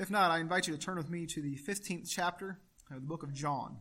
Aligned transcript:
If 0.00 0.10
not, 0.10 0.30
I 0.30 0.38
invite 0.38 0.66
you 0.66 0.74
to 0.74 0.80
turn 0.80 0.96
with 0.96 1.10
me 1.10 1.26
to 1.26 1.42
the 1.42 1.58
15th 1.58 2.08
chapter 2.08 2.58
of 2.90 3.02
the 3.02 3.06
book 3.06 3.22
of 3.22 3.34
John. 3.34 3.76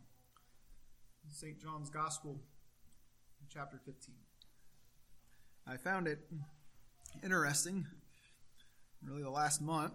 St. 1.30 1.58
John's 1.58 1.90
Gospel, 1.90 2.42
chapter 3.48 3.80
15. 3.85 4.16
I 5.66 5.77
found 5.77 6.09
it 6.09 6.19
interesting, 7.24 7.87
really, 9.02 9.23
the 9.23 9.29
last 9.29 9.61
month. 9.61 9.93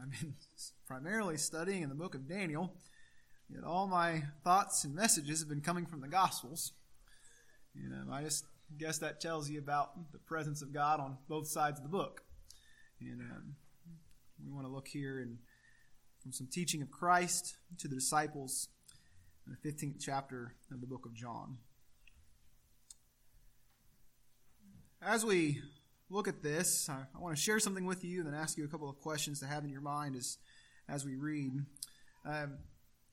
I've 0.00 0.20
been 0.20 0.36
primarily 0.86 1.36
studying 1.36 1.82
in 1.82 1.88
the 1.88 1.96
book 1.96 2.14
of 2.14 2.28
Daniel, 2.28 2.72
yet 3.50 3.64
all 3.64 3.88
my 3.88 4.22
thoughts 4.44 4.84
and 4.84 4.94
messages 4.94 5.40
have 5.40 5.48
been 5.48 5.60
coming 5.60 5.86
from 5.86 6.02
the 6.02 6.08
Gospels. 6.08 6.70
You 7.74 7.88
know, 7.88 8.12
I 8.12 8.22
just 8.22 8.44
guess 8.78 8.98
that 8.98 9.20
tells 9.20 9.50
you 9.50 9.58
about 9.58 10.12
the 10.12 10.18
presence 10.18 10.62
of 10.62 10.72
God 10.72 11.00
on 11.00 11.18
both 11.28 11.48
sides 11.48 11.80
of 11.80 11.82
the 11.82 11.90
book. 11.90 12.22
And 13.00 13.20
um, 13.22 13.56
we 14.44 14.52
want 14.52 14.64
to 14.64 14.72
look 14.72 14.86
here 14.86 15.18
and 15.18 15.38
from 16.28 16.34
some 16.34 16.46
teaching 16.52 16.82
of 16.82 16.90
Christ 16.90 17.56
to 17.78 17.88
the 17.88 17.94
disciples 17.94 18.68
in 19.46 19.56
the 19.62 19.70
15th 19.70 19.96
chapter 19.98 20.52
of 20.70 20.82
the 20.82 20.86
book 20.86 21.06
of 21.06 21.14
John. 21.14 21.56
As 25.00 25.24
we 25.24 25.62
look 26.10 26.28
at 26.28 26.42
this, 26.42 26.90
I, 26.90 27.18
want 27.18 27.34
to 27.34 27.42
share 27.42 27.58
something 27.58 27.86
with 27.86 28.04
you 28.04 28.18
and 28.18 28.26
then 28.26 28.38
ask 28.38 28.58
you 28.58 28.66
a 28.66 28.68
couple 28.68 28.90
of 28.90 29.00
questions 29.00 29.40
to 29.40 29.46
have 29.46 29.64
in 29.64 29.70
your 29.70 29.80
mind 29.80 30.16
as, 30.16 30.36
as 30.86 31.06
we 31.06 31.16
read. 31.16 31.64
Um, 32.26 32.58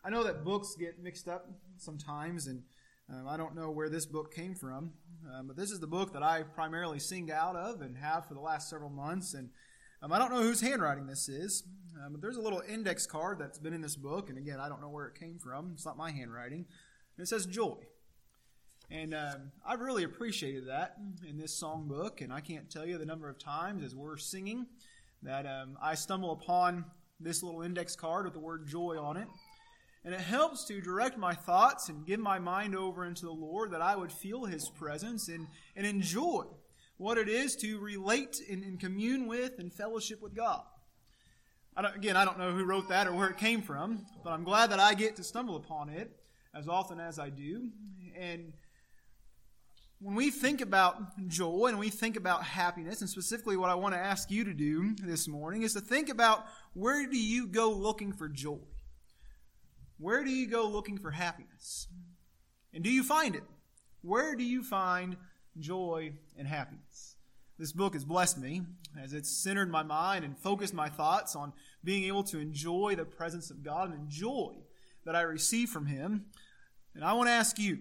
I 0.04 0.10
know 0.10 0.26
that 0.26 0.44
books 0.44 0.76
get 0.78 1.02
mixed 1.02 1.30
up 1.30 1.50
sometimes, 1.78 2.48
and 2.48 2.64
um, 3.10 3.30
I 3.30 3.38
don't 3.38 3.56
know 3.56 3.72
where 3.72 3.88
this 3.88 4.06
book 4.06 4.34
came 4.34 4.56
from, 4.56 4.92
um, 5.34 5.48
but 5.48 5.56
this 5.56 5.72
is 5.72 5.80
the 5.80 5.88
book 5.88 6.12
that 6.12 6.22
I 6.22 6.44
primarily 6.44 7.00
sing 7.00 7.32
out 7.32 7.56
of 7.56 7.80
and 7.80 7.96
have 7.96 8.28
for 8.28 8.34
the 8.34 8.42
last 8.42 8.70
several 8.70 8.90
months. 8.90 9.36
And 9.36 9.52
um, 10.06 10.14
I 10.14 10.20
don't 10.20 10.32
know 10.32 10.44
whose 10.44 10.62
handwriting 10.62 11.08
this 11.08 11.28
is, 11.28 11.64
um, 12.00 12.12
but 12.12 12.22
there's 12.22 12.38
a 12.38 12.42
little 12.42 12.62
index 12.70 13.08
card 13.08 13.40
that's 13.40 13.58
been 13.58 13.74
in 13.74 13.82
this 13.82 13.96
book, 13.96 14.30
and 14.30 14.38
again, 14.38 14.60
I 14.60 14.70
don't 14.70 14.80
know 14.80 14.90
where 14.90 15.08
it 15.08 15.20
came 15.20 15.40
from. 15.40 15.72
It's 15.74 15.84
not 15.84 15.98
my 15.98 16.12
handwriting. 16.12 16.66
And 17.18 17.24
it 17.24 17.28
says 17.28 17.48
joy. 17.48 17.78
And 18.92 19.16
um, 19.16 19.52
I've 19.68 19.80
really 19.80 20.04
appreciated 20.04 20.68
that 20.68 20.98
in 21.28 21.40
this 21.40 21.60
songbook, 21.60 22.22
and 22.22 22.32
I 22.32 22.40
can't 22.40 22.70
tell 22.70 22.86
you 22.86 23.00
the 23.00 23.06
number 23.06 23.30
of 23.30 23.40
times 23.40 23.84
as 23.84 23.96
we're 23.96 24.18
singing 24.18 24.68
that 25.24 25.48
um, 25.48 25.76
I 25.82 25.96
stumble 25.96 26.34
upon 26.34 26.86
this 27.20 27.42
little 27.42 27.64
index 27.64 27.96
card 27.96 28.26
with 28.26 28.36
the 28.36 28.40
word 28.40 28.68
joy 28.68 29.00
on 29.02 29.18
it. 29.18 29.28
And 30.04 30.14
it 30.14 30.22
helps 30.22 30.66
to 30.66 30.82
direct 30.82 31.18
my 31.18 31.34
thoughts 31.34 31.90
and 31.90 32.06
give 32.06 32.20
my 32.20 32.38
mind 32.38 32.76
over 32.76 33.06
into 33.06 33.26
the 33.26 33.32
Lord 33.32 33.72
that 33.72 33.82
I 33.82 33.96
would 33.96 34.12
feel 34.12 34.46
His 34.46 34.70
presence 34.70 35.30
and, 35.30 35.48
and 35.76 35.88
enjoy 35.88 36.44
what 36.98 37.18
it 37.18 37.28
is 37.28 37.56
to 37.58 37.80
relate 37.80 38.42
and, 38.50 38.64
and 38.64 38.80
commune 38.80 39.28
with 39.28 39.60
and 39.60 39.74
fellowship 39.74 40.22
with 40.22 40.34
God. 40.34 40.62
I 41.78 41.90
again, 41.94 42.16
I 42.16 42.24
don't 42.24 42.40
know 42.40 42.52
who 42.52 42.64
wrote 42.64 42.88
that 42.90 43.08
or 43.08 43.14
where 43.14 43.30
it 43.30 43.38
came 43.38 43.62
from, 43.62 44.06
but 44.24 44.32
I'm 44.32 44.44
glad 44.44 44.72
that 44.72 44.80
I 44.80 44.94
get 44.94 45.18
to 45.18 45.24
stumble 45.24 45.58
upon 45.58 45.90
it 45.90 46.10
as 46.54 46.70
often 46.70 47.00
as 47.02 47.20
I 47.20 47.30
do. 47.30 47.70
And 48.18 48.54
when 50.00 50.16
we 50.16 50.32
think 50.32 50.62
about 50.62 51.28
joy 51.28 51.68
and 51.68 51.80
we 51.80 51.90
think 51.90 52.16
about 52.16 52.44
happiness, 52.44 53.02
and 53.02 53.10
specifically 53.10 53.58
what 53.58 53.70
I 53.70 53.76
want 53.76 53.94
to 53.94 54.00
ask 54.00 54.32
you 54.32 54.46
to 54.46 54.54
do 54.54 54.96
this 55.04 55.28
morning 55.28 55.64
is 55.64 55.74
to 55.74 55.82
think 55.82 56.10
about 56.10 56.46
where 56.74 57.06
do 57.08 57.18
you 57.18 57.48
go 57.48 57.72
looking 57.72 58.14
for 58.14 58.30
joy? 58.30 58.60
Where 59.98 60.24
do 60.24 60.30
you 60.30 60.48
go 60.48 60.68
looking 60.68 60.98
for 60.98 61.12
happiness? 61.12 61.88
And 62.74 62.84
do 62.84 62.90
you 62.90 63.04
find 63.04 63.36
it? 63.36 63.44
Where 64.02 64.36
do 64.36 64.44
you 64.44 64.64
find 64.64 65.18
joy 65.60 66.14
and 66.38 66.48
happiness? 66.48 67.16
This 67.58 67.72
book 67.72 67.94
has 67.94 68.04
blessed 68.04 68.38
me 68.38 68.64
as 69.02 69.14
it's 69.14 69.30
centered 69.30 69.70
my 69.70 69.84
mind 69.84 70.26
and 70.26 70.38
focused 70.38 70.74
my 70.74 70.90
thoughts 70.90 71.36
on 71.36 71.54
being 71.84 72.04
able 72.06 72.24
to 72.24 72.40
enjoy 72.40 72.96
the 72.98 73.06
presence 73.06 73.50
of 73.50 73.64
God 73.64 73.90
and 73.90 74.00
enjoy 74.00 74.54
that 75.06 75.16
I 75.16 75.22
receive 75.22 75.70
from 75.70 75.86
Him. 75.86 76.26
And 76.94 77.04
I 77.04 77.14
want 77.14 77.28
to 77.28 77.34
ask 77.34 77.58
you, 77.58 77.80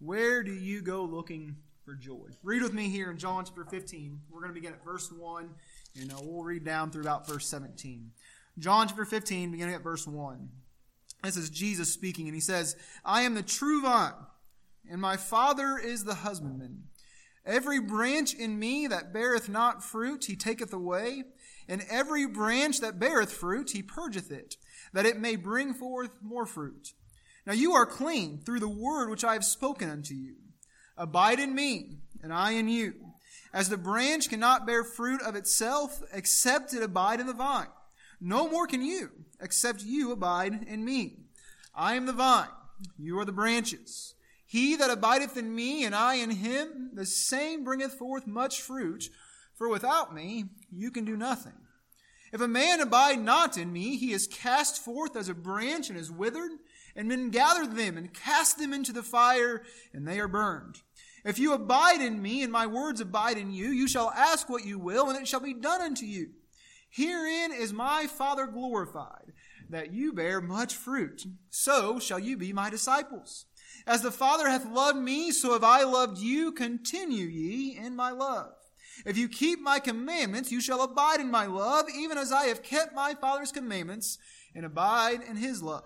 where 0.00 0.42
do 0.42 0.52
you 0.52 0.80
go 0.80 1.04
looking 1.04 1.56
for 1.84 1.94
joy? 1.94 2.28
Read 2.42 2.62
with 2.62 2.72
me 2.72 2.88
here 2.88 3.10
in 3.10 3.18
John 3.18 3.44
chapter 3.44 3.64
15. 3.64 4.20
We're 4.30 4.40
going 4.40 4.50
to 4.50 4.54
begin 4.54 4.72
at 4.72 4.84
verse 4.84 5.12
1, 5.12 5.48
and 6.00 6.12
uh, 6.12 6.16
we'll 6.22 6.42
read 6.42 6.64
down 6.64 6.90
through 6.90 7.02
about 7.02 7.26
verse 7.26 7.46
17. 7.46 8.10
John 8.58 8.88
chapter 8.88 9.04
15, 9.04 9.52
beginning 9.52 9.74
at 9.74 9.82
verse 9.82 10.06
1. 10.06 10.48
This 11.22 11.36
is 11.36 11.50
Jesus 11.50 11.92
speaking, 11.92 12.26
and 12.26 12.34
he 12.34 12.40
says, 12.40 12.76
I 13.04 13.22
am 13.22 13.34
the 13.34 13.42
true 13.42 13.82
vine, 13.82 14.12
and 14.90 15.00
my 15.00 15.16
Father 15.16 15.78
is 15.78 16.04
the 16.04 16.16
husbandman. 16.16 16.84
Every 17.44 17.80
branch 17.80 18.34
in 18.34 18.58
me 18.58 18.86
that 18.86 19.12
beareth 19.12 19.48
not 19.48 19.82
fruit, 19.82 20.26
he 20.26 20.36
taketh 20.36 20.72
away, 20.72 21.24
and 21.66 21.84
every 21.88 22.26
branch 22.26 22.80
that 22.80 22.98
beareth 22.98 23.32
fruit, 23.32 23.70
he 23.70 23.82
purgeth 23.82 24.30
it, 24.30 24.56
that 24.92 25.06
it 25.06 25.18
may 25.18 25.36
bring 25.36 25.74
forth 25.74 26.10
more 26.22 26.46
fruit. 26.46 26.92
Now 27.46 27.54
you 27.54 27.72
are 27.72 27.86
clean 27.86 28.42
through 28.44 28.60
the 28.60 28.68
word 28.68 29.08
which 29.08 29.24
I 29.24 29.32
have 29.32 29.44
spoken 29.44 29.88
unto 29.88 30.14
you. 30.14 30.34
Abide 30.96 31.40
in 31.40 31.54
me, 31.54 32.00
and 32.22 32.32
I 32.32 32.52
in 32.52 32.68
you. 32.68 32.94
As 33.52 33.70
the 33.70 33.78
branch 33.78 34.28
cannot 34.28 34.66
bear 34.66 34.84
fruit 34.84 35.22
of 35.22 35.34
itself, 35.34 36.02
except 36.12 36.74
it 36.74 36.82
abide 36.82 37.20
in 37.20 37.26
the 37.26 37.32
vine. 37.32 37.68
No 38.20 38.48
more 38.48 38.66
can 38.66 38.82
you, 38.82 39.10
except 39.40 39.82
you 39.82 40.12
abide 40.12 40.64
in 40.64 40.84
me. 40.84 41.20
I 41.74 41.94
am 41.94 42.06
the 42.06 42.12
vine, 42.12 42.48
you 42.98 43.18
are 43.18 43.24
the 43.24 43.32
branches. 43.32 44.14
He 44.50 44.76
that 44.76 44.90
abideth 44.90 45.36
in 45.36 45.54
me, 45.54 45.84
and 45.84 45.94
I 45.94 46.14
in 46.14 46.30
him, 46.30 46.92
the 46.94 47.04
same 47.04 47.64
bringeth 47.64 47.92
forth 47.92 48.26
much 48.26 48.62
fruit, 48.62 49.10
for 49.54 49.68
without 49.68 50.14
me 50.14 50.46
you 50.72 50.90
can 50.90 51.04
do 51.04 51.18
nothing. 51.18 51.52
If 52.32 52.40
a 52.40 52.48
man 52.48 52.80
abide 52.80 53.20
not 53.20 53.58
in 53.58 53.70
me, 53.70 53.98
he 53.98 54.14
is 54.14 54.26
cast 54.26 54.82
forth 54.82 55.16
as 55.16 55.28
a 55.28 55.34
branch 55.34 55.90
and 55.90 55.98
is 55.98 56.10
withered, 56.10 56.52
and 56.96 57.08
men 57.08 57.28
gather 57.28 57.66
them 57.66 57.98
and 57.98 58.14
cast 58.14 58.58
them 58.58 58.72
into 58.72 58.90
the 58.90 59.02
fire, 59.02 59.64
and 59.92 60.08
they 60.08 60.18
are 60.18 60.28
burned. 60.28 60.80
If 61.26 61.38
you 61.38 61.52
abide 61.52 62.00
in 62.00 62.22
me, 62.22 62.42
and 62.42 62.50
my 62.50 62.66
words 62.66 63.02
abide 63.02 63.36
in 63.36 63.52
you, 63.52 63.68
you 63.68 63.86
shall 63.86 64.10
ask 64.12 64.48
what 64.48 64.64
you 64.64 64.78
will, 64.78 65.10
and 65.10 65.18
it 65.18 65.28
shall 65.28 65.40
be 65.40 65.52
done 65.52 65.82
unto 65.82 66.06
you. 66.06 66.30
Herein 66.88 67.52
is 67.52 67.74
my 67.74 68.06
Father 68.06 68.46
glorified, 68.46 69.34
that 69.68 69.92
you 69.92 70.14
bear 70.14 70.40
much 70.40 70.74
fruit. 70.74 71.26
So 71.50 71.98
shall 71.98 72.18
you 72.18 72.38
be 72.38 72.54
my 72.54 72.70
disciples. 72.70 73.44
As 73.88 74.02
the 74.02 74.10
Father 74.10 74.50
hath 74.50 74.70
loved 74.70 74.98
me, 74.98 75.30
so 75.32 75.54
have 75.54 75.64
I 75.64 75.82
loved 75.82 76.18
you. 76.18 76.52
Continue 76.52 77.24
ye 77.24 77.74
in 77.74 77.96
my 77.96 78.10
love. 78.10 78.52
If 79.06 79.16
you 79.16 79.30
keep 79.30 79.60
my 79.60 79.78
commandments, 79.78 80.52
you 80.52 80.60
shall 80.60 80.82
abide 80.82 81.20
in 81.20 81.30
my 81.30 81.46
love, 81.46 81.86
even 81.96 82.18
as 82.18 82.30
I 82.30 82.48
have 82.48 82.62
kept 82.62 82.94
my 82.94 83.14
Father's 83.14 83.50
commandments 83.50 84.18
and 84.54 84.66
abide 84.66 85.22
in 85.22 85.36
his 85.36 85.62
love. 85.62 85.84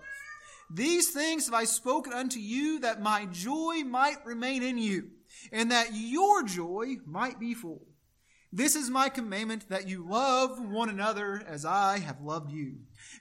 These 0.69 1.11
things 1.11 1.45
have 1.45 1.53
I 1.53 1.63
spoken 1.63 2.11
unto 2.11 2.39
you, 2.39 2.79
that 2.79 3.01
my 3.01 3.25
joy 3.31 3.83
might 3.85 4.25
remain 4.25 4.63
in 4.63 4.77
you, 4.77 5.11
and 5.53 5.71
that 5.71 5.93
your 5.93 6.43
joy 6.43 6.97
might 7.05 7.39
be 7.39 7.53
full. 7.53 7.87
This 8.51 8.75
is 8.75 8.89
my 8.89 9.07
commandment 9.07 9.69
that 9.69 9.87
you 9.87 10.05
love 10.05 10.59
one 10.59 10.89
another 10.89 11.41
as 11.47 11.63
I 11.63 11.99
have 11.99 12.19
loved 12.19 12.51
you. 12.51 12.79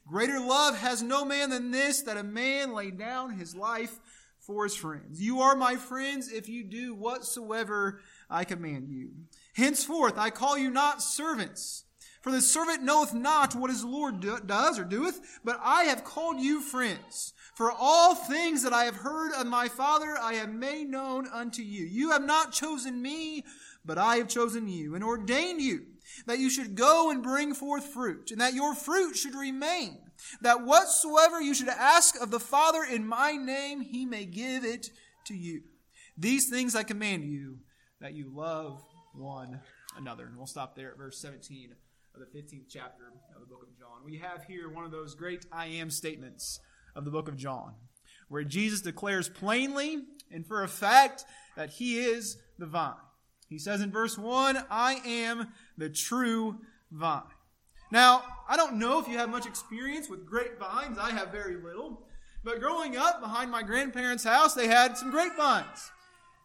Greater 0.09 0.41
love 0.41 0.77
has 0.77 1.03
no 1.03 1.25
man 1.25 1.51
than 1.51 1.71
this, 1.71 2.03
that 2.03 2.17
a 2.17 2.25
man 2.25 2.75
lay 2.75 2.91
down 2.91 3.39
his 3.39 3.55
life 3.55 4.01
for 4.43 4.65
his 4.65 4.75
friends. 4.75 5.21
You 5.21 5.41
are 5.41 5.57
my 5.57 5.77
friends 5.77 6.31
if 6.31 6.49
you 6.49 6.65
do 6.65 6.95
whatsoever 6.95 8.01
I 8.29 8.45
command 8.45 8.89
you. 8.91 9.11
Henceforth 9.55 10.19
I 10.19 10.31
call 10.31 10.59
you 10.59 10.71
not 10.71 11.03
servants, 11.03 11.85
for 12.21 12.31
the 12.31 12.41
servant 12.41 12.83
knoweth 12.83 13.15
not 13.15 13.55
what 13.55 13.71
his 13.71 13.85
Lord 13.85 14.21
do, 14.21 14.39
does 14.45 14.79
or 14.79 14.85
doeth, 14.85 15.41
but 15.45 15.59
I 15.63 15.85
have 15.85 16.05
called 16.05 16.41
you 16.41 16.61
friends. 16.61 17.33
For 17.55 17.71
all 17.71 18.15
things 18.15 18.63
that 18.63 18.73
I 18.73 18.85
have 18.85 18.97
heard 18.97 19.33
of 19.33 19.47
my 19.47 19.69
Father 19.69 20.17
I 20.21 20.35
have 20.35 20.53
made 20.53 20.89
known 20.89 21.29
unto 21.29 21.63
you. 21.63 21.85
You 21.85 22.11
have 22.11 22.25
not 22.25 22.53
chosen 22.53 23.03
me, 23.03 23.45
but 23.85 23.99
I 23.99 24.17
have 24.17 24.29
chosen 24.29 24.69
you 24.69 24.95
and 24.95 25.05
ordained 25.05 25.61
you 25.61 25.87
that 26.27 26.39
you 26.39 26.51
should 26.51 26.75
go 26.75 27.11
and 27.11 27.23
bring 27.23 27.55
forth 27.55 27.87
fruit, 27.87 28.31
and 28.31 28.41
that 28.41 28.55
your 28.55 28.75
fruit 28.75 29.17
should 29.17 29.35
remain, 29.35 29.99
that 30.41 30.65
whatsoever 30.65 31.41
you 31.41 31.55
should 31.55 31.69
ask 31.69 32.21
of 32.21 32.31
the 32.31 32.41
Father 32.41 32.85
in 32.85 33.07
my 33.07 33.33
name, 33.33 33.81
he 33.81 34.05
may 34.05 34.25
give 34.25 34.65
it 34.65 34.91
to 35.27 35.35
you. 35.35 35.63
These 36.17 36.49
things 36.49 36.75
I 36.75 36.83
command 36.83 37.25
you, 37.25 37.59
that 38.01 38.15
you 38.15 38.31
love 38.35 38.83
one 39.15 39.61
another. 39.97 40.27
And 40.27 40.37
we'll 40.37 40.47
stop 40.47 40.75
there 40.75 40.91
at 40.91 40.99
verse 40.99 41.21
17 41.21 41.73
of 42.15 42.21
the 42.21 42.39
15th 42.39 42.67
chapter 42.69 43.05
of 43.35 43.41
the 43.41 43.47
book 43.47 43.63
of 43.63 43.79
John. 43.79 44.05
We 44.05 44.19
have 44.19 44.45
here 44.45 44.69
one 44.69 44.85
of 44.85 44.91
those 44.91 45.15
great 45.15 45.47
I 45.51 45.67
am 45.67 45.91
statements 45.91 46.61
of 46.95 47.05
the 47.05 47.11
book 47.11 47.29
of 47.29 47.37
John, 47.37 47.75
where 48.29 48.45
Jesus 48.45 48.83
declares 48.83 49.29
plainly 49.29 49.99
and 50.31 50.47
for 50.47 50.63
a 50.63 50.69
fact 50.69 51.25
that 51.57 51.71
he 51.71 51.99
is 51.99 52.37
the 52.59 52.67
vine. 52.67 52.95
He 53.49 53.59
says 53.59 53.81
in 53.81 53.91
verse 53.91 54.19
1, 54.19 54.65
I 54.71 54.95
am 55.05 55.49
the 55.77 55.91
true 55.91 56.59
vine. 56.91 57.23
Now, 57.93 58.25
I 58.49 58.57
don't 58.57 58.79
know 58.79 58.99
if 58.99 59.07
you 59.07 59.19
have 59.19 59.29
much 59.29 59.45
experience 59.45 60.09
with 60.09 60.25
grapevines. 60.25 60.97
I 60.97 61.11
have 61.11 61.29
very 61.29 61.57
little. 61.57 62.01
But 62.43 62.59
growing 62.59 62.97
up 62.97 63.21
behind 63.21 63.51
my 63.51 63.63
grandparents' 63.63 64.25
house, 64.25 64.55
they 64.55 64.67
had 64.67 64.97
some 64.97 65.11
grapevines. 65.11 65.91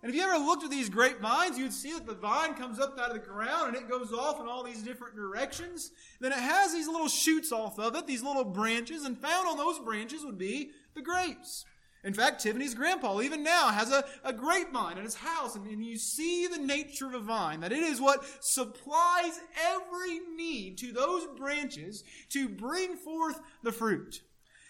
And 0.04 0.10
if 0.10 0.16
you 0.16 0.24
ever 0.24 0.38
looked 0.44 0.66
at 0.66 0.70
these 0.70 0.90
grapevines, 0.90 1.58
you'd 1.58 1.72
see 1.72 1.94
that 1.94 2.06
the 2.06 2.16
vine 2.16 2.54
comes 2.54 2.80
up 2.80 3.00
out 3.00 3.12
of 3.12 3.14
the 3.14 3.28
ground 3.28 3.70
and 3.70 3.78
it 3.78 3.90
goes 3.90 4.12
off 4.12 4.42
in 4.42 4.46
all 4.46 4.62
these 4.62 4.84
different 4.84 5.16
directions. 5.16 5.92
Then 6.20 6.34
it 6.34 6.38
has 6.38 6.74
these 6.74 6.88
little 6.88 7.08
shoots 7.08 7.54
off 7.54 7.80
of 7.80 7.96
it, 7.96 8.06
these 8.08 8.24
little 8.24 8.44
branches, 8.44 9.06
and 9.06 9.18
found 9.18 9.48
on 9.48 9.56
those 9.58 9.80
branches 9.80 10.26
would 10.26 10.38
be 10.38 10.72
the 10.96 11.02
grapes. 11.02 11.64
In 12.04 12.14
fact, 12.14 12.42
Tiffany's 12.42 12.76
grandpa, 12.76 13.22
even 13.22 13.44
now, 13.44 13.70
has 13.70 13.92
a, 13.92 14.06
a 14.24 14.32
grapevine 14.32 14.98
in 14.98 15.04
his 15.04 15.16
house, 15.16 15.56
and, 15.56 15.68
and 15.68 15.84
you 15.84 15.98
see 15.98 16.48
the 16.48 16.58
nature 16.58 17.08
of 17.08 17.14
a 17.14 17.20
vine, 17.20 17.60
that 17.62 17.72
it 17.72 17.84
is 17.84 18.00
what 18.00 18.24
supplies 18.40 19.40
every 19.66 20.20
need 20.36 20.78
to 20.78 20.92
those 20.92 21.28
branches 21.38 22.04
to 22.30 22.48
bring 22.48 22.96
forth 22.96 23.40
the 23.64 23.72
fruit. 23.72 24.22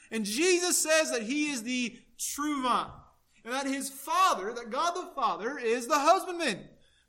And 0.09 0.25
Jesus 0.25 0.77
says 0.77 1.12
that 1.12 1.24
he 1.24 1.51
is 1.51 1.63
the 1.63 1.97
true 2.18 2.63
vine 2.63 2.89
and 3.47 3.56
that 3.56 3.65
his 3.65 3.89
father, 3.89 4.51
that 4.53 4.69
God 4.69 4.94
the 4.94 5.09
Father, 5.15 5.57
is 5.57 5.88
the 5.88 5.97
husbandman. 5.97 6.59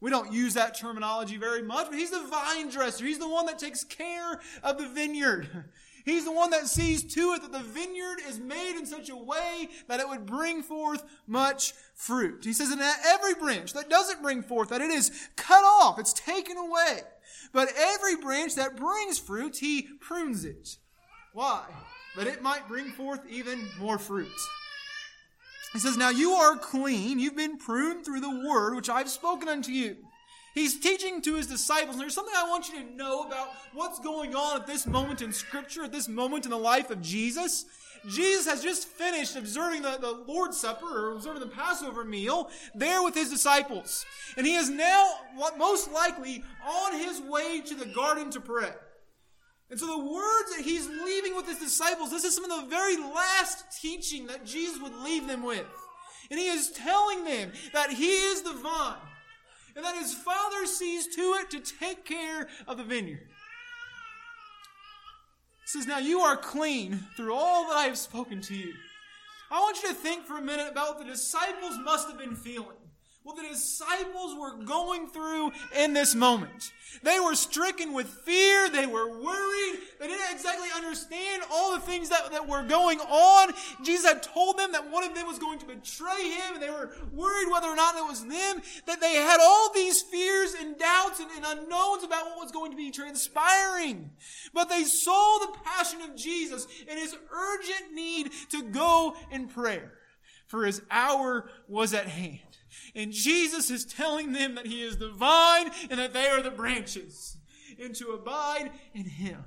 We 0.00 0.08
don't 0.08 0.32
use 0.32 0.54
that 0.54 0.78
terminology 0.78 1.36
very 1.36 1.62
much, 1.62 1.90
but 1.90 1.98
he's 1.98 2.12
the 2.12 2.22
vine 2.30 2.70
dresser. 2.70 3.04
He's 3.04 3.18
the 3.18 3.28
one 3.28 3.46
that 3.46 3.58
takes 3.58 3.82
care 3.82 4.40
of 4.62 4.78
the 4.78 4.88
vineyard. 4.88 5.64
He's 6.08 6.24
the 6.24 6.32
one 6.32 6.48
that 6.52 6.68
sees 6.68 7.04
to 7.16 7.34
it 7.34 7.42
that 7.42 7.52
the 7.52 7.58
vineyard 7.58 8.20
is 8.26 8.40
made 8.40 8.78
in 8.78 8.86
such 8.86 9.10
a 9.10 9.16
way 9.16 9.68
that 9.88 10.00
it 10.00 10.08
would 10.08 10.24
bring 10.24 10.62
forth 10.62 11.04
much 11.26 11.74
fruit. 11.94 12.46
He 12.46 12.54
says, 12.54 12.74
that 12.74 13.00
every 13.06 13.34
branch 13.34 13.74
that 13.74 13.90
doesn't 13.90 14.22
bring 14.22 14.42
forth, 14.42 14.70
that 14.70 14.80
it 14.80 14.90
is 14.90 15.28
cut 15.36 15.62
off, 15.62 15.98
it's 15.98 16.14
taken 16.14 16.56
away. 16.56 17.00
But 17.52 17.74
every 17.76 18.16
branch 18.16 18.54
that 18.54 18.74
brings 18.74 19.18
fruit, 19.18 19.58
he 19.58 19.82
prunes 20.00 20.46
it. 20.46 20.78
Why? 21.34 21.64
That 22.16 22.26
it 22.26 22.40
might 22.40 22.66
bring 22.68 22.86
forth 22.92 23.20
even 23.28 23.68
more 23.78 23.98
fruit. 23.98 24.32
He 25.74 25.78
says, 25.78 25.98
Now 25.98 26.08
you 26.08 26.30
are 26.30 26.56
clean. 26.56 27.18
You've 27.18 27.36
been 27.36 27.58
pruned 27.58 28.06
through 28.06 28.20
the 28.20 28.48
word 28.48 28.74
which 28.74 28.88
I've 28.88 29.10
spoken 29.10 29.46
unto 29.46 29.72
you. 29.72 29.98
He's 30.54 30.78
teaching 30.80 31.20
to 31.22 31.34
his 31.34 31.46
disciples. 31.46 31.96
And 31.96 32.02
there's 32.02 32.14
something 32.14 32.34
I 32.36 32.48
want 32.48 32.68
you 32.68 32.82
to 32.82 32.96
know 32.96 33.22
about 33.22 33.48
what's 33.72 34.00
going 34.00 34.34
on 34.34 34.60
at 34.60 34.66
this 34.66 34.86
moment 34.86 35.22
in 35.22 35.32
Scripture, 35.32 35.84
at 35.84 35.92
this 35.92 36.08
moment 36.08 36.44
in 36.44 36.50
the 36.50 36.58
life 36.58 36.90
of 36.90 37.00
Jesus. 37.00 37.66
Jesus 38.08 38.46
has 38.46 38.62
just 38.62 38.86
finished 38.86 39.36
observing 39.36 39.82
the, 39.82 39.98
the 40.00 40.24
Lord's 40.26 40.56
Supper 40.56 40.86
or 40.86 41.16
observing 41.16 41.40
the 41.40 41.48
Passover 41.48 42.04
meal 42.04 42.50
there 42.74 43.02
with 43.02 43.14
his 43.14 43.30
disciples. 43.30 44.06
And 44.36 44.46
he 44.46 44.54
is 44.54 44.70
now, 44.70 45.10
most 45.56 45.92
likely, 45.92 46.42
on 46.66 46.98
his 46.98 47.20
way 47.20 47.60
to 47.60 47.74
the 47.74 47.86
garden 47.86 48.30
to 48.30 48.40
pray. 48.40 48.72
And 49.70 49.78
so 49.78 49.86
the 49.86 49.98
words 49.98 50.56
that 50.56 50.64
he's 50.64 50.88
leaving 50.88 51.36
with 51.36 51.46
his 51.46 51.58
disciples, 51.58 52.10
this 52.10 52.24
is 52.24 52.34
some 52.34 52.50
of 52.50 52.62
the 52.62 52.70
very 52.70 52.96
last 52.96 53.80
teaching 53.80 54.26
that 54.28 54.46
Jesus 54.46 54.80
would 54.80 54.94
leave 55.04 55.26
them 55.26 55.42
with. 55.42 55.66
And 56.30 56.38
he 56.38 56.46
is 56.46 56.70
telling 56.70 57.24
them 57.24 57.52
that 57.72 57.90
he 57.90 58.10
is 58.10 58.42
the 58.42 58.54
vine 58.54 58.96
and 59.78 59.86
that 59.86 59.96
his 59.96 60.12
father 60.12 60.66
sees 60.66 61.06
to 61.14 61.38
it 61.40 61.50
to 61.50 61.60
take 61.60 62.04
care 62.04 62.48
of 62.66 62.78
the 62.78 62.82
vineyard. 62.82 63.28
He 65.62 65.66
says, 65.66 65.86
Now 65.86 65.98
you 65.98 66.18
are 66.18 66.36
clean 66.36 66.98
through 67.16 67.32
all 67.32 67.68
that 67.68 67.76
I 67.76 67.84
have 67.84 67.96
spoken 67.96 68.40
to 68.40 68.56
you. 68.56 68.74
I 69.52 69.60
want 69.60 69.80
you 69.80 69.90
to 69.90 69.94
think 69.94 70.24
for 70.24 70.36
a 70.36 70.42
minute 70.42 70.66
about 70.68 70.96
what 70.96 71.06
the 71.06 71.12
disciples 71.12 71.78
must 71.84 72.08
have 72.08 72.18
been 72.18 72.34
feeling 72.34 72.77
what 73.28 73.36
the 73.36 73.46
disciples 73.46 74.34
were 74.34 74.54
going 74.64 75.06
through 75.06 75.52
in 75.76 75.92
this 75.92 76.14
moment. 76.14 76.72
They 77.02 77.20
were 77.20 77.34
stricken 77.34 77.92
with 77.92 78.06
fear. 78.06 78.70
They 78.70 78.86
were 78.86 79.20
worried. 79.20 79.80
They 80.00 80.06
didn't 80.06 80.32
exactly 80.32 80.68
understand 80.74 81.42
all 81.52 81.74
the 81.74 81.80
things 81.80 82.08
that, 82.08 82.30
that 82.32 82.48
were 82.48 82.62
going 82.62 83.00
on. 83.00 83.52
Jesus 83.84 84.06
had 84.06 84.22
told 84.22 84.56
them 84.58 84.72
that 84.72 84.90
one 84.90 85.04
of 85.04 85.14
them 85.14 85.26
was 85.26 85.38
going 85.38 85.58
to 85.58 85.66
betray 85.66 86.30
him, 86.30 86.54
and 86.54 86.62
they 86.62 86.70
were 86.70 86.90
worried 87.12 87.50
whether 87.52 87.66
or 87.66 87.76
not 87.76 87.96
it 87.96 88.08
was 88.08 88.24
them. 88.24 88.62
That 88.86 89.02
they 89.02 89.16
had 89.16 89.40
all 89.42 89.74
these 89.74 90.00
fears 90.00 90.54
and 90.58 90.78
doubts 90.78 91.20
and, 91.20 91.28
and 91.36 91.44
unknowns 91.44 92.04
about 92.04 92.24
what 92.24 92.40
was 92.40 92.50
going 92.50 92.70
to 92.70 92.78
be 92.78 92.90
transpiring. 92.90 94.10
But 94.54 94.70
they 94.70 94.84
saw 94.84 95.38
the 95.40 95.58
passion 95.64 96.00
of 96.00 96.16
Jesus 96.16 96.66
and 96.88 96.98
his 96.98 97.14
urgent 97.30 97.92
need 97.92 98.32
to 98.52 98.62
go 98.62 99.16
in 99.30 99.48
prayer, 99.48 99.92
for 100.46 100.64
his 100.64 100.80
hour 100.90 101.50
was 101.68 101.92
at 101.92 102.06
hand. 102.06 102.47
And 102.94 103.12
Jesus 103.12 103.70
is 103.70 103.84
telling 103.84 104.32
them 104.32 104.54
that 104.54 104.66
He 104.66 104.82
is 104.82 104.98
the 104.98 105.10
vine 105.10 105.70
and 105.90 105.98
that 105.98 106.12
they 106.12 106.28
are 106.28 106.42
the 106.42 106.50
branches, 106.50 107.36
and 107.80 107.94
to 107.96 108.10
abide 108.10 108.70
in 108.94 109.04
Him. 109.04 109.44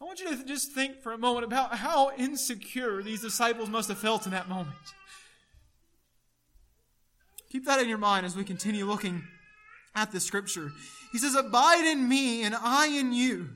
I 0.00 0.04
want 0.04 0.20
you 0.20 0.34
to 0.34 0.44
just 0.44 0.72
think 0.72 1.02
for 1.02 1.12
a 1.12 1.18
moment 1.18 1.44
about 1.44 1.76
how 1.76 2.12
insecure 2.16 3.02
these 3.02 3.20
disciples 3.20 3.68
must 3.68 3.88
have 3.88 3.98
felt 3.98 4.24
in 4.24 4.32
that 4.32 4.48
moment. 4.48 4.76
Keep 7.50 7.66
that 7.66 7.80
in 7.80 7.88
your 7.88 7.98
mind 7.98 8.24
as 8.24 8.36
we 8.36 8.44
continue 8.44 8.86
looking 8.86 9.24
at 9.94 10.12
the 10.12 10.20
scripture. 10.20 10.72
He 11.12 11.18
says, 11.18 11.34
Abide 11.34 11.84
in 11.84 12.08
me 12.08 12.44
and 12.44 12.54
I 12.54 12.86
in 12.86 13.12
you. 13.12 13.50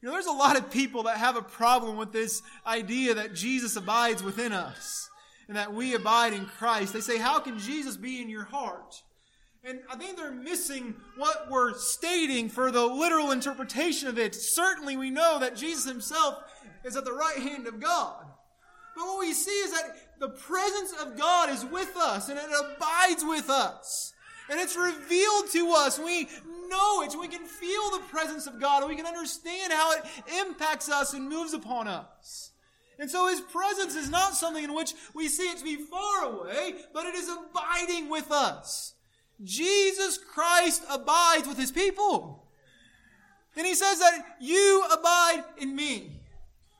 You 0.00 0.08
know, 0.08 0.12
there's 0.12 0.26
a 0.26 0.32
lot 0.32 0.58
of 0.58 0.70
people 0.70 1.04
that 1.04 1.18
have 1.18 1.36
a 1.36 1.42
problem 1.42 1.96
with 1.96 2.12
this 2.12 2.42
idea 2.66 3.14
that 3.14 3.34
Jesus 3.34 3.76
abides 3.76 4.22
within 4.22 4.52
us 4.52 5.08
and 5.48 5.56
that 5.56 5.72
we 5.72 5.94
abide 5.94 6.32
in 6.32 6.46
Christ. 6.46 6.92
They 6.92 7.00
say, 7.00 7.18
How 7.18 7.40
can 7.40 7.58
Jesus 7.58 7.96
be 7.96 8.20
in 8.20 8.28
your 8.28 8.44
heart? 8.44 9.02
And 9.66 9.80
I 9.90 9.96
think 9.96 10.16
they're 10.16 10.30
missing 10.30 10.94
what 11.16 11.50
we're 11.50 11.72
stating 11.74 12.50
for 12.50 12.70
the 12.70 12.84
literal 12.84 13.30
interpretation 13.30 14.08
of 14.08 14.18
it. 14.18 14.34
Certainly, 14.34 14.98
we 14.98 15.10
know 15.10 15.38
that 15.38 15.56
Jesus 15.56 15.86
himself 15.86 16.42
is 16.84 16.96
at 16.96 17.04
the 17.06 17.12
right 17.12 17.38
hand 17.38 17.66
of 17.66 17.80
God. 17.80 18.26
But 18.94 19.06
what 19.06 19.20
we 19.20 19.32
see 19.32 19.50
is 19.50 19.72
that 19.72 19.96
the 20.20 20.28
presence 20.28 20.92
of 21.00 21.16
God 21.16 21.50
is 21.50 21.64
with 21.64 21.96
us 21.96 22.28
and 22.28 22.38
it 22.38 22.44
abides 22.44 23.24
with 23.24 23.50
us. 23.50 24.12
And 24.50 24.60
it's 24.60 24.76
revealed 24.76 25.50
to 25.52 25.72
us. 25.76 25.98
We 25.98 26.28
know 26.68 27.02
it. 27.02 27.14
We 27.18 27.28
can 27.28 27.44
feel 27.44 27.90
the 27.90 28.02
presence 28.10 28.46
of 28.46 28.60
God. 28.60 28.86
We 28.86 28.96
can 28.96 29.06
understand 29.06 29.72
how 29.72 29.92
it 29.92 30.04
impacts 30.40 30.90
us 30.90 31.14
and 31.14 31.28
moves 31.28 31.54
upon 31.54 31.88
us. 31.88 32.52
And 32.98 33.10
so 33.10 33.28
his 33.28 33.40
presence 33.40 33.94
is 33.94 34.08
not 34.08 34.34
something 34.34 34.62
in 34.62 34.74
which 34.74 34.94
we 35.14 35.28
see 35.28 35.44
it 35.44 35.58
to 35.58 35.64
be 35.64 35.76
far 35.76 36.24
away, 36.24 36.74
but 36.92 37.06
it 37.06 37.14
is 37.14 37.28
abiding 37.28 38.08
with 38.08 38.30
us. 38.30 38.94
Jesus 39.42 40.18
Christ 40.18 40.82
abides 40.88 41.48
with 41.48 41.58
his 41.58 41.72
people. 41.72 42.46
And 43.56 43.66
he 43.66 43.74
says 43.74 43.98
that 43.98 44.36
you 44.40 44.84
abide 44.92 45.44
in 45.58 45.74
me. 45.74 46.20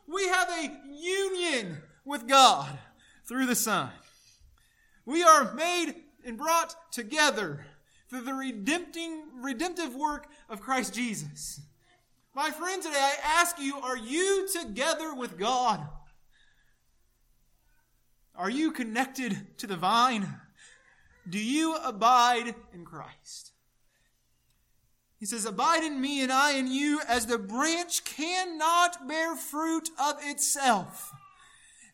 We 0.07 0.27
have 0.29 0.49
a 0.51 0.81
union 0.93 1.79
with 2.05 2.29
God 2.29 2.79
through 3.27 3.47
the 3.47 3.55
Son. 3.55 3.91
We 5.07 5.23
are 5.23 5.55
made 5.55 5.95
and 6.25 6.39
brought 6.39 6.75
together 6.93 7.67
through 8.09 8.23
the 8.23 8.35
redempting, 8.35 9.23
redemptive 9.41 9.95
work 9.95 10.27
of 10.49 10.61
Christ 10.61 10.95
Jesus. 10.95 11.61
My 12.35 12.51
friend, 12.51 12.83
today 12.83 12.97
I 12.99 13.41
ask 13.41 13.59
you, 13.59 13.77
are 13.79 13.97
you 13.97 14.49
together 14.61 15.15
with 15.15 15.39
God? 15.39 15.87
Are 18.37 18.51
you 18.51 18.73
connected 18.73 19.59
to 19.59 19.67
the 19.67 19.77
vine? 19.77 20.41
Do 21.29 21.39
you 21.39 21.77
abide 21.77 22.55
in 22.73 22.85
Christ? 22.85 23.53
He 25.19 25.27
says, 25.27 25.47
Abide 25.47 25.85
in 25.85 26.01
me 26.01 26.23
and 26.23 26.33
I 26.33 26.53
in 26.53 26.67
you, 26.67 27.01
as 27.09 27.27
the 27.27 27.39
branch 27.39 28.05
cannot 28.05 29.09
bear 29.09 29.37
fruit 29.37 29.89
of 29.99 30.17
itself. 30.23 31.13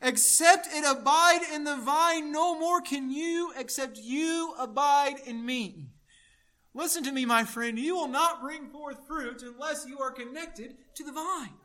Except 0.02 0.66
it 0.73 0.85
abide 0.85 1.42
in 1.54 1.64
the 1.64 1.76
vine, 1.76 2.32
no 2.32 2.59
more 2.59 2.80
can 2.80 3.11
you, 3.11 3.52
except 3.56 3.99
you 3.99 4.54
abide 4.59 5.16
in 5.26 5.44
me. 5.44 5.90
Listen 6.73 7.04
to 7.04 7.12
me, 7.12 7.26
my 7.26 7.44
friend. 7.44 7.78
You 7.78 7.97
will 7.97 8.09
not 8.09 8.40
bring 8.40 8.70
forth 8.70 9.06
fruit 9.06 9.42
unless 9.42 9.87
you 9.87 9.99
are 10.00 10.11
connected 10.11 10.76
to 10.94 11.04
the 11.04 11.12
vine. 11.12 11.60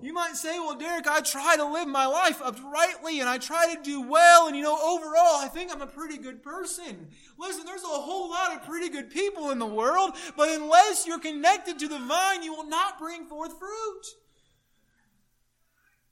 You 0.00 0.12
might 0.12 0.36
say, 0.36 0.58
well, 0.58 0.76
Derek, 0.76 1.06
I 1.06 1.20
try 1.20 1.56
to 1.56 1.64
live 1.64 1.86
my 1.86 2.06
life 2.06 2.40
uprightly 2.42 3.20
and 3.20 3.28
I 3.28 3.38
try 3.38 3.74
to 3.74 3.82
do 3.82 4.00
well, 4.00 4.48
and 4.48 4.56
you 4.56 4.62
know, 4.62 4.74
overall, 4.74 5.36
I 5.36 5.48
think 5.52 5.72
I'm 5.72 5.82
a 5.82 5.86
pretty 5.86 6.18
good 6.18 6.42
person. 6.42 7.08
Listen, 7.38 7.64
there's 7.66 7.82
a 7.82 7.86
whole 7.86 8.30
lot 8.30 8.54
of 8.54 8.64
pretty 8.64 8.88
good 8.88 9.10
people 9.10 9.50
in 9.50 9.58
the 9.58 9.66
world, 9.66 10.16
but 10.36 10.48
unless 10.48 11.06
you're 11.06 11.20
connected 11.20 11.78
to 11.78 11.88
the 11.88 11.98
vine, 11.98 12.42
you 12.42 12.52
will 12.52 12.68
not 12.68 12.98
bring 12.98 13.26
forth 13.26 13.58
fruit. 13.58 14.02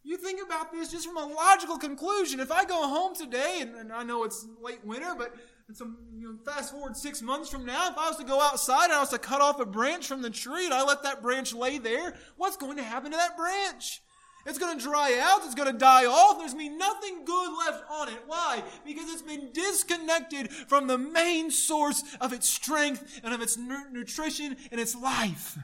You 0.02 0.16
think 0.16 0.40
about 0.44 0.72
this 0.72 0.90
just 0.90 1.06
from 1.06 1.16
a 1.16 1.26
logical 1.26 1.76
conclusion. 1.76 2.40
If 2.40 2.50
I 2.50 2.64
go 2.64 2.88
home 2.88 3.14
today, 3.14 3.58
and, 3.60 3.74
and 3.74 3.92
I 3.92 4.02
know 4.02 4.24
it's 4.24 4.46
late 4.62 4.84
winter, 4.84 5.14
but 5.16 5.34
some, 5.74 5.98
you 6.16 6.28
know, 6.28 6.38
fast 6.44 6.72
forward 6.72 6.96
six 6.96 7.22
months 7.22 7.50
from 7.50 7.64
now, 7.64 7.90
if 7.90 7.98
I 7.98 8.08
was 8.08 8.16
to 8.16 8.24
go 8.24 8.40
outside 8.40 8.84
and 8.84 8.94
I 8.94 9.00
was 9.00 9.10
to 9.10 9.18
cut 9.18 9.40
off 9.40 9.60
a 9.60 9.66
branch 9.66 10.06
from 10.06 10.22
the 10.22 10.30
tree 10.30 10.64
and 10.64 10.74
I 10.74 10.82
let 10.82 11.02
that 11.02 11.22
branch 11.22 11.54
lay 11.54 11.78
there, 11.78 12.14
what's 12.36 12.56
going 12.56 12.76
to 12.76 12.82
happen 12.82 13.10
to 13.10 13.16
that 13.16 13.36
branch? 13.36 14.00
It's 14.46 14.58
going 14.58 14.78
to 14.78 14.82
dry 14.82 15.18
out. 15.20 15.44
It's 15.44 15.54
going 15.54 15.70
to 15.70 15.78
die 15.78 16.06
off. 16.06 16.38
There's 16.38 16.54
going 16.54 16.66
to 16.66 16.70
be 16.70 16.76
nothing 16.76 17.24
good 17.24 17.58
left 17.58 17.84
on 17.90 18.08
it. 18.08 18.22
Why? 18.26 18.62
Because 18.86 19.10
it's 19.10 19.22
been 19.22 19.50
disconnected 19.52 20.50
from 20.50 20.86
the 20.86 20.96
main 20.96 21.50
source 21.50 22.02
of 22.20 22.32
its 22.32 22.48
strength 22.48 23.20
and 23.22 23.34
of 23.34 23.42
its 23.42 23.58
nutrition 23.58 24.56
and 24.70 24.80
its 24.80 24.96
life. 24.96 25.58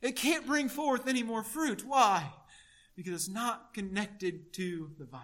It 0.00 0.16
can't 0.16 0.46
bring 0.46 0.68
forth 0.68 1.06
any 1.06 1.22
more 1.22 1.44
fruit. 1.44 1.84
Why? 1.86 2.32
Because 2.96 3.14
it's 3.14 3.28
not 3.28 3.72
connected 3.72 4.52
to 4.54 4.90
the 4.98 5.04
vine. 5.04 5.20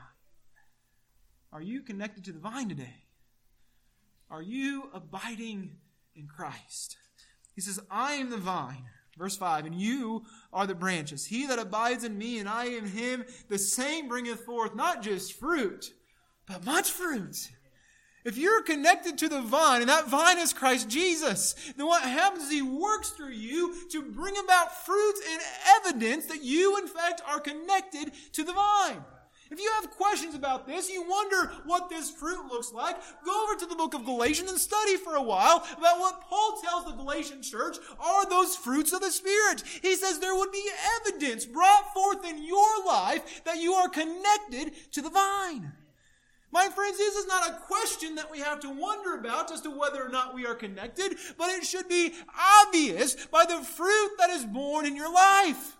Are 1.52 1.62
you 1.62 1.82
connected 1.82 2.24
to 2.26 2.32
the 2.32 2.38
vine 2.38 2.68
today? 2.68 3.07
Are 4.30 4.42
you 4.42 4.90
abiding 4.92 5.76
in 6.14 6.26
Christ? 6.26 6.96
He 7.54 7.60
says, 7.60 7.80
I 7.90 8.14
am 8.14 8.30
the 8.30 8.36
vine. 8.36 8.84
Verse 9.16 9.36
5, 9.36 9.66
and 9.66 9.74
you 9.74 10.22
are 10.52 10.66
the 10.66 10.76
branches. 10.76 11.26
He 11.26 11.46
that 11.48 11.58
abides 11.58 12.04
in 12.04 12.16
me 12.16 12.38
and 12.38 12.48
I 12.48 12.66
in 12.66 12.86
him, 12.86 13.24
the 13.48 13.58
same 13.58 14.06
bringeth 14.06 14.44
forth 14.44 14.76
not 14.76 15.02
just 15.02 15.32
fruit, 15.32 15.92
but 16.46 16.64
much 16.64 16.92
fruit. 16.92 17.50
If 18.24 18.36
you're 18.36 18.62
connected 18.62 19.18
to 19.18 19.28
the 19.28 19.40
vine, 19.40 19.80
and 19.80 19.88
that 19.88 20.06
vine 20.08 20.38
is 20.38 20.52
Christ 20.52 20.88
Jesus, 20.88 21.54
then 21.76 21.86
what 21.86 22.02
happens 22.02 22.44
is 22.44 22.52
He 22.52 22.62
works 22.62 23.10
through 23.10 23.30
you 23.30 23.74
to 23.90 24.02
bring 24.02 24.36
about 24.36 24.84
fruit 24.84 25.14
and 25.30 25.40
evidence 25.78 26.26
that 26.26 26.44
you, 26.44 26.76
in 26.78 26.86
fact, 26.86 27.22
are 27.26 27.40
connected 27.40 28.12
to 28.32 28.44
the 28.44 28.52
vine. 28.52 29.02
If 29.50 29.58
you 29.58 29.70
have 29.80 29.90
questions 29.90 30.34
about 30.34 30.66
this, 30.66 30.90
you 30.90 31.08
wonder 31.08 31.52
what 31.64 31.88
this 31.88 32.10
fruit 32.10 32.46
looks 32.50 32.72
like, 32.72 32.96
go 33.24 33.44
over 33.44 33.58
to 33.58 33.66
the 33.66 33.76
book 33.76 33.94
of 33.94 34.04
Galatians 34.04 34.50
and 34.50 34.58
study 34.58 34.96
for 34.96 35.16
a 35.16 35.22
while 35.22 35.66
about 35.76 36.00
what 36.00 36.20
Paul 36.20 36.60
tells 36.62 36.84
the 36.84 36.92
Galatian 36.92 37.42
church 37.42 37.78
are 37.98 38.28
those 38.28 38.56
fruits 38.56 38.92
of 38.92 39.00
the 39.00 39.10
Spirit. 39.10 39.62
He 39.80 39.96
says 39.96 40.18
there 40.18 40.36
would 40.36 40.52
be 40.52 40.68
evidence 41.00 41.46
brought 41.46 41.94
forth 41.94 42.26
in 42.26 42.44
your 42.44 42.84
life 42.86 43.42
that 43.44 43.58
you 43.58 43.72
are 43.72 43.88
connected 43.88 44.72
to 44.92 45.00
the 45.00 45.10
vine. 45.10 45.72
My 46.50 46.68
friends, 46.68 46.98
this 46.98 47.14
is 47.14 47.26
not 47.26 47.48
a 47.48 47.60
question 47.66 48.14
that 48.16 48.30
we 48.30 48.40
have 48.40 48.60
to 48.60 48.70
wonder 48.70 49.14
about 49.14 49.50
as 49.50 49.60
to 49.62 49.70
whether 49.70 50.04
or 50.04 50.08
not 50.08 50.34
we 50.34 50.46
are 50.46 50.54
connected, 50.54 51.16
but 51.36 51.50
it 51.50 51.64
should 51.64 51.88
be 51.88 52.14
obvious 52.62 53.26
by 53.26 53.44
the 53.46 53.62
fruit 53.62 54.10
that 54.18 54.30
is 54.30 54.44
born 54.44 54.86
in 54.86 54.96
your 54.96 55.12
life. 55.12 55.77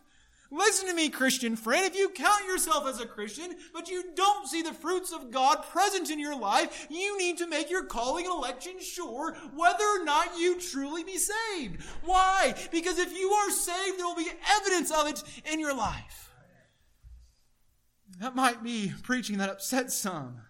Listen 0.51 0.89
to 0.89 0.95
me, 0.95 1.11
Christian 1.11 1.57
friend. 1.57 1.85
If 1.85 1.95
you 1.95 2.09
count 2.09 2.47
yourself 2.47 2.87
as 2.87 3.01
a 3.01 3.07
Christian, 3.07 3.55
but 3.75 3.89
you 3.89 4.05
don't 4.15 4.49
see 4.49 4.63
the 4.63 4.73
fruits 4.73 5.13
of 5.13 5.31
God 5.31 5.63
present 5.71 6.11
in 6.11 6.19
your 6.19 6.39
life, 6.39 6.87
you 6.89 7.19
need 7.19 7.37
to 7.39 7.47
make 7.47 7.71
your 7.71 7.85
calling 7.85 8.25
and 8.25 8.35
election 8.35 8.81
sure 8.81 9.37
whether 9.55 9.85
or 9.85 10.05
not 10.05 10.39
you 10.39 10.59
truly 10.59 11.05
be 11.05 11.19
saved. 11.19 11.83
Why? 12.03 12.55
Because 12.71 12.99
if 12.99 13.17
you 13.17 13.31
are 13.31 13.51
saved, 13.51 13.99
there 13.99 14.07
will 14.07 14.17
be 14.17 14.31
evidence 14.59 14.91
of 14.91 15.07
it 15.07 15.23
in 15.53 15.61
your 15.61 15.75
life. 15.75 16.33
That 18.21 18.35
might 18.35 18.63
be 18.63 18.95
preaching 19.03 19.39
that 19.39 19.51
upsets 19.51 19.95
some. 19.95 20.41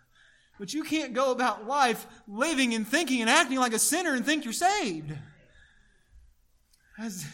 But 0.61 0.73
you 0.73 0.85
can't 0.85 1.13
go 1.13 1.33
about 1.33 1.67
life 1.67 2.07
living 2.27 2.73
and 2.73 2.87
thinking 2.87 3.21
and 3.21 3.29
acting 3.29 3.59
like 3.59 3.73
a 3.73 3.79
sinner 3.79 4.15
and 4.15 4.25
think 4.25 4.45
you're 4.45 4.53
saved. 4.53 5.13
As 6.99 7.27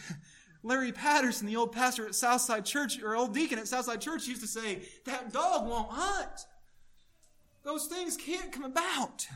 Larry 0.65 0.91
Patterson, 0.91 1.45
the 1.45 1.55
old 1.55 1.71
pastor 1.71 2.07
at 2.07 2.15
Southside 2.15 2.65
Church, 2.65 2.99
or 2.99 3.15
old 3.15 3.35
deacon 3.35 3.59
at 3.59 3.67
Southside 3.67 4.01
Church, 4.01 4.27
used 4.27 4.41
to 4.41 4.47
say, 4.47 4.81
that 5.05 5.31
dog 5.31 5.67
won't 5.67 5.91
hunt. 5.91 6.47
Those 7.63 7.85
things 7.85 8.17
can't 8.17 8.51
come 8.51 8.63
about. 8.63 9.27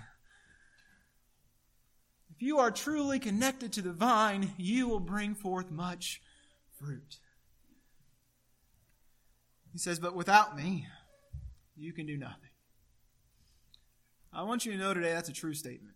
If 2.35 2.41
you 2.41 2.57
are 2.57 2.71
truly 2.71 3.19
connected 3.19 3.71
to 3.73 3.83
the 3.83 3.93
vine, 3.93 4.53
you 4.57 4.87
will 4.87 4.99
bring 4.99 5.35
forth 5.35 5.69
much 5.69 6.19
fruit. 6.79 7.19
He 9.71 9.77
says, 9.77 9.99
But 9.99 10.15
without 10.15 10.57
me, 10.57 10.87
you 11.77 11.93
can 11.93 12.07
do 12.07 12.17
nothing. 12.17 12.49
I 14.33 14.41
want 14.41 14.65
you 14.65 14.71
to 14.71 14.79
know 14.79 14.95
today 14.95 15.13
that's 15.13 15.29
a 15.29 15.33
true 15.33 15.53
statement. 15.53 15.95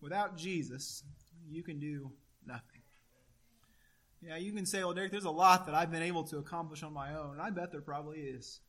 Without 0.00 0.36
Jesus, 0.36 1.02
you 1.50 1.64
can 1.64 1.80
do. 1.80 2.12
Yeah, 4.26 4.36
you 4.38 4.52
can 4.52 4.64
say, 4.64 4.78
well, 4.82 4.94
Derek, 4.94 5.10
there's 5.10 5.24
a 5.24 5.30
lot 5.30 5.66
that 5.66 5.74
I've 5.74 5.90
been 5.90 6.02
able 6.02 6.24
to 6.24 6.38
accomplish 6.38 6.82
on 6.82 6.94
my 6.94 7.14
own. 7.14 7.32
And 7.32 7.42
I 7.42 7.50
bet 7.50 7.72
there 7.72 7.82
probably 7.82 8.20
is. 8.20 8.60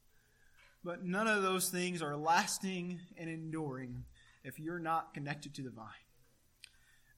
But 0.84 1.06
none 1.06 1.28
of 1.28 1.44
those 1.44 1.70
things 1.70 2.02
are 2.02 2.18
lasting 2.18 3.00
and 3.18 3.30
enduring 3.30 4.04
if 4.44 4.60
you're 4.60 4.80
not 4.80 5.14
connected 5.14 5.56
to 5.56 5.62
the 5.62 5.70
vine. 5.70 5.88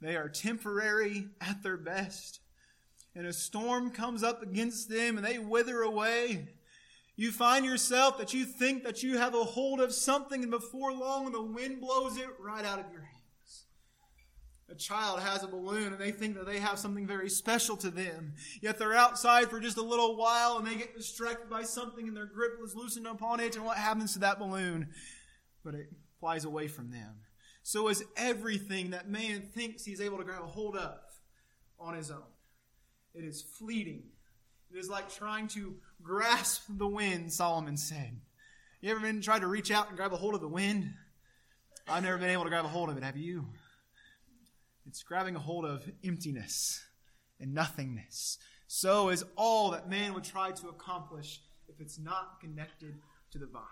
They 0.01 0.15
are 0.15 0.29
temporary 0.29 1.29
at 1.41 1.63
their 1.63 1.77
best. 1.77 2.39
And 3.15 3.25
a 3.25 3.33
storm 3.33 3.89
comes 3.89 4.23
up 4.23 4.43
against 4.43 4.87
them 4.89 5.17
and 5.17 5.25
they 5.25 5.39
wither 5.39 5.81
away. 5.81 6.49
You 7.15 7.31
find 7.31 7.65
yourself 7.65 8.19
that 8.19 8.35
you 8.35 8.45
think 8.45 8.83
that 8.83 9.01
you 9.01 9.17
have 9.17 9.33
a 9.33 9.43
hold 9.43 9.81
of 9.81 9.91
something, 9.91 10.43
and 10.43 10.51
before 10.51 10.93
long, 10.93 11.31
the 11.31 11.41
wind 11.41 11.81
blows 11.81 12.15
it 12.15 12.27
right 12.39 12.63
out 12.63 12.77
of 12.77 12.91
your 12.91 13.06
a 14.69 14.75
child 14.75 15.21
has 15.21 15.43
a 15.43 15.47
balloon 15.47 15.93
and 15.93 15.99
they 15.99 16.11
think 16.11 16.35
that 16.35 16.45
they 16.45 16.59
have 16.59 16.77
something 16.77 17.07
very 17.07 17.29
special 17.29 17.77
to 17.77 17.89
them. 17.89 18.33
Yet 18.61 18.77
they're 18.77 18.93
outside 18.93 19.49
for 19.49 19.59
just 19.59 19.77
a 19.77 19.81
little 19.81 20.17
while 20.17 20.57
and 20.57 20.67
they 20.67 20.75
get 20.75 20.95
distracted 20.95 21.49
by 21.49 21.63
something 21.63 22.07
and 22.07 22.17
their 22.17 22.25
grip 22.25 22.59
is 22.63 22.75
loosened 22.75 23.07
upon 23.07 23.39
it 23.39 23.55
and 23.55 23.63
what 23.63 23.77
happens 23.77 24.13
to 24.13 24.19
that 24.19 24.39
balloon? 24.39 24.89
But 25.63 25.75
it 25.75 25.87
flies 26.19 26.43
away 26.43 26.67
from 26.67 26.91
them. 26.91 27.15
So 27.63 27.87
is 27.87 28.03
everything 28.15 28.91
that 28.91 29.09
man 29.09 29.41
thinks 29.53 29.85
he's 29.85 30.01
able 30.01 30.17
to 30.17 30.23
grab 30.23 30.43
a 30.43 30.47
hold 30.47 30.75
of 30.75 30.99
on 31.79 31.95
his 31.95 32.11
own. 32.11 32.23
It 33.13 33.23
is 33.23 33.41
fleeting. 33.41 34.03
It 34.73 34.77
is 34.77 34.89
like 34.89 35.09
trying 35.09 35.47
to 35.49 35.75
grasp 36.03 36.63
the 36.69 36.87
wind, 36.87 37.31
Solomon 37.31 37.77
said. 37.77 38.19
You 38.81 38.91
ever 38.91 38.99
been 38.99 39.21
tried 39.21 39.39
to 39.39 39.47
reach 39.47 39.71
out 39.71 39.87
and 39.87 39.97
grab 39.97 40.13
a 40.13 40.17
hold 40.17 40.35
of 40.35 40.41
the 40.41 40.47
wind? 40.47 40.93
I've 41.87 42.03
never 42.03 42.17
been 42.17 42.29
able 42.29 42.43
to 42.43 42.49
grab 42.49 42.65
a 42.65 42.69
hold 42.69 42.89
of 42.89 42.97
it, 42.97 43.03
have 43.03 43.17
you? 43.17 43.45
It's 44.87 45.03
grabbing 45.03 45.35
a 45.35 45.39
hold 45.39 45.65
of 45.65 45.89
emptiness 46.03 46.81
and 47.41 47.53
nothingness. 47.53 48.37
So 48.67 49.09
is 49.09 49.25
all 49.35 49.71
that 49.71 49.89
man 49.89 50.13
would 50.13 50.23
try 50.23 50.51
to 50.51 50.69
accomplish 50.69 51.41
if 51.67 51.81
it's 51.81 51.99
not 51.99 52.39
connected 52.39 52.95
to 53.31 53.37
the 53.37 53.47
vine. 53.47 53.63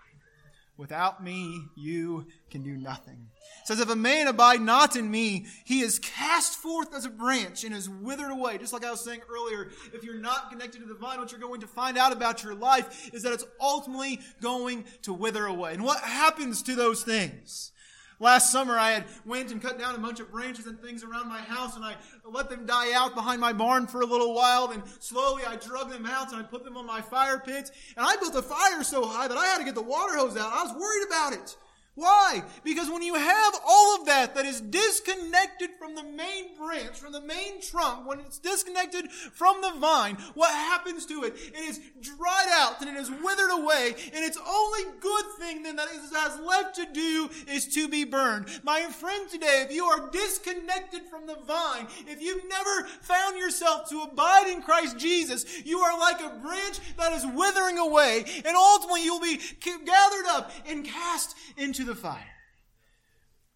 Without 0.76 1.24
me, 1.24 1.62
you 1.74 2.26
can 2.50 2.62
do 2.62 2.76
nothing. 2.76 3.28
It 3.62 3.66
says, 3.66 3.80
if 3.80 3.88
a 3.88 3.96
man 3.96 4.26
abide 4.26 4.60
not 4.60 4.94
in 4.94 5.10
me, 5.10 5.46
he 5.64 5.80
is 5.80 5.98
cast 5.98 6.56
forth 6.56 6.94
as 6.94 7.06
a 7.06 7.10
branch 7.10 7.64
and 7.64 7.74
is 7.74 7.88
withered 7.88 8.30
away. 8.30 8.58
Just 8.58 8.74
like 8.74 8.84
I 8.84 8.90
was 8.90 9.00
saying 9.02 9.22
earlier, 9.30 9.70
if 9.94 10.04
you're 10.04 10.20
not 10.20 10.50
connected 10.50 10.80
to 10.80 10.86
the 10.86 10.94
vine, 10.94 11.18
what 11.18 11.32
you're 11.32 11.40
going 11.40 11.62
to 11.62 11.66
find 11.66 11.96
out 11.96 12.12
about 12.12 12.44
your 12.44 12.54
life 12.54 13.10
is 13.14 13.22
that 13.22 13.32
it's 13.32 13.46
ultimately 13.58 14.20
going 14.42 14.84
to 15.02 15.14
wither 15.14 15.46
away. 15.46 15.72
And 15.72 15.82
what 15.82 16.00
happens 16.00 16.62
to 16.64 16.74
those 16.74 17.02
things? 17.02 17.72
Last 18.18 18.50
summer, 18.50 18.78
I 18.78 18.92
had 18.92 19.04
went 19.26 19.52
and 19.52 19.60
cut 19.60 19.78
down 19.78 19.94
a 19.94 19.98
bunch 19.98 20.20
of 20.20 20.30
branches 20.30 20.66
and 20.66 20.80
things 20.80 21.04
around 21.04 21.28
my 21.28 21.40
house, 21.40 21.76
and 21.76 21.84
I 21.84 21.96
let 22.24 22.48
them 22.48 22.64
die 22.64 22.92
out 22.94 23.14
behind 23.14 23.40
my 23.40 23.52
barn 23.52 23.86
for 23.86 24.00
a 24.00 24.06
little 24.06 24.34
while. 24.34 24.68
Then 24.68 24.82
slowly, 25.00 25.42
I 25.46 25.56
drug 25.56 25.90
them 25.90 26.06
out 26.06 26.32
and 26.32 26.40
I 26.40 26.42
put 26.42 26.64
them 26.64 26.76
on 26.76 26.86
my 26.86 27.02
fire 27.02 27.38
pits. 27.38 27.72
And 27.96 28.06
I 28.06 28.16
built 28.16 28.34
a 28.34 28.42
fire 28.42 28.82
so 28.82 29.04
high 29.04 29.28
that 29.28 29.36
I 29.36 29.46
had 29.46 29.58
to 29.58 29.64
get 29.64 29.74
the 29.74 29.82
water 29.82 30.16
hose 30.16 30.36
out. 30.36 30.52
I 30.52 30.62
was 30.62 30.72
worried 30.74 31.06
about 31.06 31.32
it. 31.34 31.56
Why? 31.96 32.42
Because 32.62 32.90
when 32.90 33.00
you 33.00 33.14
have 33.14 33.54
all 33.66 33.96
of 33.96 34.04
that 34.04 34.34
that 34.34 34.44
is 34.44 34.60
disconnected 34.60 35.70
from 35.78 35.94
the 35.94 36.02
main 36.02 36.54
branch, 36.58 36.94
from 36.98 37.12
the 37.12 37.22
main 37.22 37.62
trunk, 37.62 38.06
when 38.06 38.20
it's 38.20 38.38
disconnected 38.38 39.10
from 39.10 39.62
the 39.62 39.72
vine, 39.80 40.18
what 40.34 40.50
happens 40.50 41.06
to 41.06 41.24
it? 41.24 41.34
It 41.54 41.58
is 41.58 41.80
dried 42.02 42.48
out 42.52 42.82
and 42.82 42.90
it 42.94 43.00
is 43.00 43.10
withered 43.10 43.50
away, 43.50 43.94
and 44.12 44.22
its 44.22 44.38
only 44.46 44.82
good 45.00 45.24
thing 45.38 45.62
then 45.62 45.76
that 45.76 45.88
it 45.88 46.00
has 46.14 46.38
left 46.40 46.76
to 46.76 46.86
do 46.92 47.30
is 47.48 47.66
to 47.68 47.88
be 47.88 48.04
burned. 48.04 48.48
My 48.62 48.82
friend, 48.82 49.26
today, 49.30 49.64
if 49.66 49.74
you 49.74 49.86
are 49.86 50.10
disconnected 50.10 51.00
from 51.10 51.26
the 51.26 51.36
vine, 51.46 51.86
if 52.06 52.20
you've 52.20 52.46
never 52.46 52.88
found 53.00 53.38
yourself 53.38 53.88
to 53.88 54.02
abide 54.02 54.48
in 54.48 54.60
Christ 54.60 54.98
Jesus, 54.98 55.46
you 55.64 55.78
are 55.78 55.98
like 55.98 56.20
a 56.20 56.38
branch 56.42 56.78
that 56.98 57.12
is 57.12 57.24
withering 57.24 57.78
away, 57.78 58.26
and 58.44 58.54
ultimately 58.54 59.02
you'll 59.02 59.18
be 59.18 59.40
gathered 59.62 60.26
up 60.28 60.52
and 60.66 60.84
cast 60.84 61.36
into 61.56 61.85
the 61.86 61.94
fire. 61.94 62.32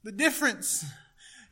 The 0.03 0.13
difference 0.13 0.85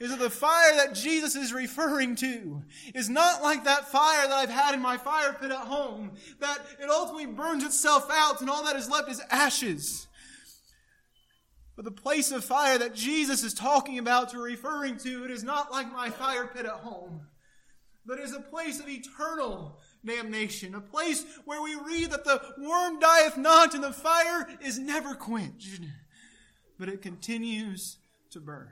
is 0.00 0.10
that 0.10 0.20
the 0.20 0.30
fire 0.30 0.76
that 0.76 0.94
Jesus 0.94 1.34
is 1.34 1.52
referring 1.52 2.14
to 2.16 2.62
is 2.94 3.08
not 3.08 3.42
like 3.42 3.64
that 3.64 3.88
fire 3.88 4.28
that 4.28 4.34
I've 4.34 4.48
had 4.48 4.74
in 4.74 4.80
my 4.80 4.96
fire 4.96 5.36
pit 5.38 5.50
at 5.50 5.66
home, 5.66 6.12
that 6.38 6.58
it 6.80 6.88
ultimately 6.88 7.26
burns 7.26 7.64
itself 7.64 8.08
out 8.10 8.40
and 8.40 8.48
all 8.48 8.64
that 8.64 8.76
is 8.76 8.88
left 8.88 9.10
is 9.10 9.20
ashes. 9.30 10.06
But 11.74 11.84
the 11.84 11.90
place 11.90 12.32
of 12.32 12.44
fire 12.44 12.78
that 12.78 12.94
Jesus 12.94 13.42
is 13.42 13.54
talking 13.54 13.98
about 13.98 14.34
or 14.34 14.42
referring 14.42 14.96
to, 14.98 15.24
it 15.24 15.30
is 15.30 15.44
not 15.44 15.70
like 15.70 15.92
my 15.92 16.10
fire 16.10 16.46
pit 16.46 16.66
at 16.66 16.72
home, 16.72 17.22
but 18.06 18.18
is 18.18 18.34
a 18.34 18.40
place 18.40 18.80
of 18.80 18.88
eternal 18.88 19.78
damnation, 20.04 20.74
a 20.74 20.80
place 20.80 21.24
where 21.44 21.60
we 21.60 21.74
read 21.74 22.10
that 22.10 22.24
the 22.24 22.40
worm 22.58 22.98
dieth 22.98 23.36
not 23.36 23.74
and 23.74 23.84
the 23.84 23.92
fire 23.92 24.48
is 24.60 24.78
never 24.78 25.14
quenched 25.14 25.82
but 26.78 26.88
it 26.88 27.02
continues 27.02 27.98
to 28.30 28.40
burn. 28.40 28.68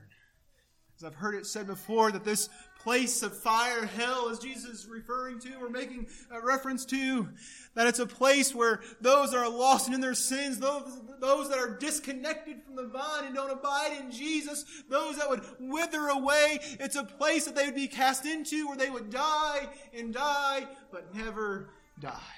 As 0.97 1.05
I've 1.05 1.15
heard 1.15 1.35
it 1.35 1.47
said 1.47 1.67
before, 1.67 2.11
that 2.11 2.25
this 2.25 2.49
place 2.81 3.23
of 3.23 3.37
fire, 3.37 3.85
hell, 3.85 4.31
as 4.31 4.39
Jesus 4.39 4.71
is 4.71 4.87
referring 4.87 5.39
to 5.41 5.55
or 5.61 5.69
making 5.69 6.07
a 6.31 6.41
reference 6.41 6.87
to, 6.87 7.29
that 7.75 7.87
it's 7.87 7.99
a 7.99 8.07
place 8.07 8.55
where 8.55 8.81
those 9.01 9.33
that 9.33 9.39
are 9.39 9.49
lost 9.49 9.93
in 9.93 10.01
their 10.01 10.15
sins, 10.15 10.59
those, 10.59 10.99
those 11.21 11.51
that 11.51 11.59
are 11.59 11.77
disconnected 11.77 12.63
from 12.63 12.77
the 12.77 12.87
vine 12.87 13.25
and 13.27 13.35
don't 13.35 13.51
abide 13.51 13.99
in 14.01 14.11
Jesus, 14.11 14.65
those 14.89 15.19
that 15.19 15.29
would 15.29 15.43
wither 15.61 16.07
away, 16.09 16.61
it's 16.81 16.97
a 16.97 17.05
place 17.05 17.45
that 17.45 17.55
they 17.55 17.67
would 17.67 17.75
be 17.75 17.89
cast 17.89 18.25
into 18.25 18.67
where 18.67 18.77
they 18.77 18.89
would 18.89 19.11
die 19.11 19.69
and 19.93 20.15
die, 20.15 20.67
but 20.91 21.15
never 21.15 21.69
die. 22.01 22.36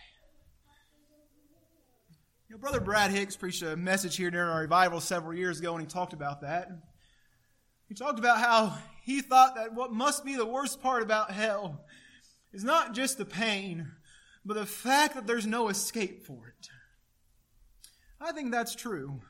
You 2.48 2.54
know, 2.54 2.60
Brother 2.60 2.80
Brad 2.80 3.10
Hicks 3.10 3.36
preached 3.36 3.60
a 3.60 3.76
message 3.76 4.16
here 4.16 4.30
during 4.30 4.48
our 4.48 4.62
revival 4.62 5.02
several 5.02 5.34
years 5.34 5.60
ago, 5.60 5.74
and 5.74 5.82
he 5.82 5.86
talked 5.86 6.14
about 6.14 6.40
that. 6.40 6.70
He 7.88 7.94
talked 7.94 8.18
about 8.18 8.38
how 8.38 8.78
he 9.04 9.20
thought 9.20 9.56
that 9.56 9.74
what 9.74 9.92
must 9.92 10.24
be 10.24 10.34
the 10.34 10.46
worst 10.46 10.80
part 10.80 11.02
about 11.02 11.30
hell 11.30 11.84
is 12.54 12.64
not 12.64 12.94
just 12.94 13.18
the 13.18 13.26
pain, 13.26 13.90
but 14.46 14.54
the 14.54 14.64
fact 14.64 15.14
that 15.14 15.26
there's 15.26 15.46
no 15.46 15.68
escape 15.68 16.24
for 16.24 16.48
it. 16.48 16.70
I 18.18 18.32
think 18.32 18.50
that's 18.50 18.74
true. 18.74 19.20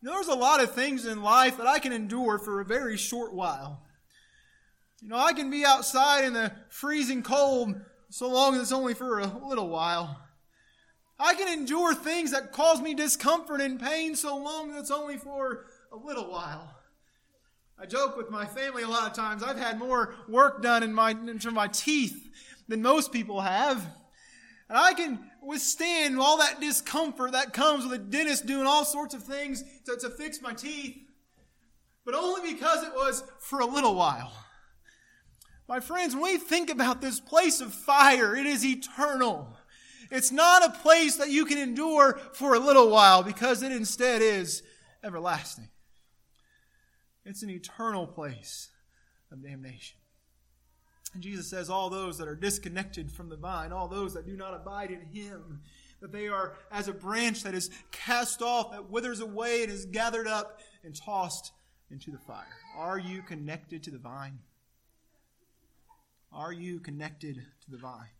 You 0.00 0.08
know, 0.08 0.12
there's 0.12 0.28
a 0.28 0.34
lot 0.34 0.62
of 0.62 0.76
things 0.76 1.06
in 1.06 1.24
life 1.24 1.56
that 1.56 1.66
I 1.66 1.80
can 1.80 1.92
endure 1.92 2.38
for 2.38 2.60
a 2.60 2.64
very 2.64 2.96
short 2.96 3.34
while. 3.34 3.84
You 5.00 5.08
know, 5.08 5.18
I 5.18 5.32
can 5.32 5.50
be 5.50 5.64
outside 5.64 6.24
in 6.24 6.34
the 6.34 6.52
freezing 6.68 7.24
cold 7.24 7.74
so 8.10 8.28
long 8.28 8.54
as 8.54 8.62
it's 8.62 8.70
only 8.70 8.94
for 8.94 9.18
a 9.18 9.26
little 9.44 9.68
while. 9.68 10.23
I 11.24 11.32
can 11.32 11.48
endure 11.48 11.94
things 11.94 12.32
that 12.32 12.52
cause 12.52 12.82
me 12.82 12.92
discomfort 12.92 13.62
and 13.62 13.80
pain 13.80 14.14
so 14.14 14.36
long 14.36 14.74
that's 14.74 14.90
only 14.90 15.16
for 15.16 15.64
a 15.90 15.96
little 15.96 16.30
while. 16.30 16.70
I 17.78 17.86
joke 17.86 18.18
with 18.18 18.30
my 18.30 18.44
family 18.44 18.82
a 18.82 18.88
lot 18.88 19.08
of 19.08 19.14
times. 19.14 19.42
I've 19.42 19.56
had 19.56 19.78
more 19.78 20.14
work 20.28 20.60
done 20.60 20.82
in 20.82 20.92
my, 20.92 21.12
into 21.12 21.50
my 21.50 21.68
teeth 21.68 22.28
than 22.68 22.82
most 22.82 23.10
people 23.10 23.40
have. 23.40 23.78
And 24.68 24.76
I 24.76 24.92
can 24.92 25.18
withstand 25.42 26.20
all 26.20 26.36
that 26.38 26.60
discomfort 26.60 27.32
that 27.32 27.54
comes 27.54 27.84
with 27.84 27.94
a 27.94 27.98
dentist 27.98 28.44
doing 28.44 28.66
all 28.66 28.84
sorts 28.84 29.14
of 29.14 29.22
things 29.22 29.64
to, 29.86 29.96
to 29.96 30.10
fix 30.10 30.42
my 30.42 30.52
teeth, 30.52 30.94
but 32.04 32.14
only 32.14 32.52
because 32.52 32.82
it 32.82 32.92
was 32.92 33.24
for 33.40 33.60
a 33.60 33.66
little 33.66 33.94
while. 33.94 34.30
My 35.66 35.80
friends, 35.80 36.14
when 36.14 36.24
we 36.24 36.36
think 36.36 36.68
about 36.68 37.00
this 37.00 37.18
place 37.18 37.62
of 37.62 37.72
fire, 37.72 38.36
it 38.36 38.44
is 38.44 38.62
eternal. 38.62 39.53
It's 40.14 40.30
not 40.30 40.64
a 40.64 40.70
place 40.70 41.16
that 41.16 41.30
you 41.30 41.44
can 41.44 41.58
endure 41.58 42.20
for 42.34 42.54
a 42.54 42.60
little 42.60 42.88
while 42.88 43.24
because 43.24 43.64
it 43.64 43.72
instead 43.72 44.22
is 44.22 44.62
everlasting. 45.02 45.70
It's 47.24 47.42
an 47.42 47.50
eternal 47.50 48.06
place 48.06 48.68
of 49.32 49.42
damnation. 49.42 49.98
And 51.14 51.22
Jesus 51.22 51.50
says, 51.50 51.68
All 51.68 51.90
those 51.90 52.16
that 52.18 52.28
are 52.28 52.36
disconnected 52.36 53.10
from 53.10 53.28
the 53.28 53.36
vine, 53.36 53.72
all 53.72 53.88
those 53.88 54.14
that 54.14 54.24
do 54.24 54.36
not 54.36 54.54
abide 54.54 54.92
in 54.92 55.00
Him, 55.00 55.62
that 56.00 56.12
they 56.12 56.28
are 56.28 56.54
as 56.70 56.86
a 56.86 56.92
branch 56.92 57.42
that 57.42 57.54
is 57.54 57.70
cast 57.90 58.40
off, 58.40 58.70
that 58.70 58.88
withers 58.88 59.18
away 59.18 59.64
and 59.64 59.72
is 59.72 59.84
gathered 59.84 60.28
up 60.28 60.60
and 60.84 60.94
tossed 60.94 61.50
into 61.90 62.12
the 62.12 62.18
fire. 62.18 62.46
Are 62.76 63.00
you 63.00 63.20
connected 63.22 63.82
to 63.82 63.90
the 63.90 63.98
vine? 63.98 64.38
Are 66.32 66.52
you 66.52 66.78
connected 66.78 67.34
to 67.64 67.70
the 67.72 67.78
vine? 67.78 68.10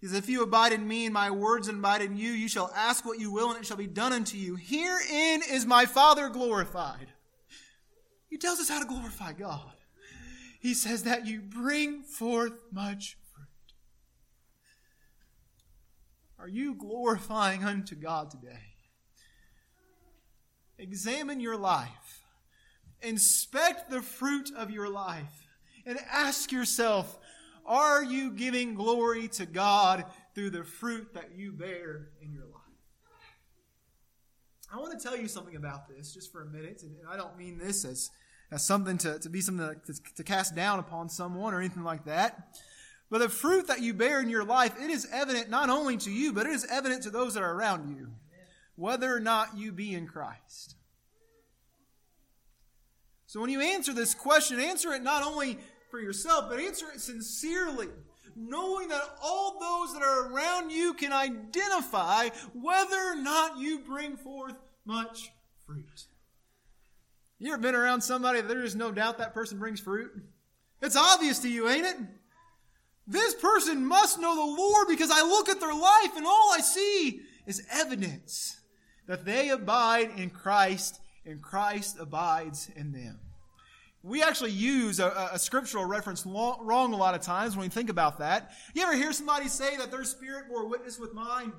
Because 0.00 0.16
if 0.16 0.28
you 0.28 0.42
abide 0.42 0.72
in 0.72 0.88
me 0.88 1.04
and 1.04 1.12
my 1.12 1.30
words 1.30 1.68
abide 1.68 2.00
in 2.00 2.16
you, 2.16 2.30
you 2.30 2.48
shall 2.48 2.72
ask 2.74 3.04
what 3.04 3.20
you 3.20 3.30
will 3.30 3.50
and 3.50 3.58
it 3.58 3.66
shall 3.66 3.76
be 3.76 3.86
done 3.86 4.12
unto 4.12 4.38
you. 4.38 4.56
Herein 4.56 5.42
is 5.50 5.66
my 5.66 5.84
Father 5.84 6.30
glorified. 6.30 7.08
He 8.28 8.38
tells 8.38 8.60
us 8.60 8.68
how 8.68 8.80
to 8.80 8.86
glorify 8.86 9.32
God. 9.32 9.72
He 10.60 10.72
says 10.72 11.02
that 11.02 11.26
you 11.26 11.40
bring 11.40 12.02
forth 12.02 12.52
much 12.72 13.18
fruit. 13.34 13.46
Are 16.38 16.48
you 16.48 16.74
glorifying 16.74 17.64
unto 17.64 17.94
God 17.94 18.30
today? 18.30 18.60
Examine 20.78 21.40
your 21.40 21.58
life. 21.58 22.22
Inspect 23.02 23.90
the 23.90 24.00
fruit 24.00 24.50
of 24.56 24.70
your 24.70 24.88
life 24.88 25.48
and 25.84 25.98
ask 26.10 26.52
yourself, 26.52 27.18
are 27.66 28.02
you 28.02 28.30
giving 28.30 28.74
glory 28.74 29.28
to 29.28 29.46
God 29.46 30.04
through 30.34 30.50
the 30.50 30.64
fruit 30.64 31.14
that 31.14 31.36
you 31.36 31.52
bear 31.52 32.08
in 32.22 32.32
your 32.32 32.44
life? 32.44 32.60
I 34.72 34.78
want 34.78 34.98
to 34.98 35.04
tell 35.04 35.16
you 35.16 35.26
something 35.26 35.56
about 35.56 35.88
this 35.88 36.14
just 36.14 36.30
for 36.30 36.42
a 36.42 36.46
minute, 36.46 36.82
and 36.82 36.94
I 37.08 37.16
don't 37.16 37.36
mean 37.36 37.58
this 37.58 37.84
as, 37.84 38.10
as 38.52 38.64
something 38.64 38.98
to, 38.98 39.18
to 39.18 39.28
be 39.28 39.40
something 39.40 39.74
to, 39.86 40.14
to 40.16 40.24
cast 40.24 40.54
down 40.54 40.78
upon 40.78 41.08
someone 41.08 41.54
or 41.54 41.58
anything 41.58 41.82
like 41.82 42.04
that. 42.04 42.56
But 43.10 43.18
the 43.18 43.28
fruit 43.28 43.66
that 43.66 43.80
you 43.80 43.92
bear 43.92 44.20
in 44.20 44.28
your 44.28 44.44
life, 44.44 44.74
it 44.80 44.88
is 44.88 45.08
evident 45.12 45.50
not 45.50 45.68
only 45.68 45.96
to 45.98 46.10
you, 46.10 46.32
but 46.32 46.46
it 46.46 46.52
is 46.52 46.64
evident 46.70 47.02
to 47.02 47.10
those 47.10 47.34
that 47.34 47.42
are 47.42 47.52
around 47.52 47.88
you, 47.88 48.12
whether 48.76 49.14
or 49.14 49.18
not 49.18 49.56
you 49.56 49.72
be 49.72 49.92
in 49.92 50.06
Christ. 50.06 50.76
So 53.26 53.40
when 53.40 53.50
you 53.50 53.60
answer 53.60 53.92
this 53.92 54.14
question, 54.14 54.58
answer 54.58 54.92
it 54.92 55.02
not 55.02 55.24
only 55.24 55.58
for 55.90 56.00
yourself, 56.00 56.46
but 56.48 56.60
answer 56.60 56.86
it 56.94 57.00
sincerely, 57.00 57.88
knowing 58.36 58.88
that 58.88 59.02
all 59.22 59.58
those 59.58 59.92
that 59.94 60.02
are 60.02 60.32
around 60.32 60.70
you 60.70 60.94
can 60.94 61.12
identify 61.12 62.28
whether 62.54 62.96
or 62.96 63.16
not 63.16 63.58
you 63.58 63.80
bring 63.80 64.16
forth 64.16 64.54
much 64.84 65.32
fruit. 65.66 66.06
You 67.38 67.52
ever 67.52 67.62
been 67.62 67.74
around 67.74 68.02
somebody 68.02 68.40
that 68.40 68.48
there 68.48 68.62
is 68.62 68.76
no 68.76 68.92
doubt 68.92 69.18
that 69.18 69.34
person 69.34 69.58
brings 69.58 69.80
fruit? 69.80 70.10
It's 70.82 70.96
obvious 70.96 71.38
to 71.40 71.48
you, 71.48 71.68
ain't 71.68 71.86
it? 71.86 71.96
This 73.06 73.34
person 73.34 73.84
must 73.84 74.20
know 74.20 74.34
the 74.34 74.60
Lord 74.60 74.88
because 74.88 75.10
I 75.10 75.22
look 75.22 75.48
at 75.48 75.58
their 75.58 75.74
life 75.74 76.16
and 76.16 76.26
all 76.26 76.52
I 76.56 76.60
see 76.60 77.22
is 77.46 77.66
evidence 77.72 78.60
that 79.06 79.24
they 79.24 79.48
abide 79.48 80.12
in 80.16 80.30
Christ 80.30 81.00
and 81.26 81.42
Christ 81.42 81.96
abides 81.98 82.70
in 82.76 82.92
them. 82.92 83.18
We 84.02 84.22
actually 84.22 84.52
use 84.52 84.98
a, 84.98 85.30
a 85.32 85.38
scriptural 85.38 85.84
reference 85.84 86.24
long, 86.24 86.64
wrong 86.64 86.94
a 86.94 86.96
lot 86.96 87.14
of 87.14 87.20
times 87.20 87.54
when 87.54 87.64
we 87.64 87.68
think 87.68 87.90
about 87.90 88.18
that. 88.18 88.52
You 88.74 88.82
ever 88.82 88.94
hear 88.94 89.12
somebody 89.12 89.48
say 89.48 89.76
that 89.76 89.90
their 89.90 90.04
spirit 90.04 90.48
bore 90.48 90.66
witness 90.66 90.98
with 90.98 91.12
mine? 91.12 91.52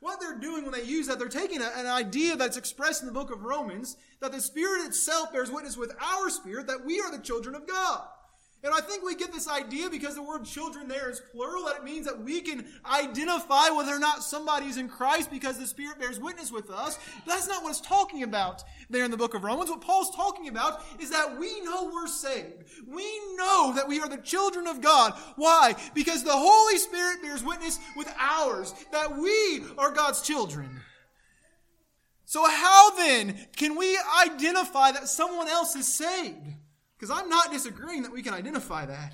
What 0.00 0.18
they're 0.18 0.38
doing 0.38 0.64
when 0.64 0.72
they 0.72 0.84
use 0.84 1.06
that, 1.06 1.18
they're 1.18 1.28
taking 1.28 1.60
a, 1.60 1.70
an 1.76 1.86
idea 1.86 2.34
that's 2.36 2.56
expressed 2.56 3.02
in 3.02 3.06
the 3.06 3.12
book 3.12 3.30
of 3.30 3.44
Romans 3.44 3.96
that 4.20 4.32
the 4.32 4.40
Spirit 4.40 4.86
itself 4.86 5.32
bears 5.32 5.50
witness 5.50 5.76
with 5.76 5.92
our 6.02 6.28
spirit 6.28 6.66
that 6.66 6.84
we 6.84 7.00
are 7.00 7.12
the 7.12 7.22
children 7.22 7.54
of 7.54 7.68
God. 7.68 8.02
And 8.64 8.72
I 8.72 8.80
think 8.80 9.04
we 9.04 9.16
get 9.16 9.32
this 9.32 9.48
idea 9.48 9.90
because 9.90 10.14
the 10.14 10.22
word 10.22 10.44
children 10.44 10.86
there 10.86 11.10
is 11.10 11.20
plural, 11.32 11.64
that 11.64 11.78
it 11.78 11.84
means 11.84 12.06
that 12.06 12.22
we 12.22 12.40
can 12.40 12.64
identify 12.86 13.70
whether 13.70 13.90
or 13.90 13.98
not 13.98 14.22
somebody's 14.22 14.76
in 14.76 14.88
Christ 14.88 15.32
because 15.32 15.58
the 15.58 15.66
Spirit 15.66 15.98
bears 15.98 16.20
witness 16.20 16.52
with 16.52 16.70
us. 16.70 16.96
That's 17.26 17.48
not 17.48 17.64
what 17.64 17.70
it's 17.70 17.80
talking 17.80 18.22
about 18.22 18.62
there 18.88 19.04
in 19.04 19.10
the 19.10 19.16
book 19.16 19.34
of 19.34 19.42
Romans. 19.42 19.68
What 19.68 19.80
Paul's 19.80 20.14
talking 20.14 20.46
about 20.46 20.80
is 21.00 21.10
that 21.10 21.40
we 21.40 21.60
know 21.62 21.90
we're 21.92 22.06
saved. 22.06 22.62
We 22.86 23.04
know 23.36 23.72
that 23.74 23.88
we 23.88 23.98
are 23.98 24.08
the 24.08 24.18
children 24.18 24.68
of 24.68 24.80
God. 24.80 25.14
Why? 25.34 25.74
Because 25.92 26.22
the 26.22 26.30
Holy 26.32 26.78
Spirit 26.78 27.20
bears 27.20 27.42
witness 27.42 27.80
with 27.96 28.14
ours, 28.16 28.74
that 28.92 29.18
we 29.18 29.64
are 29.76 29.90
God's 29.90 30.22
children. 30.22 30.80
So 32.26 32.48
how 32.48 32.94
then 32.96 33.48
can 33.56 33.76
we 33.76 33.98
identify 34.24 34.92
that 34.92 35.08
someone 35.08 35.48
else 35.48 35.74
is 35.74 35.92
saved? 35.92 36.61
Because 37.02 37.18
I'm 37.20 37.28
not 37.28 37.50
disagreeing 37.50 38.04
that 38.04 38.12
we 38.12 38.22
can 38.22 38.32
identify 38.32 38.86
that. 38.86 39.12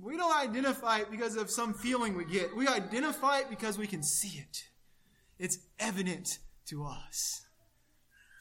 We 0.00 0.16
don't 0.16 0.34
identify 0.34 1.00
it 1.00 1.10
because 1.10 1.36
of 1.36 1.50
some 1.50 1.74
feeling 1.74 2.16
we 2.16 2.24
get. 2.24 2.56
We 2.56 2.66
identify 2.66 3.40
it 3.40 3.50
because 3.50 3.76
we 3.76 3.86
can 3.86 4.02
see 4.02 4.38
it. 4.38 4.64
It's 5.38 5.58
evident 5.78 6.38
to 6.68 6.86
us. 6.86 7.44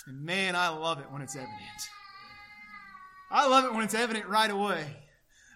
And 0.08 0.24
man, 0.24 0.56
I 0.56 0.70
love 0.70 1.02
it 1.02 1.12
when 1.12 1.22
it's 1.22 1.36
evident. 1.36 1.60
I 3.30 3.46
love 3.46 3.66
it 3.66 3.74
when 3.74 3.84
it's 3.84 3.94
evident 3.94 4.26
right 4.28 4.50
away. 4.50 4.86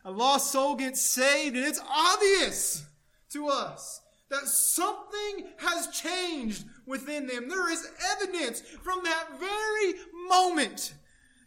A 0.04 0.12
lost 0.12 0.52
soul 0.52 0.76
gets 0.76 1.02
saved 1.02 1.56
and 1.56 1.66
it's 1.66 1.80
obvious 1.90 2.86
to 3.30 3.48
us 3.48 4.02
that 4.30 4.46
something 4.46 5.48
has 5.60 5.88
changed 5.88 6.66
within 6.86 7.28
them. 7.28 7.48
There 7.48 7.72
is 7.72 7.88
evidence 8.12 8.60
from 8.60 9.06
that 9.06 9.40
very 9.40 9.94
moment 10.28 10.96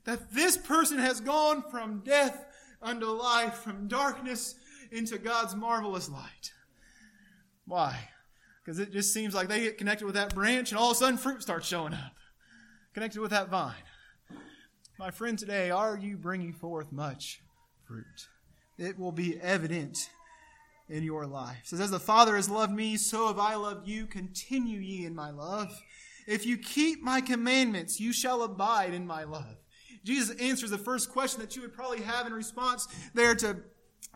that 0.04 0.32
this 0.32 0.56
person 0.56 0.98
has 0.98 1.20
gone 1.20 1.62
from 1.70 2.02
death 2.04 2.44
unto 2.80 3.06
life, 3.06 3.54
from 3.54 3.88
darkness 3.88 4.56
into 4.90 5.18
God's 5.18 5.54
marvelous 5.54 6.08
light. 6.08 6.52
Why? 7.66 8.08
Because 8.64 8.78
it 8.78 8.92
just 8.92 9.12
seems 9.12 9.34
like 9.34 9.48
they 9.48 9.60
get 9.60 9.78
connected 9.78 10.04
with 10.04 10.14
that 10.14 10.34
branch 10.34 10.70
and 10.70 10.78
all 10.78 10.90
of 10.90 10.96
a 10.96 11.00
sudden 11.00 11.16
fruit 11.16 11.42
starts 11.42 11.66
showing 11.66 11.94
up. 11.94 12.14
Connected 12.94 13.20
with 13.20 13.30
that 13.30 13.48
vine. 13.48 13.74
My 14.98 15.10
friend, 15.10 15.38
today, 15.38 15.70
are 15.70 15.96
you 15.96 16.16
bringing 16.16 16.52
forth 16.52 16.92
much 16.92 17.40
fruit? 17.86 18.28
It 18.78 18.98
will 18.98 19.12
be 19.12 19.40
evident 19.40 20.10
in 20.88 21.02
your 21.02 21.26
life. 21.26 21.58
It 21.62 21.68
says, 21.68 21.80
As 21.80 21.90
the 21.90 21.98
Father 21.98 22.36
has 22.36 22.50
loved 22.50 22.72
me, 22.72 22.96
so 22.96 23.28
have 23.28 23.38
I 23.38 23.54
loved 23.54 23.88
you. 23.88 24.06
Continue 24.06 24.78
ye 24.78 25.06
in 25.06 25.14
my 25.14 25.30
love. 25.30 25.82
If 26.26 26.46
you 26.46 26.58
keep 26.58 27.02
my 27.02 27.20
commandments, 27.20 27.98
you 27.98 28.12
shall 28.12 28.42
abide 28.42 28.92
in 28.94 29.06
my 29.06 29.24
love. 29.24 29.56
Jesus 30.04 30.36
answers 30.40 30.70
the 30.70 30.78
first 30.78 31.10
question 31.10 31.40
that 31.40 31.54
you 31.54 31.62
would 31.62 31.72
probably 31.72 32.00
have 32.00 32.26
in 32.26 32.32
response 32.32 32.88
there 33.14 33.34
to, 33.36 33.56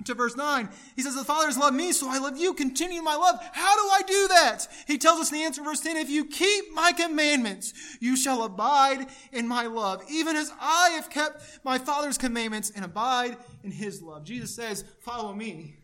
to 0.04 0.14
verse 0.14 0.36
9. 0.36 0.68
He 0.96 1.02
says, 1.02 1.14
The 1.14 1.24
Father 1.24 1.46
has 1.46 1.56
loved 1.56 1.76
me, 1.76 1.92
so 1.92 2.08
I 2.10 2.18
love 2.18 2.36
you. 2.36 2.54
Continue 2.54 3.02
my 3.02 3.14
love. 3.14 3.38
How 3.52 3.76
do 3.76 3.88
I 3.88 4.02
do 4.06 4.28
that? 4.28 4.66
He 4.86 4.98
tells 4.98 5.20
us 5.20 5.30
in 5.30 5.38
the 5.38 5.44
answer, 5.44 5.62
verse 5.62 5.80
10, 5.80 5.96
If 5.96 6.10
you 6.10 6.24
keep 6.24 6.72
my 6.72 6.92
commandments, 6.92 7.72
you 8.00 8.16
shall 8.16 8.42
abide 8.42 9.06
in 9.32 9.46
my 9.46 9.66
love, 9.66 10.02
even 10.10 10.36
as 10.36 10.52
I 10.60 10.90
have 10.96 11.08
kept 11.08 11.60
my 11.64 11.78
Father's 11.78 12.18
commandments 12.18 12.70
and 12.74 12.84
abide 12.84 13.36
in 13.62 13.70
his 13.70 14.02
love. 14.02 14.24
Jesus 14.24 14.54
says, 14.54 14.84
Follow 15.00 15.32
me. 15.32 15.76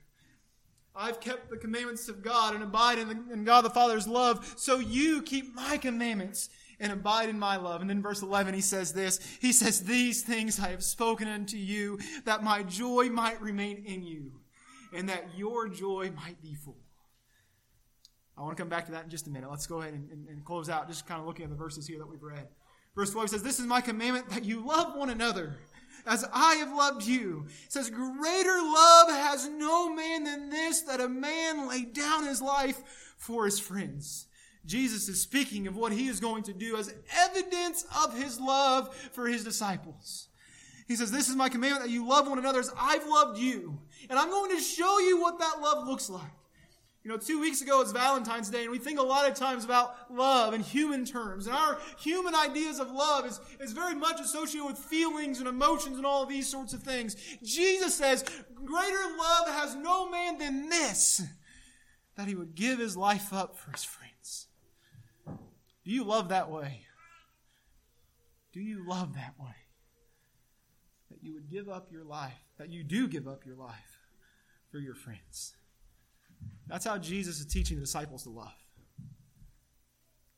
I've 0.94 1.20
kept 1.20 1.48
the 1.48 1.56
commandments 1.56 2.08
of 2.08 2.22
God 2.22 2.54
and 2.54 2.62
abide 2.62 2.98
in, 2.98 3.08
the, 3.08 3.32
in 3.32 3.44
God 3.44 3.62
the 3.62 3.70
Father's 3.70 4.06
love, 4.06 4.54
so 4.58 4.78
you 4.78 5.22
keep 5.22 5.54
my 5.54 5.78
commandments 5.78 6.50
and 6.82 6.92
abide 6.92 7.30
in 7.30 7.38
my 7.38 7.56
love. 7.56 7.80
And 7.80 7.88
then 7.88 8.02
verse 8.02 8.20
11, 8.20 8.52
he 8.52 8.60
says 8.60 8.92
this. 8.92 9.20
He 9.40 9.52
says, 9.52 9.84
These 9.84 10.22
things 10.22 10.60
I 10.60 10.68
have 10.68 10.82
spoken 10.82 11.28
unto 11.28 11.56
you, 11.56 11.98
that 12.24 12.42
my 12.42 12.62
joy 12.64 13.08
might 13.08 13.40
remain 13.40 13.84
in 13.86 14.02
you, 14.02 14.32
and 14.92 15.08
that 15.08 15.36
your 15.36 15.68
joy 15.68 16.12
might 16.14 16.42
be 16.42 16.54
full. 16.54 16.76
I 18.36 18.42
want 18.42 18.56
to 18.56 18.60
come 18.60 18.68
back 18.68 18.86
to 18.86 18.92
that 18.92 19.04
in 19.04 19.10
just 19.10 19.28
a 19.28 19.30
minute. 19.30 19.48
Let's 19.50 19.66
go 19.66 19.80
ahead 19.80 19.94
and, 19.94 20.10
and, 20.10 20.28
and 20.28 20.44
close 20.44 20.68
out, 20.68 20.88
just 20.88 21.06
kind 21.06 21.20
of 21.20 21.26
looking 21.26 21.44
at 21.44 21.50
the 21.50 21.56
verses 21.56 21.86
here 21.86 21.98
that 21.98 22.08
we've 22.08 22.22
read. 22.22 22.48
Verse 22.96 23.10
12 23.10 23.30
says, 23.30 23.42
This 23.42 23.60
is 23.60 23.66
my 23.66 23.80
commandment 23.80 24.28
that 24.30 24.44
you 24.44 24.66
love 24.66 24.96
one 24.96 25.08
another 25.10 25.56
as 26.06 26.26
I 26.32 26.56
have 26.56 26.72
loved 26.72 27.06
you. 27.06 27.46
It 27.64 27.72
says, 27.72 27.90
Greater 27.90 28.58
love 28.60 29.08
has 29.08 29.48
no 29.48 29.94
man 29.94 30.24
than 30.24 30.50
this, 30.50 30.82
that 30.82 31.00
a 31.00 31.08
man 31.08 31.68
lay 31.68 31.84
down 31.84 32.26
his 32.26 32.42
life 32.42 33.14
for 33.16 33.44
his 33.44 33.60
friends. 33.60 34.26
Jesus 34.64 35.08
is 35.08 35.20
speaking 35.20 35.66
of 35.66 35.76
what 35.76 35.92
he 35.92 36.08
is 36.08 36.20
going 36.20 36.44
to 36.44 36.52
do 36.52 36.76
as 36.76 36.94
evidence 37.16 37.84
of 38.04 38.16
his 38.16 38.40
love 38.40 38.94
for 39.12 39.26
his 39.26 39.44
disciples. 39.44 40.28
He 40.86 40.96
says, 40.96 41.10
This 41.10 41.28
is 41.28 41.36
my 41.36 41.48
commandment 41.48 41.84
that 41.84 41.90
you 41.90 42.06
love 42.06 42.28
one 42.28 42.38
another 42.38 42.60
as 42.60 42.72
I've 42.78 43.06
loved 43.06 43.38
you. 43.38 43.78
And 44.08 44.18
I'm 44.18 44.30
going 44.30 44.56
to 44.56 44.62
show 44.62 44.98
you 45.00 45.20
what 45.20 45.38
that 45.38 45.60
love 45.60 45.86
looks 45.86 46.08
like. 46.08 46.30
You 47.04 47.10
know, 47.10 47.16
two 47.16 47.40
weeks 47.40 47.60
ago 47.62 47.80
it's 47.80 47.90
Valentine's 47.90 48.48
Day, 48.48 48.62
and 48.62 48.70
we 48.70 48.78
think 48.78 49.00
a 49.00 49.02
lot 49.02 49.28
of 49.28 49.34
times 49.34 49.64
about 49.64 50.12
love 50.12 50.54
in 50.54 50.60
human 50.60 51.04
terms. 51.04 51.46
And 51.48 51.56
our 51.56 51.78
human 51.98 52.34
ideas 52.34 52.78
of 52.78 52.92
love 52.92 53.26
is, 53.26 53.40
is 53.58 53.72
very 53.72 53.94
much 53.94 54.20
associated 54.20 54.66
with 54.66 54.78
feelings 54.78 55.40
and 55.40 55.48
emotions 55.48 55.96
and 55.96 56.06
all 56.06 56.26
these 56.26 56.48
sorts 56.48 56.72
of 56.72 56.82
things. 56.82 57.16
Jesus 57.42 57.96
says, 57.96 58.24
Greater 58.54 59.16
love 59.18 59.48
has 59.48 59.74
no 59.74 60.08
man 60.08 60.38
than 60.38 60.68
this, 60.68 61.22
that 62.16 62.28
he 62.28 62.36
would 62.36 62.54
give 62.54 62.78
his 62.78 62.96
life 62.96 63.32
up 63.32 63.56
for 63.56 63.72
his 63.72 63.82
friends. 63.82 64.01
Do 65.84 65.90
you 65.90 66.04
love 66.04 66.28
that 66.28 66.50
way? 66.50 66.82
Do 68.52 68.60
you 68.60 68.86
love 68.86 69.14
that 69.14 69.34
way? 69.38 69.54
That 71.10 71.18
you 71.22 71.34
would 71.34 71.50
give 71.50 71.68
up 71.68 71.90
your 71.90 72.04
life, 72.04 72.32
that 72.58 72.70
you 72.70 72.84
do 72.84 73.08
give 73.08 73.26
up 73.26 73.44
your 73.44 73.56
life 73.56 73.98
for 74.70 74.78
your 74.78 74.94
friends. 74.94 75.54
That's 76.66 76.84
how 76.84 76.98
Jesus 76.98 77.40
is 77.40 77.46
teaching 77.46 77.76
the 77.76 77.82
disciples 77.82 78.22
to 78.24 78.30
love. 78.30 78.54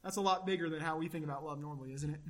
That's 0.03 0.17
a 0.17 0.21
lot 0.21 0.47
bigger 0.47 0.69
than 0.69 0.81
how 0.81 0.99
we 0.99 1.09
think 1.09 1.25
about 1.25 1.45
love 1.45 1.61
normally, 1.61 1.93
isn't 1.93 2.11
it? 2.11 2.21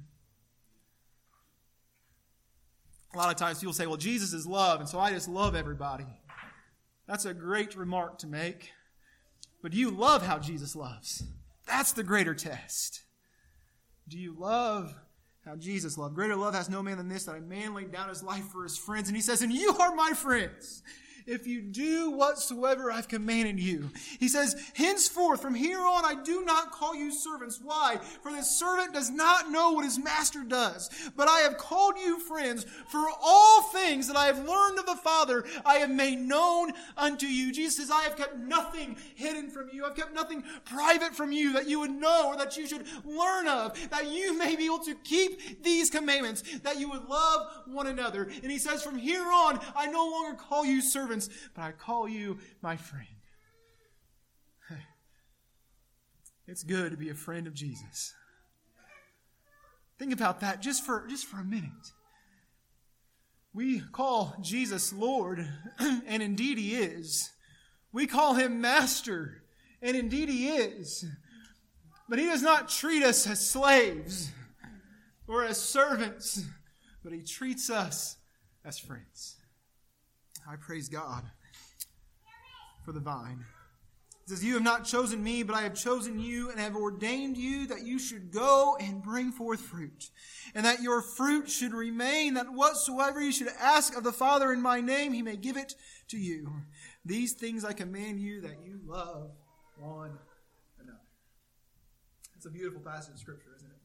A 3.14 3.16
lot 3.18 3.30
of 3.30 3.36
times 3.36 3.60
people 3.60 3.72
say, 3.72 3.86
well, 3.86 3.96
Jesus 3.96 4.32
is 4.32 4.46
love, 4.46 4.80
and 4.80 4.88
so 4.88 4.98
I 4.98 5.10
just 5.10 5.28
love 5.28 5.54
everybody. 5.54 6.06
That's 7.06 7.24
a 7.24 7.34
great 7.34 7.76
remark 7.76 8.18
to 8.18 8.26
make. 8.26 8.72
But 9.62 9.72
do 9.72 9.78
you 9.78 9.90
love 9.90 10.26
how 10.26 10.38
Jesus 10.38 10.74
loves? 10.74 11.24
That's 11.66 11.92
the 11.92 12.02
greater 12.02 12.34
test. 12.34 13.03
Do 14.08 14.18
you 14.18 14.34
love 14.38 14.94
how 15.44 15.56
Jesus 15.56 15.96
loved? 15.98 16.14
Greater 16.14 16.36
love 16.36 16.54
has 16.54 16.68
no 16.68 16.82
man 16.82 16.98
than 16.98 17.08
this, 17.08 17.24
that 17.24 17.36
a 17.36 17.40
man 17.40 17.74
laid 17.74 17.92
down 17.92 18.08
his 18.08 18.22
life 18.22 18.44
for 18.48 18.62
his 18.62 18.76
friends. 18.76 19.08
And 19.08 19.16
he 19.16 19.22
says, 19.22 19.42
And 19.42 19.52
you 19.52 19.74
are 19.78 19.94
my 19.94 20.12
friends 20.12 20.82
if 21.26 21.46
you 21.46 21.62
do 21.62 22.10
whatsoever 22.10 22.92
I've 22.92 23.08
commanded 23.08 23.58
you. 23.58 23.90
He 24.18 24.28
says, 24.28 24.56
Henceforth, 24.74 25.40
from 25.40 25.54
here 25.54 25.80
on, 25.80 26.04
I 26.04 26.22
do 26.22 26.44
not 26.44 26.70
call 26.70 26.94
you 26.94 27.12
servants. 27.12 27.60
Why? 27.62 27.98
For 28.22 28.30
the 28.30 28.42
servant 28.42 28.92
does 28.92 29.10
not 29.10 29.50
know 29.50 29.72
what 29.72 29.84
his 29.84 29.98
master 29.98 30.44
does. 30.44 30.90
But 31.16 31.28
I 31.28 31.40
have 31.40 31.56
called 31.56 31.94
you 31.98 32.20
friends, 32.20 32.64
for 32.88 33.06
all 33.22 33.62
things 33.62 34.06
that 34.08 34.16
I 34.16 34.26
have 34.26 34.46
learned 34.46 34.78
of 34.78 34.86
the 34.86 34.96
Father, 34.96 35.44
I 35.64 35.76
have 35.76 35.90
made 35.90 36.18
known 36.18 36.72
unto 36.96 37.26
you. 37.26 37.52
Jesus 37.52 37.76
says, 37.76 37.90
I 37.90 38.02
have 38.02 38.16
kept 38.16 38.36
nothing 38.36 38.96
hidden 39.14 39.50
from 39.50 39.70
you. 39.72 39.84
I've 39.84 39.96
kept 39.96 40.14
nothing 40.14 40.44
private 40.64 41.14
from 41.14 41.32
you 41.32 41.54
that 41.54 41.68
you 41.68 41.80
would 41.80 41.90
know 41.90 42.28
or 42.28 42.36
that 42.36 42.56
you 42.56 42.66
should 42.66 42.86
learn 43.04 43.48
of, 43.48 43.90
that 43.90 44.10
you 44.10 44.36
may 44.36 44.56
be 44.56 44.66
able 44.66 44.80
to 44.80 44.94
keep 44.96 45.62
these 45.62 45.88
commandments, 45.90 46.42
that 46.60 46.78
you 46.78 46.90
would 46.90 47.04
love 47.04 47.62
one 47.66 47.86
another. 47.86 48.24
And 48.42 48.52
he 48.52 48.58
says, 48.58 48.82
From 48.82 48.98
here 48.98 49.24
on, 49.24 49.58
I 49.74 49.86
no 49.86 50.06
longer 50.06 50.36
call 50.36 50.64
you 50.64 50.82
servants 50.82 51.13
servants, 51.22 51.50
but 51.54 51.62
I 51.62 51.72
call 51.72 52.08
you 52.08 52.38
my 52.62 52.76
friend. 52.76 53.06
It's 56.46 56.62
good 56.62 56.90
to 56.90 56.98
be 56.98 57.08
a 57.08 57.14
friend 57.14 57.46
of 57.46 57.54
Jesus. 57.54 58.14
Think 59.98 60.12
about 60.12 60.40
that 60.40 60.60
just 60.60 60.84
for, 60.84 61.06
just 61.08 61.24
for 61.24 61.40
a 61.40 61.44
minute. 61.44 61.70
We 63.54 63.80
call 63.80 64.36
Jesus 64.42 64.92
Lord, 64.92 65.48
and 65.78 66.22
indeed 66.22 66.58
He 66.58 66.74
is. 66.74 67.30
We 67.92 68.06
call 68.06 68.34
Him 68.34 68.60
Master, 68.60 69.42
and 69.80 69.96
indeed 69.96 70.28
He 70.28 70.48
is. 70.48 71.06
But 72.10 72.18
He 72.18 72.26
does 72.26 72.42
not 72.42 72.68
treat 72.68 73.02
us 73.02 73.26
as 73.26 73.48
slaves 73.48 74.30
or 75.26 75.44
as 75.44 75.58
servants, 75.58 76.44
but 77.02 77.14
He 77.14 77.22
treats 77.22 77.70
us 77.70 78.18
as 78.66 78.78
friends. 78.78 79.36
I 80.48 80.56
praise 80.56 80.88
God 80.88 81.24
for 82.84 82.92
the 82.92 83.00
vine. 83.00 83.44
It 84.24 84.30
says, 84.30 84.44
You 84.44 84.54
have 84.54 84.62
not 84.62 84.84
chosen 84.84 85.22
me, 85.22 85.42
but 85.42 85.54
I 85.54 85.62
have 85.62 85.74
chosen 85.74 86.18
you 86.18 86.50
and 86.50 86.58
have 86.58 86.76
ordained 86.76 87.36
you 87.36 87.66
that 87.66 87.84
you 87.84 87.98
should 87.98 88.30
go 88.30 88.76
and 88.80 89.02
bring 89.02 89.32
forth 89.32 89.60
fruit, 89.60 90.10
and 90.54 90.64
that 90.64 90.82
your 90.82 91.02
fruit 91.02 91.50
should 91.50 91.74
remain, 91.74 92.34
that 92.34 92.52
whatsoever 92.52 93.20
you 93.20 93.32
should 93.32 93.50
ask 93.60 93.96
of 93.96 94.04
the 94.04 94.12
Father 94.12 94.52
in 94.52 94.62
my 94.62 94.80
name, 94.80 95.12
he 95.12 95.22
may 95.22 95.36
give 95.36 95.56
it 95.56 95.74
to 96.08 96.18
you. 96.18 96.50
These 97.04 97.34
things 97.34 97.64
I 97.64 97.74
command 97.74 98.20
you 98.20 98.40
that 98.42 98.56
you 98.64 98.80
love 98.86 99.30
one 99.78 100.18
another. 100.80 100.98
It's 102.36 102.46
a 102.46 102.50
beautiful 102.50 102.80
passage 102.80 103.14
of 103.14 103.20
Scripture, 103.20 103.50
isn't 103.56 103.68
it? 103.68 103.76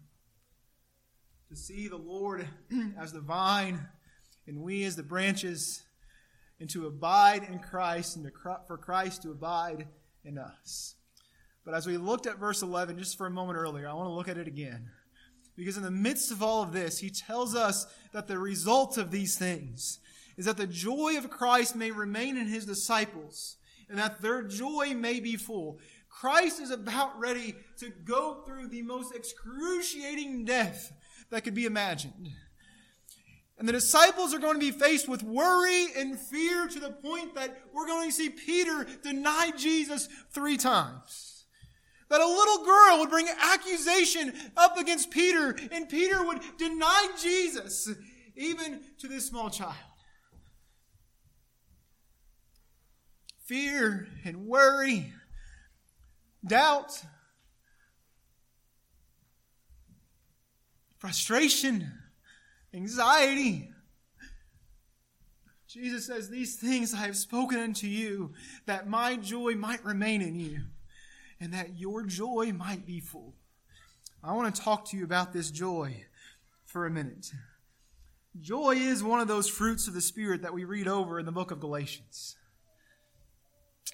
To 1.50 1.56
see 1.56 1.88
the 1.89 1.98
Lord 1.98 2.48
as 2.98 3.12
the 3.12 3.22
vine 3.22 3.88
and 4.48 4.62
we 4.62 4.86
as 4.86 4.95
the 4.95 5.04
branches 5.04 5.84
and 6.60 6.69
to 6.69 6.88
abide 6.88 7.43
in 7.43 7.60
Christ 7.60 8.15
and 8.15 8.30
for 8.67 8.78
Christ 8.78 9.24
to 9.24 9.32
abide 9.32 9.88
in 10.24 10.38
us. 10.38 10.95
But 11.65 11.74
as 11.74 11.86
we 11.86 11.98
looked 11.98 12.26
at 12.26 12.39
verse 12.39 12.62
11 12.62 12.98
just 12.98 13.17
for 13.17 13.28
a 13.28 13.32
moment 13.32 13.58
earlier, 13.58 13.88
I 13.88 13.93
want 13.93 14.08
to 14.08 14.13
look 14.13 14.28
at 14.28 14.38
it 14.38 14.48
again. 14.48 14.89
Because 15.56 15.78
in 15.78 15.84
the 15.84 15.91
midst 15.91 16.32
of 16.32 16.41
all 16.41 16.63
of 16.63 16.72
this, 16.72 17.00
he 17.00 17.10
tells 17.10 17.54
us 17.54 17.86
that 18.13 18.28
the 18.28 18.39
result 18.39 18.98
of 18.98 19.12
these 19.12 19.38
things 19.38 20.00
is 20.38 20.45
that 20.45 20.58
the 20.58 20.67
joy 20.67 21.17
of 21.17 21.30
Christ 21.30 21.76
may 21.76 21.91
remain 21.91 22.38
in 22.38 22.48
his 22.48 22.65
disciples 22.65 23.58
and 23.89 24.00
that 24.00 24.22
their 24.22 24.43
joy 24.43 24.93
may 24.95 25.19
be 25.19 25.36
full. 25.36 25.80
Christ 26.08 26.62
is 26.62 26.72
about 26.72 27.19
ready 27.19 27.56
to 27.80 27.89
go 27.89 28.43
through 28.45 28.69
the 28.69 28.82
most 28.82 29.13
excruciating 29.13 30.45
death 30.45 30.93
that 31.30 31.43
could 31.43 31.56
be 31.56 31.65
imagined. 31.65 32.30
And 33.60 33.67
the 33.67 33.74
disciples 33.74 34.34
are 34.34 34.39
going 34.39 34.54
to 34.54 34.60
be 34.60 34.72
faced 34.72 35.10
with 35.10 35.22
worry 35.22 35.88
and 35.98 36.17
fear 36.17 36.65
to 36.67 36.80
the 36.80 36.91
point 36.91 37.36
that 37.36 37.62
we're 37.74 37.88
going 37.88 38.10
to 38.10 38.15
see 38.15 38.30
Peter 38.30 38.88
deny 39.04 39.52
Jesus 39.58 40.08
three 40.32 40.56
times. 40.56 41.43
That 42.08 42.22
a 42.22 42.26
little 42.26 42.63
girl 42.65 43.00
would 43.00 43.10
bring 43.10 43.28
accusation 43.28 44.34
up 44.56 44.78
against 44.78 45.12
Peter 45.12 45.58
and 45.74 45.89
Peter 45.89 46.24
would 46.24 46.39
deny 46.58 47.10
Jesus, 47.22 47.89
even 48.36 48.80
to 49.00 49.10
this 49.10 49.28
small 49.28 49.50
child. 49.50 49.76
Fear 53.43 54.08
and 54.24 54.48
worry, 54.48 55.12
doubt, 56.48 57.04
frustration 60.98 61.98
anxiety. 62.73 63.69
Jesus 65.67 66.08
says, 66.08 66.29
These 66.29 66.55
things 66.55 66.93
I 66.93 67.05
have 67.05 67.17
spoken 67.17 67.60
unto 67.60 67.88
you, 67.88 68.34
that 68.65 68.88
my 68.88 69.15
joy 69.15 69.53
might 69.53 69.84
remain 69.86 70.21
in 70.21 70.39
you, 70.39 70.62
and 71.39 71.53
that 71.53 71.77
your 71.79 72.03
joy 72.03 72.51
might 72.55 72.86
be 72.86 72.99
full. 72.99 73.36
I 74.23 74.34
want 74.34 74.53
to 74.53 74.62
talk 74.62 74.89
to 74.89 74.97
you 74.97 75.03
about 75.03 75.32
this 75.32 75.51
joy 75.51 76.05
for 76.65 76.86
a 76.86 76.91
minute. 76.91 77.32
Joy 78.39 78.75
is 78.75 79.03
one 79.03 79.19
of 79.19 79.27
those 79.27 79.47
fruits 79.47 79.88
of 79.88 79.93
the 79.93 80.01
Spirit 80.01 80.41
that 80.41 80.53
we 80.53 80.63
read 80.63 80.88
over 80.88 81.19
in 81.19 81.25
the 81.25 81.32
book 81.32 81.51
of 81.51 81.60
Galatians. 81.60 82.36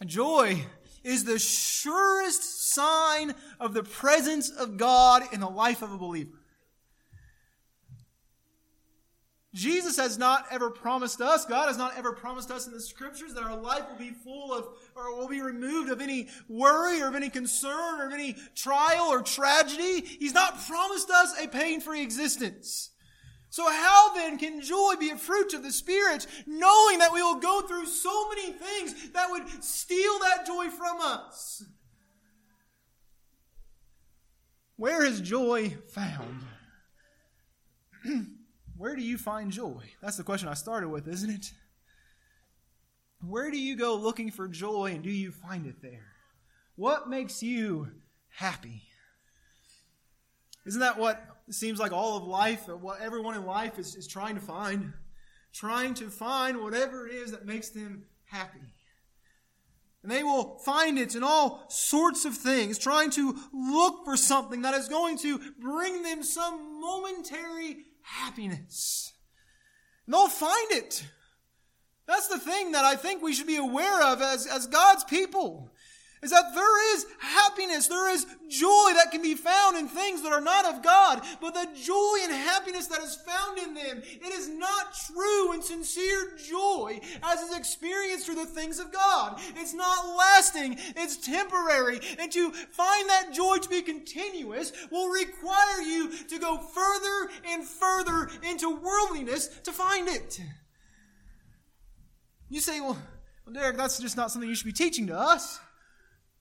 Joy 0.05 0.65
is 1.03 1.23
the 1.23 1.39
surest 1.39 2.73
sign 2.73 3.33
of 3.59 3.73
the 3.73 3.83
presence 3.83 4.49
of 4.49 4.77
God 4.77 5.23
in 5.31 5.39
the 5.39 5.49
life 5.49 5.81
of 5.81 5.91
a 5.91 5.97
believer. 5.97 6.37
Jesus 9.55 9.95
has 9.95 10.17
not 10.17 10.47
ever 10.51 10.69
promised 10.69 11.21
us, 11.21 11.45
God 11.45 11.67
has 11.67 11.77
not 11.77 11.97
ever 11.97 12.11
promised 12.11 12.51
us 12.51 12.67
in 12.67 12.73
the 12.73 12.81
scriptures 12.81 13.33
that 13.33 13.43
our 13.43 13.55
life 13.55 13.83
will 13.89 13.97
be 13.97 14.11
full 14.11 14.53
of, 14.53 14.67
or 14.95 15.15
will 15.15 15.29
be 15.29 15.39
removed 15.39 15.89
of 15.89 16.01
any 16.01 16.27
worry 16.49 17.01
or 17.01 17.07
of 17.07 17.15
any 17.15 17.29
concern 17.29 18.01
or 18.01 18.07
of 18.07 18.13
any 18.13 18.35
trial 18.53 19.05
or 19.05 19.21
tragedy. 19.21 20.01
He's 20.01 20.33
not 20.33 20.59
promised 20.67 21.09
us 21.09 21.41
a 21.41 21.47
pain 21.47 21.79
free 21.79 22.01
existence. 22.01 22.89
So 23.49 23.63
how 23.71 24.13
then 24.13 24.37
can 24.37 24.59
joy 24.59 24.95
be 24.99 25.11
a 25.11 25.17
fruit 25.17 25.53
of 25.53 25.63
the 25.63 25.71
Spirit, 25.71 26.27
knowing 26.45 26.99
that 26.99 27.13
we 27.13 27.21
will 27.21 27.39
go 27.39 27.61
through 27.61 27.85
so 27.85 28.27
many 28.27 28.51
things 28.51 29.11
that 29.11 29.31
would 29.31 29.63
steal 29.63 30.19
that 30.19 30.45
joy 30.45 30.67
from 30.67 30.99
us? 30.99 31.63
Where 34.75 35.05
is 35.05 35.21
joy 35.21 35.77
found? 35.87 36.41
Where 38.77 38.95
do 38.95 39.01
you 39.01 39.17
find 39.17 39.51
joy? 39.51 39.83
That's 40.01 40.17
the 40.17 40.23
question 40.23 40.49
I 40.49 40.53
started 40.53 40.89
with, 40.89 41.07
isn't 41.07 41.29
it? 41.29 41.53
Where 43.21 43.49
do 43.49 43.57
you 43.57 43.75
go 43.75 43.95
looking 43.95 44.31
for 44.31 44.47
joy 44.47 44.91
and 44.93 45.03
do 45.03 45.09
you 45.09 45.31
find 45.31 45.65
it 45.65 45.81
there? 45.81 46.11
What 46.75 47.09
makes 47.09 47.41
you 47.41 47.87
happy? 48.29 48.83
Isn't 50.65 50.81
that 50.81 50.97
what 50.97 51.23
seems 51.49 51.79
like 51.79 51.93
all 51.93 52.17
of 52.17 52.23
life, 52.23 52.67
uh, 52.67 52.75
what 52.75 52.99
everyone 52.99 53.35
in 53.35 53.45
life 53.45 53.79
is, 53.79 53.95
is 53.95 54.07
trying 54.07 54.35
to 54.35 54.41
find? 54.41 54.91
Trying 55.53 55.93
to 55.95 56.09
find 56.09 56.61
whatever 56.61 57.07
it 57.07 57.13
is 57.13 57.31
that 57.31 57.45
makes 57.45 57.69
them 57.69 58.03
happy. 58.25 58.59
And 60.03 60.11
they 60.11 60.21
will 60.21 60.59
find 60.59 60.99
it 60.99 61.15
in 61.15 61.23
all 61.23 61.65
sorts 61.69 62.25
of 62.25 62.35
things, 62.35 62.77
trying 62.77 63.09
to 63.11 63.35
look 63.53 64.03
for 64.03 64.17
something 64.17 64.63
that 64.63 64.73
is 64.73 64.89
going 64.89 65.17
to 65.19 65.39
bring 65.59 66.03
them 66.03 66.23
some 66.23 66.81
momentary 66.81 67.77
happiness. 68.05 69.13
And 70.05 70.13
they'll 70.13 70.27
find 70.27 70.71
it. 70.71 71.03
That's 72.07 72.27
the 72.27 72.37
thing 72.37 72.73
that 72.73 72.85
I 72.85 72.95
think 72.95 73.21
we 73.21 73.33
should 73.33 73.47
be 73.47 73.57
aware 73.57 74.03
of 74.03 74.21
as, 74.21 74.45
as 74.45 74.67
God's 74.67 75.03
people 75.03 75.71
is 76.25 76.31
that 76.31 76.55
there 76.55 76.95
is 76.95 77.05
happiness, 77.19 77.87
there 77.87 78.11
is 78.11 78.25
joy 78.49 78.89
that 78.95 79.11
can 79.11 79.21
be 79.21 79.35
found 79.35 79.77
in 79.77 79.87
things 79.87 80.23
that 80.23 80.33
are 80.33 80.41
not 80.41 80.65
of 80.65 80.81
God, 80.81 81.21
but 81.39 81.53
the 81.53 81.67
joy 81.79 82.17
and 82.23 82.33
happiness 82.33 82.87
that 82.87 83.03
is 83.03 83.15
found 83.15 83.59
in 83.59 83.75
them, 83.75 84.01
it 84.03 84.33
is 84.33 84.49
not 84.49 84.97
true 85.05 85.51
and 85.51 85.63
sincere 85.63 86.35
joy 86.49 86.99
as 87.21 87.41
is 87.41 87.55
experienced 87.55 88.25
through 88.25 88.35
the 88.35 88.45
things 88.47 88.79
of 88.79 88.91
God. 88.91 89.39
It's 89.55 89.75
not 89.75 90.17
lasting, 90.17 90.77
it's 90.95 91.17
temporary, 91.17 91.99
and 92.17 92.31
to 92.31 92.51
find 92.51 93.07
that 93.07 93.31
joy 93.31 93.57
to 93.57 93.69
be 93.69 93.83
continuous 93.83 94.73
will 94.89 95.09
require 95.09 95.81
you 95.81 96.11
to 96.25 96.39
go 96.39 96.57
further 96.57 97.29
and 97.47 97.63
further 97.63 98.29
into 98.49 98.75
worldliness 98.75 99.47
to 99.63 99.71
find 99.71 100.07
it. 100.07 100.41
You 102.49 102.61
say, 102.61 102.81
well, 102.81 102.97
Derek, 103.53 103.77
that's 103.77 103.99
just 103.99 104.17
not 104.17 104.31
something 104.31 104.49
you 104.49 104.55
should 104.55 104.65
be 104.65 104.73
teaching 104.73 105.05
to 105.07 105.15
us. 105.15 105.59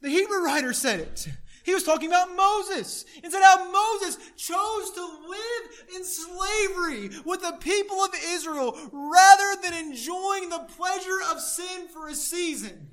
The 0.04 0.10
Hebrew 0.10 0.44
writer 0.44 0.74
said 0.74 1.00
it. 1.00 1.28
He 1.62 1.72
was 1.72 1.82
talking 1.82 2.08
about 2.10 2.36
Moses 2.36 3.06
and 3.22 3.32
said 3.32 3.40
how 3.42 3.72
Moses 3.72 4.18
chose 4.36 4.90
to 4.90 5.00
live 5.00 5.96
in 5.96 6.04
slavery 6.04 7.08
with 7.24 7.40
the 7.40 7.56
people 7.58 8.04
of 8.04 8.10
Israel 8.22 8.76
rather 8.92 9.62
than 9.62 9.72
enjoying 9.72 10.50
the 10.50 10.66
pleasure 10.76 11.20
of 11.30 11.40
sin 11.40 11.88
for 11.90 12.08
a 12.08 12.14
season. 12.14 12.90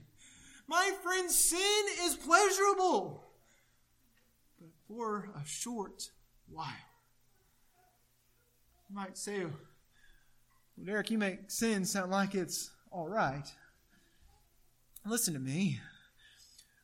My 0.70 0.90
friend, 1.04 1.30
sin 1.30 1.84
is 2.06 2.16
pleasurable, 2.16 3.26
but 4.58 4.70
for 4.88 5.32
a 5.36 5.46
short 5.46 6.12
while. 6.50 6.68
You 8.90 8.96
might 8.96 9.18
say, 9.18 9.42
well, 9.42 9.52
Derek, 10.82 11.12
you 11.12 11.18
make 11.18 11.52
sin 11.52 11.84
sound 11.84 12.10
like 12.10 12.36
it's 12.36 12.72
all 12.90 13.10
right. 13.10 13.52
Listen 15.06 15.34
to 15.34 15.42
me. 15.42 15.82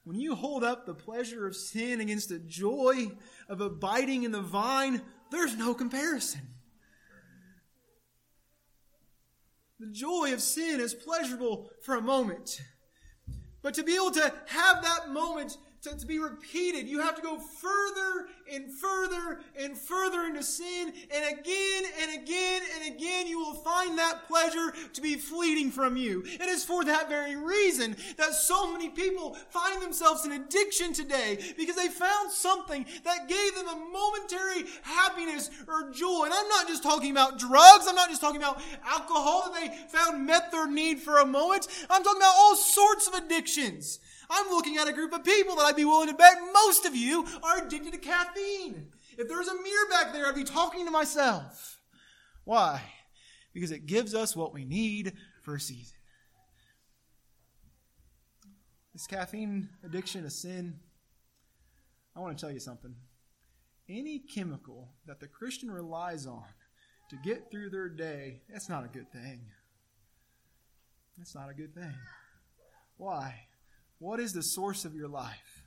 When 0.07 0.21
you 0.21 0.35
hold 0.35 0.63
up 0.63 0.85
the 0.85 0.93
pleasure 0.93 1.45
of 1.45 1.53
sin 1.53 1.99
against 1.99 2.29
the 2.29 2.39
joy 2.39 3.11
of 3.49 3.59
abiding 3.59 4.23
in 4.23 4.31
the 4.31 4.39
vine, 4.39 5.01
there's 5.31 5.57
no 5.57 5.73
comparison. 5.73 6.39
The 9.81 9.91
joy 9.91 10.31
of 10.31 10.41
sin 10.41 10.79
is 10.79 10.93
pleasurable 10.93 11.71
for 11.81 11.95
a 11.95 12.01
moment. 12.01 12.61
But 13.61 13.73
to 13.73 13.83
be 13.83 13.95
able 13.95 14.11
to 14.11 14.33
have 14.45 14.81
that 14.81 15.09
moment 15.09 15.57
to, 15.81 15.95
to 15.95 16.05
be 16.05 16.19
repeated. 16.19 16.87
You 16.87 16.99
have 17.01 17.15
to 17.15 17.21
go 17.21 17.37
further 17.37 18.27
and 18.51 18.71
further 18.71 19.41
and 19.59 19.77
further 19.77 20.25
into 20.25 20.43
sin, 20.43 20.93
and 21.13 21.39
again 21.39 21.83
and 22.01 22.21
again 22.21 22.61
and 22.75 22.95
again 22.95 23.27
you 23.27 23.39
will 23.39 23.53
find 23.53 23.97
that 23.97 24.27
pleasure 24.27 24.73
to 24.93 25.01
be 25.01 25.15
fleeting 25.15 25.71
from 25.71 25.97
you. 25.97 26.23
It 26.25 26.41
is 26.47 26.63
for 26.63 26.83
that 26.85 27.09
very 27.09 27.35
reason 27.35 27.95
that 28.17 28.33
so 28.33 28.71
many 28.71 28.89
people 28.89 29.35
find 29.49 29.81
themselves 29.81 30.25
in 30.25 30.31
addiction 30.31 30.93
today 30.93 31.53
because 31.57 31.75
they 31.75 31.87
found 31.87 32.31
something 32.31 32.85
that 33.03 33.27
gave 33.27 33.55
them 33.55 33.67
a 33.67 33.75
momentary 33.75 34.69
happiness 34.83 35.49
or 35.67 35.91
joy. 35.91 36.23
And 36.25 36.33
I'm 36.33 36.47
not 36.49 36.67
just 36.67 36.83
talking 36.83 37.11
about 37.11 37.39
drugs, 37.39 37.85
I'm 37.87 37.95
not 37.95 38.09
just 38.09 38.21
talking 38.21 38.41
about 38.41 38.61
alcohol 38.85 39.51
that 39.51 39.61
they 39.61 39.97
found 39.97 40.25
met 40.25 40.51
their 40.51 40.69
need 40.69 40.99
for 40.99 41.19
a 41.19 41.25
moment. 41.25 41.67
I'm 41.89 42.03
talking 42.03 42.21
about 42.21 42.35
all 42.37 42.55
sorts 42.55 43.07
of 43.07 43.13
addictions. 43.13 43.99
I'm 44.29 44.49
looking 44.49 44.77
at 44.77 44.87
a 44.87 44.93
group 44.93 45.13
of 45.13 45.23
people 45.23 45.55
that 45.55 45.65
I'd 45.65 45.75
be 45.75 45.85
willing 45.85 46.09
to 46.09 46.13
bet 46.13 46.37
most 46.53 46.85
of 46.85 46.95
you 46.95 47.25
are 47.43 47.65
addicted 47.65 47.93
to 47.93 47.99
caffeine. 47.99 48.91
If 49.17 49.27
there 49.27 49.37
was 49.37 49.47
a 49.47 49.55
mirror 49.55 49.89
back 49.89 50.13
there, 50.13 50.27
I'd 50.27 50.35
be 50.35 50.43
talking 50.43 50.85
to 50.85 50.91
myself. 50.91 51.79
Why? 52.43 52.81
Because 53.53 53.71
it 53.71 53.85
gives 53.85 54.13
us 54.13 54.35
what 54.35 54.53
we 54.53 54.65
need 54.65 55.13
for 55.41 55.55
a 55.55 55.59
season. 55.59 55.97
Is 58.93 59.07
caffeine 59.07 59.69
addiction 59.83 60.25
a 60.25 60.29
sin? 60.29 60.79
I 62.15 62.19
want 62.19 62.37
to 62.37 62.41
tell 62.41 62.51
you 62.51 62.59
something. 62.59 62.95
Any 63.89 64.19
chemical 64.19 64.89
that 65.05 65.19
the 65.19 65.27
Christian 65.27 65.71
relies 65.71 66.25
on 66.25 66.43
to 67.09 67.15
get 67.23 67.49
through 67.49 67.69
their 67.69 67.89
day, 67.89 68.41
that's 68.49 68.69
not 68.69 68.83
a 68.83 68.87
good 68.87 69.11
thing. 69.11 69.41
That's 71.17 71.33
not 71.33 71.49
a 71.49 71.53
good 71.53 71.73
thing. 71.73 71.93
Why? 72.97 73.46
What 73.99 74.19
is 74.19 74.33
the 74.33 74.43
source 74.43 74.85
of 74.85 74.95
your 74.95 75.07
life? 75.07 75.63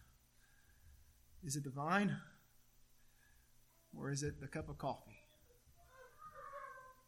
Is 1.45 1.57
it 1.57 1.65
the 1.65 1.71
vine? 1.71 2.17
Or 3.97 4.11
is 4.11 4.23
it 4.23 4.41
the 4.41 4.47
cup 4.47 4.69
of 4.69 4.79
coffee? 4.79 5.25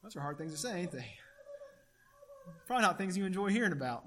Those 0.02 0.16
are 0.16 0.20
hard 0.20 0.38
things 0.38 0.52
to 0.52 0.58
say, 0.58 0.80
ain't 0.80 0.90
they? 0.90 1.06
Probably 2.66 2.82
not 2.82 2.98
things 2.98 3.16
you 3.16 3.24
enjoy 3.24 3.50
hearing 3.50 3.72
about. 3.72 4.04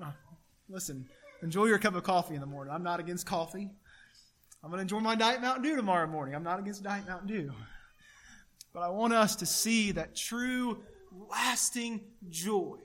listen, 0.67 1.07
enjoy 1.41 1.65
your 1.65 1.79
cup 1.79 1.95
of 1.95 2.03
coffee 2.03 2.35
in 2.35 2.41
the 2.41 2.47
morning. 2.47 2.73
I'm 2.73 2.83
not 2.83 2.99
against 2.99 3.25
coffee. 3.25 3.69
I'm 4.61 4.69
going 4.71 4.79
to 4.79 4.81
enjoy 4.81 4.99
my 4.99 5.15
Diet 5.15 5.41
Mountain 5.41 5.63
Dew 5.63 5.75
tomorrow 5.75 6.07
morning. 6.07 6.35
I'm 6.35 6.43
not 6.43 6.59
against 6.59 6.83
Diet 6.83 7.07
Mountain 7.07 7.27
Dew. 7.27 7.51
But 8.73 8.81
I 8.81 8.89
want 8.89 9.13
us 9.13 9.37
to 9.37 9.45
see 9.45 9.91
that 9.93 10.15
true, 10.15 10.83
lasting 11.29 12.01
joy, 12.29 12.77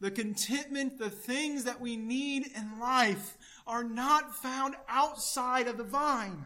the 0.00 0.10
contentment, 0.10 0.98
the 0.98 1.10
things 1.10 1.64
that 1.64 1.80
we 1.80 1.96
need 1.96 2.46
in 2.56 2.80
life 2.80 3.36
are 3.70 3.84
not 3.84 4.34
found 4.34 4.74
outside 4.88 5.68
of 5.68 5.76
the 5.76 5.84
vine. 5.84 6.44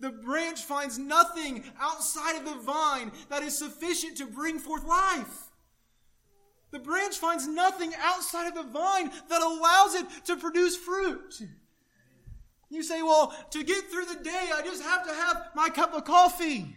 The 0.00 0.10
branch 0.10 0.64
finds 0.64 0.98
nothing 0.98 1.62
outside 1.80 2.36
of 2.36 2.44
the 2.44 2.60
vine 2.60 3.12
that 3.28 3.44
is 3.44 3.56
sufficient 3.56 4.16
to 4.16 4.26
bring 4.26 4.58
forth 4.58 4.84
life. 4.84 5.50
The 6.72 6.80
branch 6.80 7.18
finds 7.18 7.46
nothing 7.46 7.92
outside 8.02 8.48
of 8.48 8.54
the 8.56 8.64
vine 8.64 9.12
that 9.28 9.42
allows 9.42 9.94
it 9.94 10.06
to 10.24 10.34
produce 10.34 10.76
fruit. 10.76 11.40
You 12.68 12.82
say, 12.82 13.00
well, 13.00 13.32
to 13.50 13.62
get 13.62 13.84
through 13.84 14.06
the 14.06 14.24
day, 14.24 14.50
I 14.52 14.60
just 14.62 14.82
have 14.82 15.06
to 15.06 15.14
have 15.14 15.50
my 15.54 15.68
cup 15.68 15.94
of 15.94 16.04
coffee. 16.04 16.74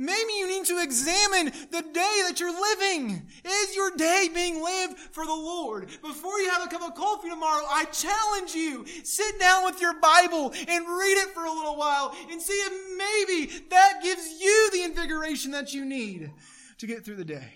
Maybe 0.00 0.32
you 0.38 0.46
need 0.46 0.64
to 0.66 0.80
examine 0.80 1.46
the 1.72 1.82
day 1.82 2.22
that 2.28 2.36
you're 2.38 2.52
living. 2.52 3.26
Is 3.44 3.74
your 3.74 3.90
day 3.96 4.28
being 4.32 4.62
lived 4.62 4.96
for 4.96 5.26
the 5.26 5.34
Lord? 5.34 5.88
Before 6.02 6.38
you 6.38 6.48
have 6.50 6.64
a 6.64 6.68
cup 6.68 6.82
of 6.82 6.94
coffee 6.94 7.28
tomorrow, 7.28 7.64
I 7.68 7.84
challenge 7.86 8.54
you, 8.54 8.86
sit 9.02 9.40
down 9.40 9.64
with 9.64 9.80
your 9.80 9.98
Bible 9.98 10.52
and 10.68 10.86
read 10.86 11.18
it 11.18 11.34
for 11.34 11.44
a 11.44 11.52
little 11.52 11.76
while 11.76 12.14
and 12.30 12.40
see 12.40 12.52
if 12.52 12.72
maybe 12.96 13.66
that 13.70 14.00
gives 14.00 14.40
you 14.40 14.70
the 14.72 14.84
invigoration 14.84 15.50
that 15.50 15.74
you 15.74 15.84
need 15.84 16.30
to 16.78 16.86
get 16.86 17.04
through 17.04 17.16
the 17.16 17.24
day. 17.24 17.54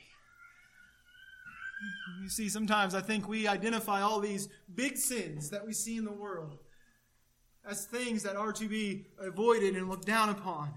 You 2.23 2.29
see, 2.29 2.49
sometimes 2.49 2.95
I 2.95 3.03
think 3.03 3.29
we 3.29 3.47
identify 3.47 4.03
all 4.03 4.19
these 4.19 4.49
big 4.75 4.97
sins 4.97 5.51
that 5.51 5.65
we 5.65 5.73
see 5.73 5.97
in 5.97 6.05
the 6.05 6.13
world 6.13 6.59
as 7.65 7.85
things 7.87 8.25
that 8.25 8.35
are 8.35 8.53
to 8.53 8.69
be 8.69 9.07
avoided 9.21 9.77
and 9.77 9.89
looked 9.89 10.07
down 10.07 10.29
upon. 10.29 10.73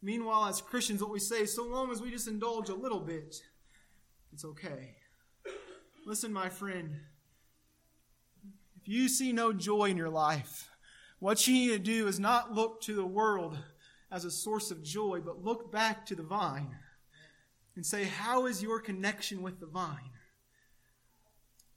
Meanwhile, 0.00 0.46
as 0.46 0.60
Christians, 0.60 1.02
what 1.02 1.10
we 1.10 1.18
say, 1.18 1.44
so 1.44 1.66
long 1.66 1.90
as 1.90 2.00
we 2.00 2.10
just 2.10 2.28
indulge 2.28 2.68
a 2.68 2.74
little 2.74 3.00
bit, 3.00 3.42
it's 4.32 4.44
okay. 4.44 4.94
Listen, 6.06 6.32
my 6.32 6.48
friend, 6.48 7.00
if 8.80 8.86
you 8.88 9.08
see 9.08 9.32
no 9.32 9.52
joy 9.52 9.86
in 9.86 9.96
your 9.96 10.08
life, 10.08 10.70
what 11.18 11.46
you 11.46 11.54
need 11.54 11.68
to 11.68 11.78
do 11.78 12.06
is 12.06 12.20
not 12.20 12.54
look 12.54 12.80
to 12.82 12.94
the 12.94 13.04
world 13.04 13.58
as 14.10 14.24
a 14.24 14.30
source 14.30 14.70
of 14.70 14.82
joy, 14.82 15.20
but 15.24 15.44
look 15.44 15.72
back 15.72 16.06
to 16.06 16.14
the 16.14 16.22
vine 16.22 16.76
and 17.74 17.84
say, 17.84 18.04
How 18.04 18.46
is 18.46 18.62
your 18.62 18.80
connection 18.80 19.42
with 19.42 19.60
the 19.60 19.66
vine? 19.66 20.10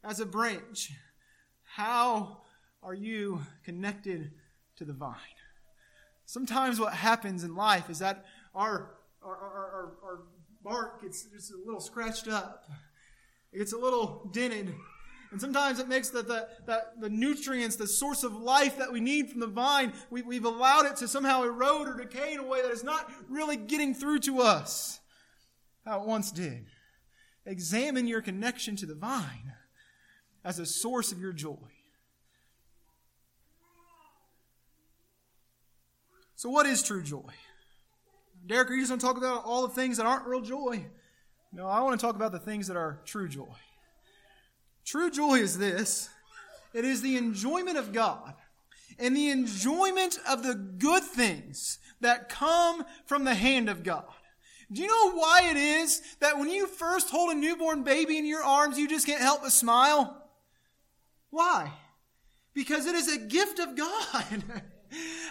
As 0.03 0.19
a 0.19 0.25
branch, 0.25 0.91
how 1.63 2.41
are 2.83 2.93
you 2.93 3.41
connected 3.63 4.31
to 4.77 4.85
the 4.85 4.93
vine? 4.93 5.15
Sometimes 6.31 6.79
what 6.79 6.93
happens 6.93 7.43
in 7.43 7.57
life 7.57 7.89
is 7.89 7.99
that 7.99 8.23
our, 8.55 8.91
our, 9.21 9.35
our, 9.35 9.93
our, 10.01 10.19
bark 10.63 11.01
gets 11.01 11.23
just 11.23 11.51
a 11.51 11.57
little 11.65 11.81
scratched 11.81 12.29
up. 12.29 12.63
It 13.51 13.57
gets 13.57 13.73
a 13.73 13.77
little 13.77 14.29
dented. 14.31 14.73
And 15.31 15.41
sometimes 15.41 15.79
it 15.79 15.89
makes 15.89 16.09
that 16.11 16.29
the, 16.29 16.47
the, 16.65 16.85
the, 17.01 17.09
nutrients, 17.09 17.75
the 17.75 17.85
source 17.85 18.23
of 18.23 18.33
life 18.33 18.77
that 18.77 18.93
we 18.93 19.01
need 19.01 19.29
from 19.29 19.41
the 19.41 19.47
vine, 19.47 19.91
we, 20.09 20.21
we've 20.21 20.45
allowed 20.45 20.85
it 20.85 20.95
to 20.97 21.07
somehow 21.09 21.43
erode 21.43 21.89
or 21.89 21.97
decay 21.97 22.35
in 22.35 22.39
a 22.39 22.47
way 22.47 22.61
that 22.61 22.71
is 22.71 22.85
not 22.85 23.11
really 23.27 23.57
getting 23.57 23.93
through 23.93 24.19
to 24.19 24.39
us 24.39 25.01
how 25.83 25.99
it 25.99 26.07
once 26.07 26.31
did. 26.31 26.65
Examine 27.45 28.07
your 28.07 28.21
connection 28.21 28.77
to 28.77 28.85
the 28.85 28.95
vine 28.95 29.51
as 30.45 30.59
a 30.59 30.65
source 30.65 31.11
of 31.11 31.19
your 31.19 31.33
joy. 31.33 31.80
So, 36.41 36.49
what 36.49 36.65
is 36.65 36.81
true 36.81 37.03
joy? 37.03 37.29
Derek, 38.47 38.71
are 38.71 38.73
you 38.73 38.81
just 38.81 38.89
going 38.89 38.99
to 38.99 39.05
talk 39.05 39.17
about 39.17 39.45
all 39.45 39.61
the 39.61 39.75
things 39.75 39.97
that 39.97 40.07
aren't 40.07 40.25
real 40.25 40.41
joy? 40.41 40.83
No, 41.53 41.67
I 41.67 41.81
want 41.81 41.99
to 41.99 42.03
talk 42.03 42.15
about 42.15 42.31
the 42.31 42.39
things 42.39 42.65
that 42.65 42.75
are 42.75 42.99
true 43.05 43.29
joy. 43.29 43.53
True 44.83 45.11
joy 45.11 45.35
is 45.35 45.59
this 45.59 46.09
it 46.73 46.83
is 46.83 47.03
the 47.03 47.15
enjoyment 47.15 47.77
of 47.77 47.93
God 47.93 48.33
and 48.97 49.15
the 49.15 49.29
enjoyment 49.29 50.17
of 50.27 50.41
the 50.41 50.55
good 50.55 51.03
things 51.03 51.77
that 51.99 52.27
come 52.27 52.85
from 53.05 53.23
the 53.23 53.35
hand 53.35 53.69
of 53.69 53.83
God. 53.83 54.05
Do 54.71 54.81
you 54.81 54.87
know 54.87 55.11
why 55.11 55.47
it 55.51 55.57
is 55.57 56.01
that 56.21 56.39
when 56.39 56.49
you 56.49 56.65
first 56.65 57.11
hold 57.11 57.31
a 57.31 57.35
newborn 57.35 57.83
baby 57.83 58.17
in 58.17 58.25
your 58.25 58.43
arms, 58.43 58.79
you 58.79 58.87
just 58.87 59.05
can't 59.05 59.21
help 59.21 59.43
but 59.43 59.51
smile? 59.51 60.27
Why? 61.29 61.71
Because 62.55 62.87
it 62.87 62.95
is 62.95 63.13
a 63.13 63.19
gift 63.19 63.59
of 63.59 63.77
God. 63.77 64.43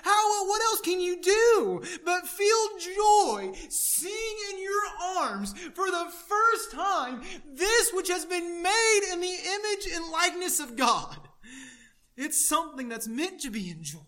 How, 0.03 0.43
uh, 0.43 0.47
what 0.47 0.63
else 0.63 0.81
can 0.81 1.01
you 1.01 1.21
do 1.21 1.83
but 2.05 2.27
feel 2.27 2.79
joy 2.79 3.53
seeing 3.69 4.37
in 4.53 4.63
your 4.63 5.19
arms 5.19 5.53
for 5.75 5.91
the 5.91 6.11
first 6.29 6.73
time 6.73 7.23
this 7.53 7.91
which 7.93 8.09
has 8.09 8.25
been 8.25 8.63
made 8.63 9.01
in 9.13 9.21
the 9.21 9.27
image 9.27 9.87
and 9.95 10.11
likeness 10.11 10.61
of 10.61 10.77
God? 10.77 11.19
It's 12.17 12.49
something 12.49 12.89
that's 12.89 13.09
meant 13.09 13.41
to 13.43 13.51
be 13.51 13.71
enjoyed. 13.71 14.05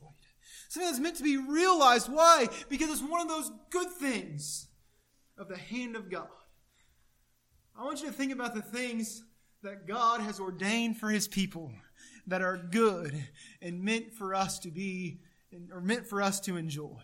Something 0.68 0.90
that's 0.90 1.00
meant 1.00 1.16
to 1.16 1.22
be 1.22 1.36
realized. 1.36 2.10
Why? 2.10 2.48
Because 2.68 2.90
it's 2.90 3.02
one 3.02 3.20
of 3.20 3.28
those 3.28 3.50
good 3.70 3.90
things 3.90 4.68
of 5.36 5.48
the 5.48 5.58
hand 5.58 5.96
of 5.96 6.10
God. 6.10 6.28
I 7.78 7.84
want 7.84 8.00
you 8.00 8.06
to 8.06 8.12
think 8.12 8.32
about 8.32 8.54
the 8.54 8.62
things 8.62 9.22
that 9.62 9.86
God 9.86 10.20
has 10.20 10.40
ordained 10.40 10.98
for 10.98 11.10
his 11.10 11.28
people 11.28 11.72
that 12.26 12.42
are 12.42 12.56
good 12.56 13.26
and 13.60 13.82
meant 13.82 14.12
for 14.12 14.34
us 14.34 14.58
to 14.60 14.70
be 14.70 15.20
or 15.72 15.80
meant 15.80 16.06
for 16.06 16.22
us 16.22 16.40
to 16.40 16.56
enjoy. 16.56 16.98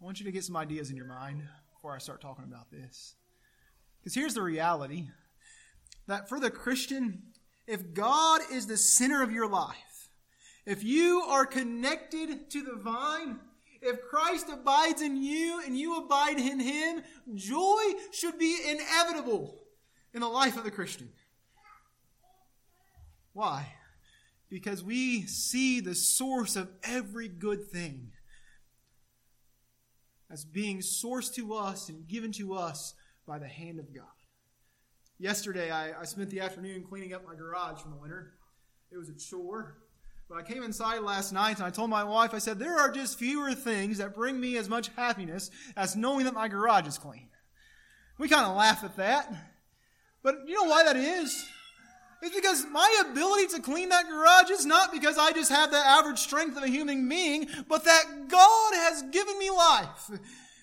I 0.00 0.04
want 0.04 0.18
you 0.18 0.26
to 0.26 0.32
get 0.32 0.44
some 0.44 0.56
ideas 0.56 0.90
in 0.90 0.96
your 0.96 1.06
mind 1.06 1.42
before 1.74 1.94
I 1.94 1.98
start 1.98 2.20
talking 2.20 2.44
about 2.44 2.70
this. 2.70 3.14
Because 4.00 4.14
here's 4.14 4.34
the 4.34 4.42
reality 4.42 5.08
that 6.08 6.28
for 6.28 6.40
the 6.40 6.50
Christian, 6.50 7.22
if 7.66 7.94
God 7.94 8.40
is 8.52 8.66
the 8.66 8.76
center 8.76 9.22
of 9.22 9.30
your 9.30 9.48
life, 9.48 10.08
if 10.66 10.82
you 10.82 11.22
are 11.28 11.46
connected 11.46 12.50
to 12.50 12.62
the 12.62 12.74
vine, 12.74 13.38
if 13.80 14.02
Christ 14.02 14.46
abides 14.52 15.02
in 15.02 15.22
you 15.22 15.62
and 15.64 15.76
you 15.76 15.96
abide 15.96 16.38
in 16.38 16.60
him, 16.60 17.02
joy 17.34 17.82
should 18.12 18.38
be 18.38 18.56
inevitable 18.68 19.56
in 20.14 20.20
the 20.20 20.28
life 20.28 20.56
of 20.56 20.64
the 20.64 20.70
Christian. 20.70 21.08
Why? 23.32 23.72
Because 24.52 24.84
we 24.84 25.22
see 25.22 25.80
the 25.80 25.94
source 25.94 26.56
of 26.56 26.68
every 26.82 27.26
good 27.26 27.70
thing 27.70 28.10
as 30.30 30.44
being 30.44 30.80
sourced 30.80 31.34
to 31.34 31.54
us 31.54 31.88
and 31.88 32.06
given 32.06 32.32
to 32.32 32.52
us 32.52 32.92
by 33.26 33.38
the 33.38 33.48
hand 33.48 33.78
of 33.78 33.94
God. 33.94 34.04
Yesterday, 35.18 35.70
I, 35.70 35.98
I 35.98 36.04
spent 36.04 36.28
the 36.28 36.40
afternoon 36.40 36.82
cleaning 36.82 37.14
up 37.14 37.26
my 37.26 37.34
garage 37.34 37.80
from 37.80 37.92
the 37.92 37.96
winter. 37.96 38.34
It 38.90 38.98
was 38.98 39.08
a 39.08 39.14
chore. 39.14 39.78
But 40.28 40.36
I 40.36 40.42
came 40.42 40.62
inside 40.62 41.00
last 41.00 41.32
night 41.32 41.56
and 41.56 41.64
I 41.64 41.70
told 41.70 41.88
my 41.88 42.04
wife, 42.04 42.34
I 42.34 42.38
said, 42.38 42.58
there 42.58 42.78
are 42.78 42.92
just 42.92 43.18
fewer 43.18 43.54
things 43.54 43.98
that 43.98 44.14
bring 44.14 44.38
me 44.38 44.58
as 44.58 44.68
much 44.68 44.90
happiness 44.96 45.50
as 45.78 45.96
knowing 45.96 46.26
that 46.26 46.34
my 46.34 46.48
garage 46.48 46.86
is 46.86 46.98
clean. 46.98 47.30
We 48.18 48.28
kind 48.28 48.44
of 48.44 48.54
laugh 48.54 48.84
at 48.84 48.98
that. 48.98 49.32
But 50.22 50.46
you 50.46 50.62
know 50.62 50.68
why 50.68 50.84
that 50.84 50.96
is? 50.96 51.42
It's 52.22 52.34
because 52.36 52.64
my 52.70 53.02
ability 53.10 53.48
to 53.48 53.60
clean 53.60 53.88
that 53.88 54.08
garage 54.08 54.50
is 54.50 54.64
not 54.64 54.92
because 54.92 55.18
I 55.18 55.32
just 55.32 55.50
have 55.50 55.72
the 55.72 55.76
average 55.76 56.20
strength 56.20 56.56
of 56.56 56.62
a 56.62 56.68
human 56.68 57.08
being, 57.08 57.48
but 57.68 57.84
that 57.84 58.28
God 58.28 58.74
has 58.74 59.02
given 59.10 59.36
me 59.40 59.50
life 59.50 60.08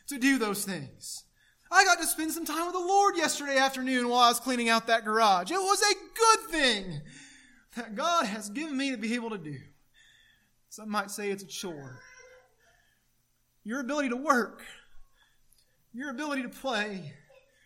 to 0.07 0.17
do 0.17 0.37
those 0.37 0.63
things. 0.63 1.25
I 1.69 1.83
got 1.83 1.99
to 1.99 2.07
spend 2.07 2.31
some 2.31 2.45
time 2.45 2.65
with 2.65 2.73
the 2.73 2.79
Lord 2.79 3.17
yesterday 3.17 3.57
afternoon 3.57 4.07
while 4.07 4.21
I 4.21 4.29
was 4.29 4.39
cleaning 4.39 4.69
out 4.69 4.87
that 4.87 5.03
garage. 5.03 5.51
It 5.51 5.55
was 5.55 5.81
a 5.81 5.95
good 6.17 6.49
thing 6.49 7.01
that 7.75 7.93
God 7.93 8.25
has 8.25 8.49
given 8.49 8.77
me 8.77 8.91
to 8.91 8.97
be 8.97 9.13
able 9.15 9.29
to 9.31 9.37
do. 9.37 9.57
Some 10.69 10.89
might 10.89 11.11
say 11.11 11.29
it's 11.29 11.43
a 11.43 11.47
chore. 11.47 11.99
Your 13.65 13.81
ability 13.81 14.09
to 14.09 14.15
work, 14.15 14.63
your 15.93 16.09
ability 16.09 16.43
to 16.43 16.49
play, 16.49 17.13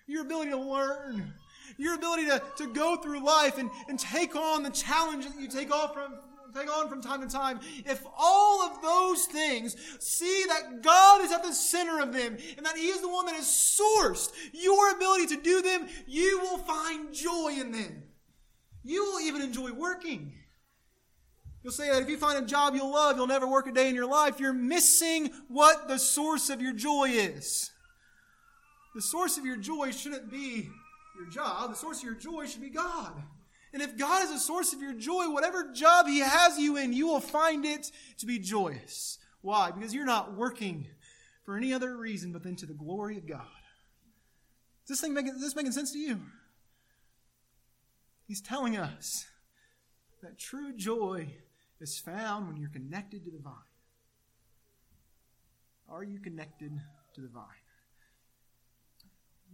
your 0.08 0.23
ability 0.23 0.49
to 0.49 0.58
learn, 0.58 1.34
your 1.78 1.95
ability 1.95 2.26
to, 2.26 2.41
to 2.58 2.67
go 2.67 2.97
through 2.97 3.23
life 3.23 3.58
and, 3.58 3.69
and 3.88 3.99
take 3.99 4.36
on 4.36 4.63
the 4.63 4.69
challenges 4.69 5.34
that 5.34 5.41
you 5.41 5.47
take 5.47 5.71
off 5.71 5.93
from 5.93 6.13
take 6.54 6.71
on 6.71 6.88
from 6.88 7.02
time 7.02 7.21
to 7.21 7.28
time, 7.28 7.60
if 7.86 8.04
all 8.17 8.62
of 8.62 8.82
those 8.82 9.26
things 9.26 9.76
see 9.99 10.45
that 10.47 10.82
God 10.82 11.21
is 11.21 11.32
at 11.32 11.43
the 11.43 11.54
center 11.54 11.99
of 11.99 12.13
them 12.13 12.38
and 12.58 12.65
that 12.65 12.78
He 12.78 12.88
is 12.88 13.02
the 13.02 13.10
one 13.10 13.26
that 13.26 13.36
has 13.36 13.45
sourced 13.45 14.32
your 14.54 14.91
ability 14.91 15.36
to 15.36 15.41
do 15.41 15.62
them, 15.62 15.88
you 16.08 16.39
will 16.41 16.60
find 16.60 17.13
joy 17.13 17.56
in 17.60 17.71
them. 17.71 18.04
You 18.84 19.04
will 19.04 19.21
even 19.21 19.41
enjoy 19.41 19.71
working. 19.71 20.34
You'll 21.63 21.73
say 21.73 21.89
that 21.89 22.02
if 22.02 22.10
you 22.10 22.17
find 22.17 22.43
a 22.43 22.47
job 22.47 22.76
you'll 22.76 22.91
love, 22.91 23.15
you'll 23.15 23.28
never 23.28 23.47
work 23.47 23.67
a 23.67 23.71
day 23.71 23.88
in 23.88 23.95
your 23.95 24.10
life. 24.10 24.39
You're 24.39 24.54
missing 24.54 25.32
what 25.47 25.88
the 25.88 25.97
source 25.97 26.49
of 26.49 26.62
your 26.62 26.73
joy 26.73 27.10
is. 27.10 27.71
The 28.93 29.02
source 29.02 29.38
of 29.38 29.45
your 29.45 29.56
joy 29.56 29.91
shouldn't 29.91 30.30
be 30.30 30.69
your 31.15 31.30
job, 31.30 31.69
the 31.69 31.76
source 31.76 31.99
of 31.99 32.04
your 32.04 32.15
joy 32.15 32.45
should 32.45 32.62
be 32.62 32.69
God. 32.69 33.13
And 33.73 33.82
if 33.82 33.97
God 33.97 34.23
is 34.23 34.32
the 34.32 34.39
source 34.39 34.73
of 34.73 34.82
your 34.82 34.93
joy, 34.93 35.30
whatever 35.30 35.71
job 35.73 36.08
He 36.08 36.19
has 36.19 36.60
you 36.60 36.78
in, 36.78 36.93
you 36.93 37.08
will 37.08 37.19
find 37.19 37.65
it 37.65 37.91
to 38.19 38.26
be 38.26 38.38
joyous. 38.39 39.17
Why? 39.41 39.71
Because 39.71 39.93
you're 39.93 40.06
not 40.06 40.38
working 40.38 40.88
for 41.43 41.58
any 41.58 41.73
other 41.73 41.97
reason 41.97 42.32
but 42.32 42.43
then 42.43 42.56
to 42.58 42.65
the 42.65 42.73
glory 42.73 43.17
of 43.17 43.28
God. 43.28 43.41
Is 44.84 44.89
this 44.89 45.02
thing 45.02 45.13
making, 45.13 45.36
is 45.36 45.41
this 45.41 45.56
making 45.56 45.71
sense 45.71 45.91
to 45.93 45.99
you? 45.99 46.21
He's 48.28 48.41
telling 48.41 48.78
us 48.78 49.26
that 50.21 50.38
true 50.38 50.73
joy 50.76 51.28
is 51.82 51.99
found 51.99 52.47
when 52.47 52.58
you're 52.58 52.69
connected 52.69 53.26
to 53.26 53.32
the 53.32 53.39
vine. 53.39 53.54
Are 55.89 56.04
you 56.04 56.19
connected 56.19 56.71
to 57.15 57.21
the 57.21 57.28
vine? 57.28 57.43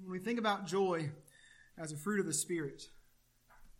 When 0.01 0.11
we 0.11 0.19
think 0.19 0.39
about 0.39 0.67
joy, 0.67 1.09
as 1.79 1.91
a 1.91 1.97
fruit 1.97 2.19
of 2.19 2.25
the 2.25 2.33
Spirit. 2.33 2.87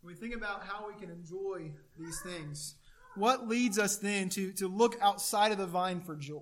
When 0.00 0.14
we 0.14 0.18
think 0.18 0.34
about 0.34 0.64
how 0.64 0.88
we 0.88 0.98
can 0.98 1.10
enjoy 1.10 1.72
these 1.98 2.20
things, 2.22 2.74
what 3.14 3.46
leads 3.46 3.78
us 3.78 3.96
then 3.96 4.28
to, 4.30 4.52
to 4.52 4.66
look 4.66 4.96
outside 5.02 5.52
of 5.52 5.58
the 5.58 5.66
vine 5.66 6.00
for 6.00 6.16
joy? 6.16 6.40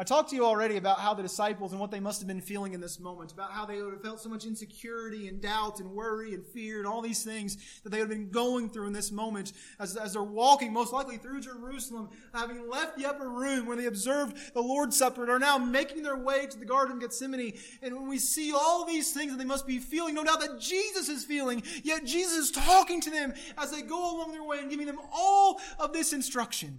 I 0.00 0.04
talked 0.04 0.30
to 0.30 0.36
you 0.36 0.46
already 0.46 0.76
about 0.76 1.00
how 1.00 1.12
the 1.12 1.24
disciples 1.24 1.72
and 1.72 1.80
what 1.80 1.90
they 1.90 1.98
must 1.98 2.20
have 2.20 2.28
been 2.28 2.40
feeling 2.40 2.72
in 2.72 2.80
this 2.80 3.00
moment, 3.00 3.32
about 3.32 3.50
how 3.50 3.66
they 3.66 3.82
would 3.82 3.92
have 3.92 4.02
felt 4.02 4.20
so 4.20 4.28
much 4.28 4.44
insecurity 4.44 5.26
and 5.26 5.40
doubt 5.42 5.80
and 5.80 5.90
worry 5.90 6.34
and 6.34 6.46
fear 6.46 6.78
and 6.78 6.86
all 6.86 7.02
these 7.02 7.24
things 7.24 7.58
that 7.82 7.90
they 7.90 7.98
would 7.98 8.08
have 8.08 8.16
been 8.16 8.30
going 8.30 8.70
through 8.70 8.86
in 8.86 8.92
this 8.92 9.10
moment 9.10 9.54
as, 9.80 9.96
as 9.96 10.12
they're 10.12 10.22
walking, 10.22 10.72
most 10.72 10.92
likely 10.92 11.16
through 11.16 11.40
Jerusalem, 11.40 12.10
having 12.32 12.70
left 12.70 12.96
the 12.96 13.06
upper 13.06 13.28
room 13.28 13.66
where 13.66 13.76
they 13.76 13.86
observed 13.86 14.36
the 14.54 14.60
Lord's 14.60 14.96
Supper 14.96 15.22
and 15.22 15.32
are 15.32 15.38
now 15.40 15.58
making 15.58 16.04
their 16.04 16.16
way 16.16 16.46
to 16.46 16.56
the 16.56 16.64
Garden 16.64 16.94
of 16.94 17.00
Gethsemane. 17.00 17.58
And 17.82 17.96
when 17.96 18.06
we 18.06 18.20
see 18.20 18.52
all 18.52 18.84
these 18.84 19.12
things 19.12 19.32
that 19.32 19.38
they 19.38 19.44
must 19.44 19.66
be 19.66 19.80
feeling, 19.80 20.14
no 20.14 20.22
doubt 20.22 20.38
that 20.38 20.60
Jesus 20.60 21.08
is 21.08 21.24
feeling, 21.24 21.60
yet 21.82 22.04
Jesus 22.04 22.38
is 22.38 22.50
talking 22.52 23.00
to 23.00 23.10
them 23.10 23.34
as 23.56 23.72
they 23.72 23.82
go 23.82 24.16
along 24.16 24.30
their 24.30 24.44
way 24.44 24.60
and 24.60 24.70
giving 24.70 24.86
them 24.86 25.00
all 25.12 25.60
of 25.80 25.92
this 25.92 26.12
instruction. 26.12 26.78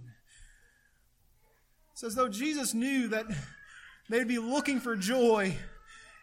It's 2.00 2.04
as 2.06 2.14
though 2.14 2.30
Jesus 2.30 2.72
knew 2.72 3.08
that 3.08 3.26
they'd 4.08 4.26
be 4.26 4.38
looking 4.38 4.80
for 4.80 4.96
joy 4.96 5.54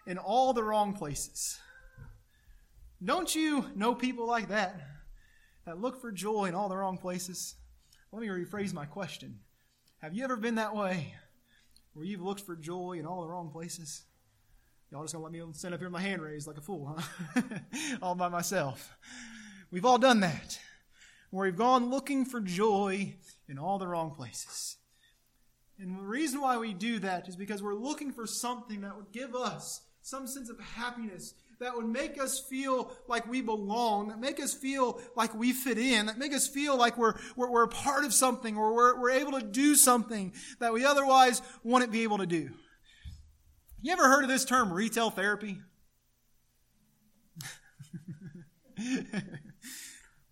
in 0.08 0.18
all 0.18 0.52
the 0.52 0.63
wrong 0.63 0.94
places. 0.94 1.60
Don't 3.06 3.36
you 3.36 3.63
know 3.75 3.94
people 3.94 4.25
like 4.25 4.48
that 4.48 4.82
that 5.67 5.80
look 5.80 6.02
for 6.02 6.12
joy 6.12 6.46
in 6.46 6.56
all 6.56 6.67
the 6.67 6.75
wrong 6.75 6.98
places? 6.98 7.54
Let 8.12 8.23
me 8.23 8.28
rephrase 8.28 8.73
my 8.73 8.86
question. 8.86 9.42
Have 10.02 10.15
you 10.15 10.23
ever 10.23 10.36
been 10.36 10.56
that 10.56 10.75
way 10.75 11.13
where 11.94 12.08
you've 12.08 12.23
looked 12.23 12.42
for 12.42 12.56
joy 12.56 12.94
in 12.94 13.06
all 13.06 13.21
the 13.21 13.30
wrong 13.30 13.52
places? 13.52 14.04
Y'all 14.92 15.04
just 15.04 15.13
gonna 15.13 15.25
let 15.25 15.32
me 15.32 15.44
stand 15.54 15.75
up 15.75 15.80
here 15.80 15.90
with 15.90 15.94
my 15.94 16.02
hand 16.02 16.23
raised 16.23 16.48
like 16.48 16.58
a 16.58 16.62
fool, 16.62 16.98
huh? 16.98 17.42
all 18.02 18.15
by 18.15 18.30
myself. 18.30 18.98
We've 19.69 19.86
all 19.86 20.00
done 20.00 20.21
that. 20.21 20.60
Where 21.30 21.46
we've 21.46 21.56
gone 21.56 21.92
looking 21.92 22.25
for 22.25 22.42
joy 22.42 23.13
in 23.48 23.60
all 23.60 23.78
the 23.78 23.88
wrong 23.88 24.10
places. 24.10 24.78
And 25.80 25.98
the 25.98 26.04
reason 26.04 26.42
why 26.42 26.58
we 26.58 26.73
do 26.73 27.00
that 27.00 27.28
is 27.28 27.36
because 27.36 27.62
we're 27.62 27.75
looking 27.75 28.12
for 28.12 28.25
something 28.25 28.82
that 28.82 28.96
would 28.96 29.12
give 29.12 29.36
us 29.36 29.82
some 30.02 30.25
sense 30.25 30.50
of 30.50 30.60
happiness 30.60 31.34
that 31.60 31.75
would 31.75 31.88
make 31.88 32.21
us 32.21 32.40
feel 32.40 32.92
like 33.08 33.28
we 33.28 33.42
belong, 33.42 34.10
that 34.10 34.19
make 34.19 34.40
us 34.40 34.54
feel 34.54 35.02
like 35.15 35.34
we 35.34 35.52
fit 35.54 35.78
in, 35.78 36.06
that 36.06 36.17
make 36.17 36.34
us 36.34 36.48
feel 36.48 36.78
like 36.78 36.98
we're, 36.98 37.15
we're, 37.36 37.50
we're 37.50 37.63
a 37.63 37.67
part 37.67 38.06
of 38.06 38.13
something 38.13 38.56
or 38.58 38.73
we're, 38.73 39.00
we're 39.00 39.12
able 39.12 39.32
to 39.34 39.42
do 39.42 39.75
something 39.75 40.34
that 40.60 40.73
we 40.73 40.86
otherwise 40.86 41.42
wouldn't 41.63 41.92
be 41.92 42.04
able 42.04 42.19
to 42.19 42.28
do. 42.28 42.52
You 43.82 43.94
ever 43.94 44.08
heard 44.08 44.23
of 44.23 44.30
this 44.30 44.46
term, 44.46 44.71
retail 44.71 45.10
therapy? 45.10 45.58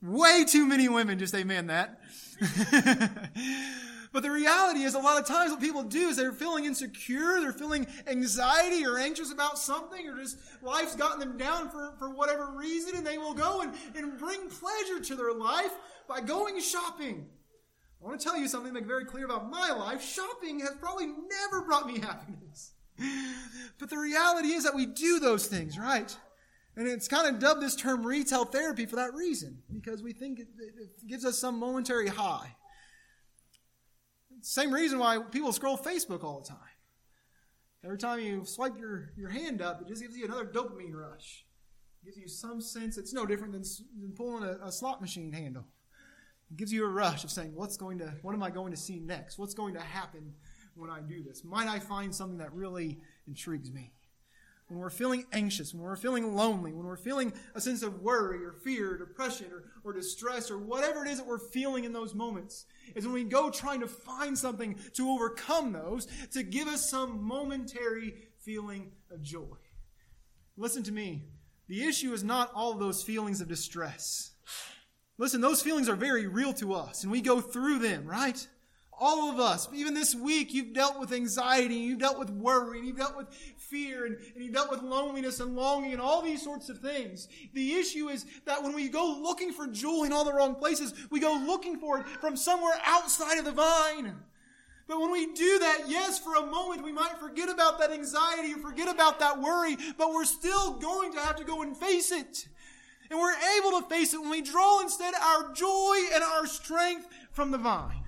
Way 0.02 0.46
too 0.46 0.68
many 0.68 0.90
women 0.90 1.18
just 1.18 1.34
amen 1.34 1.68
that. 1.68 2.00
but 4.16 4.24
the 4.24 4.32
reality 4.32 4.84
is, 4.84 4.96
a 4.96 5.00
lot 5.00 5.20
of 5.20 5.28
times 5.28 5.52
what 5.52 5.60
people 5.60 5.84
do 5.84 6.08
is 6.08 6.16
they're 6.16 6.32
feeling 6.32 6.64
insecure, 6.64 7.42
they're 7.42 7.52
feeling 7.52 7.86
anxiety 8.08 8.86
or 8.86 8.98
anxious 8.98 9.30
about 9.30 9.60
something, 9.60 10.08
or 10.08 10.16
just 10.16 10.38
life's 10.62 10.96
gotten 10.96 11.20
them 11.20 11.38
down 11.38 11.70
for, 11.70 11.94
for 12.00 12.10
whatever 12.10 12.52
reason, 12.52 12.96
and 12.96 13.06
they 13.06 13.18
will 13.18 13.34
go 13.34 13.60
and, 13.60 13.74
and 13.94 14.18
bring 14.18 14.48
pleasure 14.48 15.02
to 15.02 15.16
their 15.16 15.34
life 15.34 15.72
by 16.08 16.22
going 16.22 16.62
shopping. 16.62 17.28
I 18.02 18.08
want 18.08 18.18
to 18.18 18.24
tell 18.24 18.38
you 18.38 18.48
something, 18.48 18.72
make 18.72 18.86
very 18.86 19.04
clear 19.04 19.26
about 19.26 19.52
my 19.52 19.72
life. 19.72 20.02
Shopping 20.02 20.62
has 20.62 20.76
probably 20.80 21.08
never 21.08 21.66
brought 21.66 21.86
me 21.86 22.00
happiness. 22.00 22.72
But 23.78 23.90
the 23.90 23.98
reality 23.98 24.54
is 24.54 24.64
that 24.64 24.76
we 24.76 24.86
do 24.86 25.20
those 25.20 25.48
things, 25.48 25.78
right? 25.78 26.16
And 26.78 26.88
it's 26.88 27.10
kind 27.10 27.28
of 27.28 27.42
dubbed 27.42 27.62
this 27.62 27.76
term 27.76 28.08
retail 28.08 28.46
therapy 28.46 28.86
for 28.86 28.96
that 28.96 29.14
reason, 29.14 29.58
because 29.74 30.02
we 30.02 30.14
think 30.14 30.40
it, 30.40 30.48
it 30.58 31.06
gives 31.06 31.26
us 31.26 31.38
some 31.38 31.60
momentary 31.60 32.08
high. 32.08 32.56
Same 34.46 34.72
reason 34.72 35.00
why 35.00 35.18
people 35.32 35.52
scroll 35.52 35.76
Facebook 35.76 36.24
all 36.24 36.40
the 36.40 36.48
time. 36.48 36.60
Every 37.84 37.98
time 37.98 38.20
you 38.20 38.46
swipe 38.46 38.78
your, 38.78 39.10
your 39.18 39.30
hand 39.30 39.60
up, 39.60 39.82
it 39.82 39.88
just 39.88 40.04
gives 40.04 40.16
you 40.16 40.26
another 40.26 40.46
dopamine 40.46 40.94
rush. 40.94 41.48
It 42.02 42.06
gives 42.06 42.18
you 42.18 42.28
some 42.28 42.62
sense. 42.62 43.00
It's 43.00 43.12
no 43.12 43.26
different 43.26 43.54
than, 43.54 43.64
than 44.00 44.12
pulling 44.16 44.44
a, 44.44 44.60
a 44.64 44.72
slot 44.72 45.02
machine 45.02 45.32
handle. 45.32 45.66
It 46.52 46.58
gives 46.58 46.72
you 46.72 46.86
a 46.86 46.88
rush 46.88 47.24
of 47.24 47.32
saying, 47.32 47.56
"What's 47.56 47.76
going 47.76 47.98
to? 47.98 48.14
What 48.22 48.36
am 48.36 48.44
I 48.44 48.52
going 48.52 48.72
to 48.72 48.78
see 48.78 49.00
next? 49.00 49.40
What's 49.40 49.56
going 49.56 49.74
to 49.74 49.80
happen 49.80 50.36
when 50.76 50.92
I 50.92 51.02
do 51.02 51.24
this? 51.24 51.44
Might 51.44 51.68
I 51.68 51.80
find 51.80 52.14
something 52.14 52.38
that 52.38 52.54
really 52.54 53.00
intrigues 53.28 53.72
me?" 53.72 53.94
When 54.68 54.80
we're 54.80 54.90
feeling 54.90 55.26
anxious, 55.32 55.74
when 55.74 55.84
we're 55.84 55.96
feeling 55.96 56.36
lonely, 56.36 56.74
when 56.74 56.86
we're 56.86 56.98
feeling 56.98 57.32
a 57.54 57.62
sense 57.62 57.84
of 57.84 58.02
worry 58.02 58.44
or 58.44 58.52
fear, 58.52 58.94
or 58.94 58.98
depression 58.98 59.48
or, 59.52 59.64
or 59.84 59.94
distress 59.94 60.50
or 60.50 60.58
whatever 60.58 61.06
it 61.06 61.10
is 61.10 61.20
that 61.20 61.28
we're 61.28 61.38
feeling 61.38 61.84
in 61.84 61.94
those 61.94 62.16
moments, 62.16 62.66
is 62.96 63.06
when 63.06 63.14
we 63.14 63.24
go 63.24 63.50
trying 63.52 63.80
to 63.80 63.88
find 63.88 64.38
something 64.38 64.76
to 64.94 65.10
overcome 65.10 65.72
those 65.72 66.08
to 66.32 66.42
give 66.42 66.68
us 66.68 66.90
some 66.90 67.24
momentary 67.24 68.16
feeling 68.40 68.92
of 69.12 69.22
joy. 69.22 69.58
Listen 70.58 70.84
to 70.84 70.92
me. 70.92 71.24
The 71.68 71.84
issue 71.84 72.14
is 72.14 72.24
not 72.24 72.52
all 72.54 72.72
of 72.72 72.80
those 72.80 73.04
feelings 73.04 73.42
of 73.42 73.48
distress. 73.48 74.32
Listen, 75.18 75.42
those 75.42 75.62
feelings 75.62 75.90
are 75.90 75.96
very 75.96 76.28
real 76.28 76.54
to 76.54 76.74
us, 76.74 77.04
and 77.04 77.12
we 77.12 77.22
go 77.22 77.40
through 77.40 77.80
them, 77.80 78.06
right? 78.06 78.48
All 78.98 79.30
of 79.30 79.40
us, 79.40 79.68
even 79.74 79.94
this 79.94 80.16
week, 80.16 80.54
you've 80.54 80.74
dealt 80.74 81.00
with 81.00 81.12
anxiety, 81.12 81.76
you've 81.76 82.00
dealt 82.00 82.20
with 82.20 82.30
worry, 82.30 82.82
you've 82.82 82.98
dealt 82.98 83.18
with 83.18 83.28
fear, 83.76 84.06
and, 84.06 84.18
and 84.34 84.44
you've 84.44 84.54
dealt 84.54 84.72
with 84.72 84.82
loneliness 84.82 85.42
and 85.42 85.56
longing 85.56 85.92
and 85.92 86.02
all 86.02 86.22
these 86.22 86.42
sorts 86.42 86.70
of 86.70 86.80
things. 86.80 87.28
The 87.54 87.74
issue 87.74 88.08
is 88.08 88.26
that 88.46 88.64
when 88.64 88.74
we 88.74 88.88
go 88.88 89.20
looking 89.22 89.52
for 89.52 89.68
joy 89.68 90.06
in 90.06 90.14
all 90.14 90.24
the 90.24 90.34
wrong 90.34 90.56
places, 90.56 90.94
we 91.12 91.20
go 91.20 91.34
looking 91.46 91.78
for 91.78 92.00
it 92.00 92.08
from 92.22 92.38
somewhere 92.38 92.76
outside 92.86 93.38
of 93.38 93.46
the 93.46 93.52
vine. 93.52 94.16
But 94.88 95.02
when 95.02 95.12
we 95.12 95.34
do 95.34 95.60
that, 95.60 95.86
yes, 95.88 96.20
for 96.20 96.36
a 96.36 96.46
moment 96.46 96.84
we 96.84 96.94
might 96.94 97.18
forget 97.20 97.50
about 97.50 97.80
that 97.80 97.92
anxiety 97.92 98.54
or 98.54 98.60
forget 98.60 98.88
about 98.88 99.20
that 99.20 99.42
worry, 99.42 99.76
but 99.98 100.14
we're 100.14 100.26
still 100.26 100.74
going 100.74 101.12
to 101.14 101.20
have 101.20 101.36
to 101.38 101.44
go 101.44 101.62
and 101.62 101.76
face 101.76 102.12
it. 102.12 102.48
And 103.10 103.20
we're 103.20 103.36
able 103.60 103.82
to 103.82 103.90
face 103.90 104.14
it 104.14 104.22
when 104.22 104.30
we 104.30 104.42
draw 104.42 104.82
instead 104.82 105.14
our 105.16 105.52
joy 105.54 105.96
and 106.14 106.24
our 106.24 106.48
strength 106.48 107.08
from 107.32 107.52
the 107.52 107.58
vine. 107.58 108.04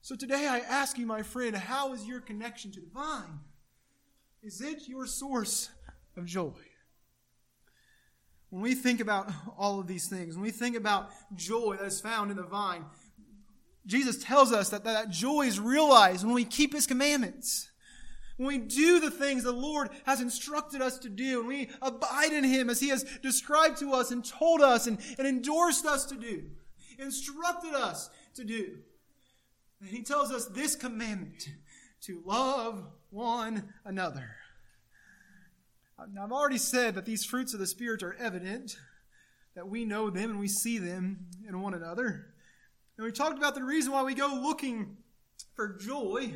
So 0.00 0.16
today 0.16 0.46
I 0.48 0.58
ask 0.60 0.98
you, 0.98 1.06
my 1.06 1.22
friend, 1.22 1.54
how 1.54 1.92
is 1.92 2.06
your 2.06 2.20
connection 2.20 2.70
to 2.72 2.80
the 2.80 2.90
vine? 2.92 3.40
Is 4.42 4.60
it 4.60 4.88
your 4.88 5.06
source 5.06 5.70
of 6.16 6.24
joy? 6.24 6.52
When 8.50 8.62
we 8.62 8.74
think 8.74 9.00
about 9.00 9.30
all 9.58 9.78
of 9.80 9.86
these 9.86 10.08
things, 10.08 10.34
when 10.34 10.44
we 10.44 10.50
think 10.50 10.76
about 10.76 11.10
joy 11.34 11.76
that 11.78 11.86
is 11.86 12.00
found 12.00 12.30
in 12.30 12.36
the 12.36 12.44
vine, 12.44 12.84
Jesus 13.86 14.22
tells 14.22 14.52
us 14.52 14.70
that 14.70 14.84
that 14.84 15.10
joy 15.10 15.42
is 15.42 15.60
realized 15.60 16.24
when 16.24 16.34
we 16.34 16.44
keep 16.44 16.72
His 16.72 16.86
commandments. 16.86 17.70
When 18.36 18.48
we 18.48 18.58
do 18.58 19.00
the 19.00 19.10
things 19.10 19.42
the 19.42 19.52
Lord 19.52 19.90
has 20.06 20.20
instructed 20.20 20.80
us 20.80 20.98
to 21.00 21.08
do, 21.08 21.40
and 21.40 21.48
we 21.48 21.70
abide 21.82 22.32
in 22.32 22.44
Him 22.44 22.70
as 22.70 22.80
He 22.80 22.88
has 22.88 23.04
described 23.22 23.78
to 23.78 23.92
us 23.92 24.10
and 24.10 24.24
told 24.24 24.60
us 24.60 24.86
and, 24.86 24.98
and 25.18 25.26
endorsed 25.26 25.84
us 25.84 26.04
to 26.06 26.14
do, 26.14 26.44
instructed 26.98 27.74
us 27.74 28.10
to 28.34 28.44
do. 28.44 28.78
And 29.80 29.88
he 29.88 30.02
tells 30.02 30.32
us 30.32 30.46
this 30.46 30.74
commandment 30.74 31.48
to 32.02 32.22
love 32.24 32.84
one 33.10 33.72
another. 33.84 34.36
Now, 36.12 36.24
I've 36.24 36.32
already 36.32 36.58
said 36.58 36.94
that 36.94 37.04
these 37.04 37.24
fruits 37.24 37.54
of 37.54 37.60
the 37.60 37.66
Spirit 37.66 38.02
are 38.02 38.14
evident, 38.14 38.76
that 39.54 39.68
we 39.68 39.84
know 39.84 40.10
them 40.10 40.30
and 40.30 40.38
we 40.38 40.48
see 40.48 40.78
them 40.78 41.26
in 41.46 41.60
one 41.60 41.74
another. 41.74 42.26
And 42.96 43.04
we 43.04 43.10
talked 43.12 43.36
about 43.36 43.54
the 43.54 43.64
reason 43.64 43.92
why 43.92 44.02
we 44.02 44.14
go 44.14 44.28
looking 44.42 44.96
for 45.54 45.76
joy 45.76 46.34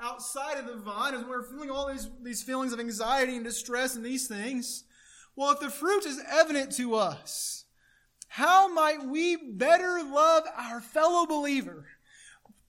outside 0.00 0.58
of 0.58 0.66
the 0.66 0.76
vine 0.76 1.14
is 1.14 1.24
we're 1.24 1.42
feeling 1.42 1.70
all 1.70 1.88
these, 1.88 2.08
these 2.22 2.42
feelings 2.42 2.72
of 2.72 2.80
anxiety 2.80 3.34
and 3.34 3.44
distress 3.44 3.96
and 3.96 4.04
these 4.04 4.28
things. 4.28 4.84
Well, 5.36 5.50
if 5.52 5.60
the 5.60 5.70
fruit 5.70 6.06
is 6.06 6.22
evident 6.30 6.72
to 6.76 6.94
us, 6.94 7.64
how 8.28 8.72
might 8.72 9.04
we 9.04 9.36
better 9.36 10.02
love 10.02 10.44
our 10.56 10.80
fellow 10.80 11.26
believer? 11.26 11.86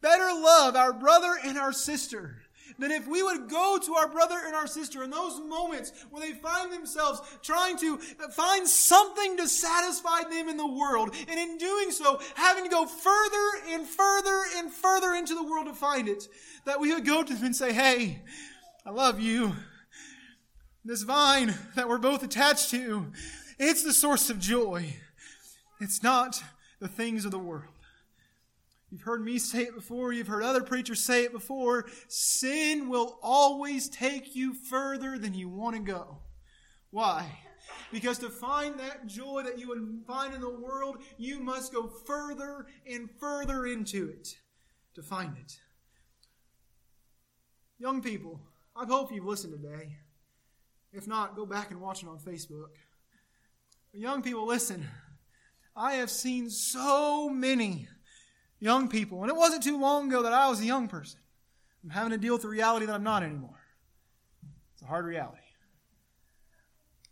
better 0.01 0.33
love 0.33 0.75
our 0.75 0.91
brother 0.91 1.37
and 1.43 1.57
our 1.57 1.71
sister 1.71 2.40
than 2.81 2.91
if 2.91 3.07
we 3.07 3.21
would 3.21 3.47
go 3.47 3.77
to 3.77 3.93
our 3.93 4.07
brother 4.07 4.41
and 4.43 4.55
our 4.55 4.65
sister 4.65 5.03
in 5.03 5.11
those 5.11 5.39
moments 5.39 5.93
where 6.09 6.27
they 6.27 6.33
find 6.33 6.73
themselves 6.73 7.21
trying 7.43 7.77
to 7.77 7.97
find 7.97 8.67
something 8.67 9.37
to 9.37 9.47
satisfy 9.47 10.23
them 10.23 10.49
in 10.49 10.57
the 10.57 10.65
world. 10.65 11.15
And 11.27 11.39
in 11.39 11.59
doing 11.59 11.91
so, 11.91 12.19
having 12.33 12.63
to 12.63 12.69
go 12.71 12.87
further 12.87 13.47
and 13.69 13.85
further 13.85 14.41
and 14.57 14.71
further 14.71 15.13
into 15.13 15.35
the 15.35 15.43
world 15.43 15.67
to 15.67 15.73
find 15.73 16.09
it. 16.09 16.27
That 16.65 16.79
we 16.79 16.91
would 16.91 17.05
go 17.05 17.21
to 17.21 17.33
them 17.33 17.45
and 17.45 17.55
say, 17.55 17.71
Hey, 17.71 18.23
I 18.83 18.89
love 18.89 19.19
you. 19.19 19.55
This 20.83 21.03
vine 21.03 21.53
that 21.75 21.87
we're 21.87 21.99
both 21.99 22.23
attached 22.23 22.71
to, 22.71 23.11
it's 23.59 23.83
the 23.83 23.93
source 23.93 24.31
of 24.31 24.39
joy. 24.39 24.95
It's 25.79 26.01
not 26.01 26.41
the 26.79 26.87
things 26.87 27.25
of 27.25 27.31
the 27.31 27.37
world. 27.37 27.65
You've 28.91 29.03
heard 29.03 29.23
me 29.23 29.39
say 29.39 29.63
it 29.63 29.73
before, 29.73 30.11
you've 30.11 30.27
heard 30.27 30.43
other 30.43 30.61
preachers 30.61 30.99
say 30.99 31.23
it 31.23 31.31
before. 31.31 31.85
Sin 32.09 32.89
will 32.89 33.17
always 33.23 33.87
take 33.87 34.35
you 34.35 34.53
further 34.53 35.17
than 35.17 35.33
you 35.33 35.47
want 35.47 35.77
to 35.77 35.81
go. 35.81 36.17
Why? 36.89 37.39
Because 37.89 38.17
to 38.19 38.29
find 38.29 38.77
that 38.79 39.07
joy 39.07 39.43
that 39.43 39.57
you 39.57 39.69
would 39.69 40.03
find 40.05 40.33
in 40.33 40.41
the 40.41 40.49
world, 40.49 40.97
you 41.17 41.39
must 41.39 41.71
go 41.71 41.87
further 41.87 42.65
and 42.85 43.09
further 43.17 43.65
into 43.65 44.09
it 44.09 44.35
to 44.95 45.01
find 45.01 45.37
it. 45.37 45.57
Young 47.79 48.01
people, 48.01 48.41
I 48.75 48.85
hope 48.85 49.13
you've 49.13 49.25
listened 49.25 49.53
today. 49.53 49.95
If 50.91 51.07
not, 51.07 51.37
go 51.37 51.45
back 51.45 51.71
and 51.71 51.79
watch 51.79 52.03
it 52.03 52.09
on 52.09 52.19
Facebook. 52.19 52.71
But 53.91 54.01
young 54.01 54.21
people, 54.21 54.45
listen. 54.45 54.85
I 55.75 55.93
have 55.93 56.11
seen 56.11 56.49
so 56.49 57.29
many 57.29 57.87
young 58.61 58.87
people. 58.87 59.21
And 59.23 59.29
it 59.29 59.35
wasn't 59.35 59.63
too 59.63 59.77
long 59.77 60.07
ago 60.07 60.23
that 60.23 60.31
I 60.31 60.47
was 60.47 60.61
a 60.61 60.65
young 60.65 60.87
person. 60.87 61.19
I'm 61.83 61.89
having 61.89 62.11
to 62.11 62.17
deal 62.17 62.33
with 62.33 62.43
the 62.43 62.47
reality 62.47 62.85
that 62.85 62.93
I'm 62.93 63.03
not 63.03 63.23
anymore. 63.23 63.59
It's 64.73 64.83
a 64.83 64.85
hard 64.85 65.05
reality. 65.05 65.39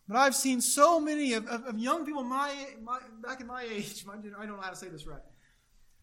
But 0.08 0.18
I've 0.18 0.36
seen 0.36 0.62
so 0.62 1.00
many 1.00 1.34
of, 1.34 1.46
of, 1.48 1.66
of 1.66 1.78
young 1.78 2.06
people 2.06 2.24
my, 2.24 2.54
my, 2.82 3.00
back 3.22 3.42
in 3.42 3.48
my 3.48 3.64
age, 3.64 4.06
my, 4.08 4.14
I 4.14 4.46
don't 4.46 4.56
know 4.56 4.62
how 4.62 4.70
to 4.70 4.76
say 4.76 4.88
this 4.88 5.06
right. 5.06 5.22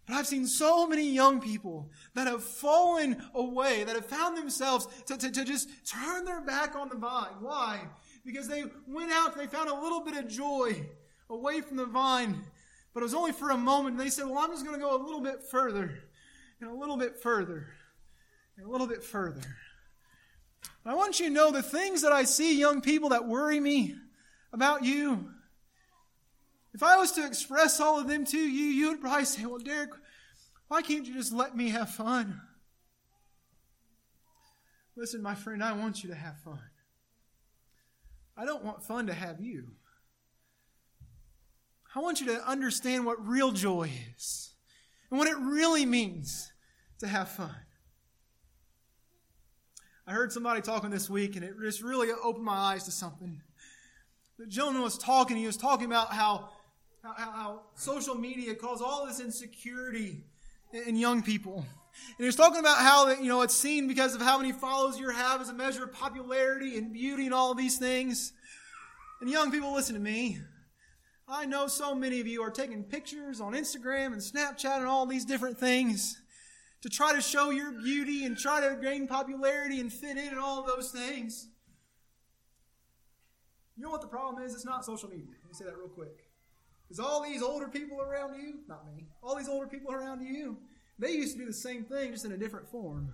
But 0.07 0.15
I've 0.15 0.27
seen 0.27 0.47
so 0.47 0.87
many 0.87 1.11
young 1.11 1.41
people 1.41 1.91
that 2.15 2.29
have 2.29 2.45
fallen 2.45 3.21
away, 3.35 3.83
that 3.83 3.97
have 3.97 4.07
found 4.07 4.37
themselves 4.37 4.87
to, 5.07 5.17
to, 5.17 5.31
to 5.33 5.45
just 5.45 5.69
turn 5.85 6.25
their 6.25 6.41
back 6.41 6.77
on 6.77 6.89
the 6.89 6.95
vine. 6.95 7.35
Why? 7.41 7.81
Because 8.25 8.47
they 8.47 8.65
went 8.87 9.11
out 9.11 9.33
and 9.33 9.41
they 9.41 9.49
found 9.49 9.69
a 9.69 9.75
little 9.75 10.05
bit 10.05 10.17
of 10.17 10.29
joy 10.29 10.87
away 11.29 11.61
from 11.61 11.77
the 11.77 11.87
vine 11.87 12.45
but 12.97 13.03
it 13.03 13.05
was 13.05 13.15
only 13.15 13.33
for 13.33 13.51
a 13.51 13.59
moment. 13.59 13.99
And 13.99 14.01
they 14.01 14.09
said, 14.09 14.25
Well, 14.25 14.39
I'm 14.39 14.51
just 14.51 14.65
going 14.65 14.75
to 14.75 14.83
go 14.83 14.97
a 14.97 15.05
little 15.05 15.21
bit 15.21 15.43
further, 15.43 16.03
and 16.63 16.71
a 16.71 16.73
little 16.73 16.97
bit 16.97 17.19
further, 17.19 17.67
and 18.57 18.67
a 18.67 18.71
little 18.71 18.87
bit 18.87 19.05
further. 19.05 19.43
And 20.83 20.93
I 20.93 20.95
want 20.95 21.21
you 21.21 21.27
to 21.27 21.31
know 21.31 21.51
the 21.51 21.63
things 21.63 22.01
that 22.01 22.13
I 22.13 22.25
see, 22.25 22.59
young 22.59 22.81
people, 22.81 23.11
that 23.11 23.29
worry 23.29 23.61
me 23.61 23.97
about 24.51 24.83
you. 24.83 25.29
If 26.73 26.83
I 26.83 26.97
was 26.97 27.13
to 27.13 27.27
express 27.27 27.81
all 27.81 28.01
of 28.01 28.09
them 28.09 28.25
to 28.25 28.39
you, 28.39 28.65
you 28.65 28.89
would 28.89 29.03
probably 29.03 29.27
say, 29.27 29.45
Well, 29.45 29.59
Derek, 29.59 29.91
why 30.69 30.81
can't 30.81 31.05
you 31.05 31.13
just 31.13 31.35
let 31.35 31.55
me 31.55 31.69
have 31.69 31.91
fun? 31.91 32.41
Listen, 34.97 35.21
my 35.21 35.35
friend, 35.35 35.63
I 35.63 35.73
want 35.73 36.03
you 36.03 36.09
to 36.09 36.17
have 36.17 36.39
fun. 36.39 36.63
I 38.39 38.47
don't 38.47 38.65
want 38.65 38.83
fun 38.83 39.09
to 39.09 39.13
have 39.13 39.39
you. 39.39 39.73
I 41.95 42.01
want 42.01 42.20
you 42.20 42.26
to 42.26 42.49
understand 42.49 43.07
what 43.07 43.26
real 43.26 43.53
joy 43.53 43.91
is 44.16 44.55
and 45.11 45.18
what 45.18 45.28
it 45.28 45.37
really 45.39 45.87
means 45.87 46.53
to 46.99 47.07
have 47.07 47.28
fun. 47.28 47.55
I 50.07 50.12
heard 50.12 50.32
somebody 50.32 50.61
talking 50.61 50.91
this 50.91 51.11
week, 51.11 51.34
and 51.37 51.45
it 51.45 51.55
just 51.61 51.82
really 51.82 52.09
opened 52.22 52.45
my 52.45 52.55
eyes 52.55 52.84
to 52.84 52.93
something. 52.93 53.41
The 54.39 54.47
gentleman 54.47 54.82
was 54.82 54.99
talking, 54.99 55.37
he 55.37 55.47
was 55.47 55.57
talking 55.57 55.87
about 55.87 56.12
how, 56.12 56.51
how, 57.03 57.14
how 57.16 57.61
social 57.74 58.14
media 58.14 58.55
caused 58.55 58.82
all 58.82 59.07
this 59.07 59.18
insecurity 59.18 60.24
in 60.87 60.97
young 60.97 61.22
people. 61.22 61.57
And 62.09 62.18
he 62.18 62.26
was 62.26 62.37
talking 62.37 62.61
about 62.61 62.78
how 62.78 63.11
you 63.11 63.28
know 63.28 63.43
it's 63.43 63.55
seen 63.55 63.89
because 63.89 64.14
of 64.14 64.20
how 64.20 64.37
many 64.39 64.53
followers 64.53 64.99
you 64.99 65.09
have 65.11 65.41
as 65.41 65.49
a 65.49 65.55
measure 65.55 65.84
of 65.84 65.93
popularity 65.93 66.76
and 66.76 66.93
beauty 66.93 67.24
and 67.24 67.34
all 67.34 67.55
these 67.55 67.78
things. 67.78 68.32
And 69.20 69.30
young 69.30 69.51
people, 69.51 69.72
listen 69.72 69.95
to 69.95 70.01
me. 70.01 70.39
I 71.29 71.45
know 71.45 71.66
so 71.66 71.95
many 71.95 72.20
of 72.20 72.29
you 72.29 72.41
are 72.43 72.51
taking 72.51 72.85
pictures 72.85 73.41
on 73.41 73.53
Instagram 73.53 74.12
and 74.12 74.22
Snapchat 74.22 74.79
and 74.79 74.87
all 74.87 75.07
these 75.07 75.24
different 75.24 75.59
things 75.59 76.20
to 76.83 76.89
try 76.89 77.12
to 77.12 77.20
show 77.20 77.51
your 77.51 77.72
beauty 77.72 78.24
and 78.24 78.39
try 78.39 78.61
to 78.61 78.77
gain 78.81 79.09
popularity 79.09 79.81
and 79.81 79.93
fit 79.93 80.16
in 80.16 80.29
and 80.29 80.39
all 80.39 80.64
those 80.64 80.93
things. 80.93 81.49
You 83.77 83.83
know 83.83 83.91
what 83.91 84.03
the 84.03 84.07
problem 84.07 84.45
is? 84.45 84.55
It's 84.55 84.64
not 84.64 84.85
social 84.85 85.09
media. 85.09 85.27
Let 85.43 85.49
me 85.49 85.55
say 85.55 85.64
that 85.64 85.77
real 85.77 85.89
quick. 85.89 86.31
Because 86.87 87.01
all 87.01 87.22
these 87.24 87.43
older 87.43 87.66
people 87.66 88.01
around 88.01 88.41
you, 88.41 88.61
not 88.68 88.87
me, 88.87 89.09
all 89.20 89.37
these 89.37 89.49
older 89.49 89.66
people 89.66 89.93
around 89.93 90.24
you, 90.24 90.57
they 90.97 91.11
used 91.11 91.33
to 91.33 91.41
do 91.41 91.47
the 91.47 91.53
same 91.53 91.83
thing 91.83 92.12
just 92.12 92.24
in 92.24 92.33
a 92.33 92.39
different 92.39 92.68
form. 92.68 93.11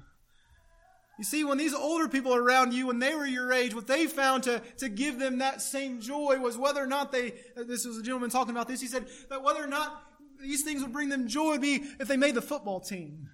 You 1.18 1.24
see, 1.24 1.44
when 1.44 1.58
these 1.58 1.74
older 1.74 2.08
people 2.08 2.34
around 2.34 2.72
you, 2.72 2.86
when 2.86 2.98
they 2.98 3.14
were 3.14 3.26
your 3.26 3.52
age, 3.52 3.74
what 3.74 3.86
they 3.86 4.06
found 4.06 4.44
to, 4.44 4.62
to 4.78 4.88
give 4.88 5.18
them 5.18 5.38
that 5.38 5.60
same 5.60 6.00
joy 6.00 6.38
was 6.40 6.56
whether 6.56 6.82
or 6.82 6.86
not 6.86 7.12
they, 7.12 7.32
uh, 7.56 7.64
this 7.66 7.84
was 7.84 7.98
a 7.98 8.02
gentleman 8.02 8.30
talking 8.30 8.52
about 8.52 8.66
this, 8.66 8.80
he 8.80 8.86
said 8.86 9.06
that 9.28 9.42
whether 9.42 9.62
or 9.62 9.66
not 9.66 10.02
these 10.40 10.62
things 10.62 10.82
would 10.82 10.92
bring 10.92 11.10
them 11.10 11.28
joy 11.28 11.50
would 11.50 11.60
be 11.60 11.84
if 12.00 12.08
they 12.08 12.16
made 12.16 12.34
the 12.34 12.42
football 12.42 12.80
team. 12.80 13.28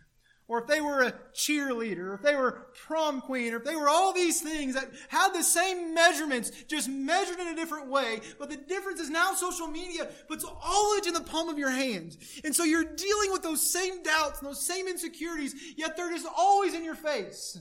Or 0.49 0.59
if 0.59 0.67
they 0.67 0.81
were 0.81 1.03
a 1.03 1.13
cheerleader, 1.35 2.07
or 2.07 2.15
if 2.15 2.23
they 2.23 2.35
were 2.35 2.69
prom 2.87 3.21
queen, 3.21 3.53
or 3.53 3.59
if 3.59 3.65
they 3.65 3.77
were 3.77 3.91
all 3.91 4.15
these 4.15 4.41
things 4.41 4.75
that 4.75 4.91
had 5.09 5.35
the 5.35 5.43
same 5.43 5.93
measurements, 5.93 6.51
just 6.67 6.89
measured 6.89 7.39
in 7.39 7.49
a 7.49 7.55
different 7.55 7.89
way. 7.89 8.21
But 8.39 8.49
the 8.49 8.57
difference 8.57 8.99
is 8.99 9.11
now 9.11 9.35
social 9.35 9.67
media 9.67 10.07
puts 10.27 10.45
all 10.45 10.93
of 10.93 10.99
it 10.99 11.07
in 11.07 11.13
the 11.13 11.21
palm 11.21 11.51
of 11.51 11.59
your 11.59 11.71
hand. 11.71 12.17
And 12.45 12.57
so 12.57 12.65
you're 12.65 12.83
dealing 12.83 13.31
with 13.31 13.43
those 13.43 13.61
same 13.61 14.03
doubts 14.03 14.39
and 14.39 14.49
those 14.49 14.65
same 14.65 14.89
insecurities, 14.89 15.55
yet 15.77 15.99
they're 15.99 16.11
just 16.11 16.27
always 16.35 16.73
in 16.73 16.83
your 16.83 16.95
face. 16.95 17.59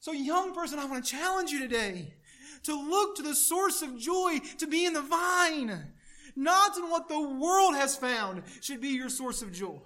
So, 0.00 0.10
young 0.10 0.52
person, 0.52 0.80
I 0.80 0.86
want 0.86 1.04
to 1.04 1.10
challenge 1.12 1.52
you 1.52 1.60
today 1.60 2.14
to 2.64 2.74
look 2.74 3.14
to 3.14 3.22
the 3.22 3.36
source 3.36 3.80
of 3.80 3.96
joy 3.96 4.40
to 4.58 4.66
be 4.66 4.84
in 4.84 4.92
the 4.92 5.02
vine, 5.02 5.92
not 6.34 6.76
in 6.76 6.90
what 6.90 7.08
the 7.08 7.20
world 7.20 7.76
has 7.76 7.94
found 7.94 8.42
should 8.60 8.80
be 8.80 8.88
your 8.88 9.08
source 9.08 9.42
of 9.42 9.52
joy. 9.52 9.78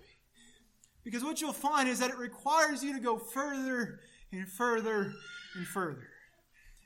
Because 1.06 1.22
what 1.22 1.40
you'll 1.40 1.52
find 1.52 1.88
is 1.88 2.00
that 2.00 2.10
it 2.10 2.18
requires 2.18 2.82
you 2.82 2.92
to 2.92 2.98
go 2.98 3.16
further 3.16 4.00
and 4.32 4.48
further 4.48 5.12
and 5.54 5.64
further. 5.64 6.08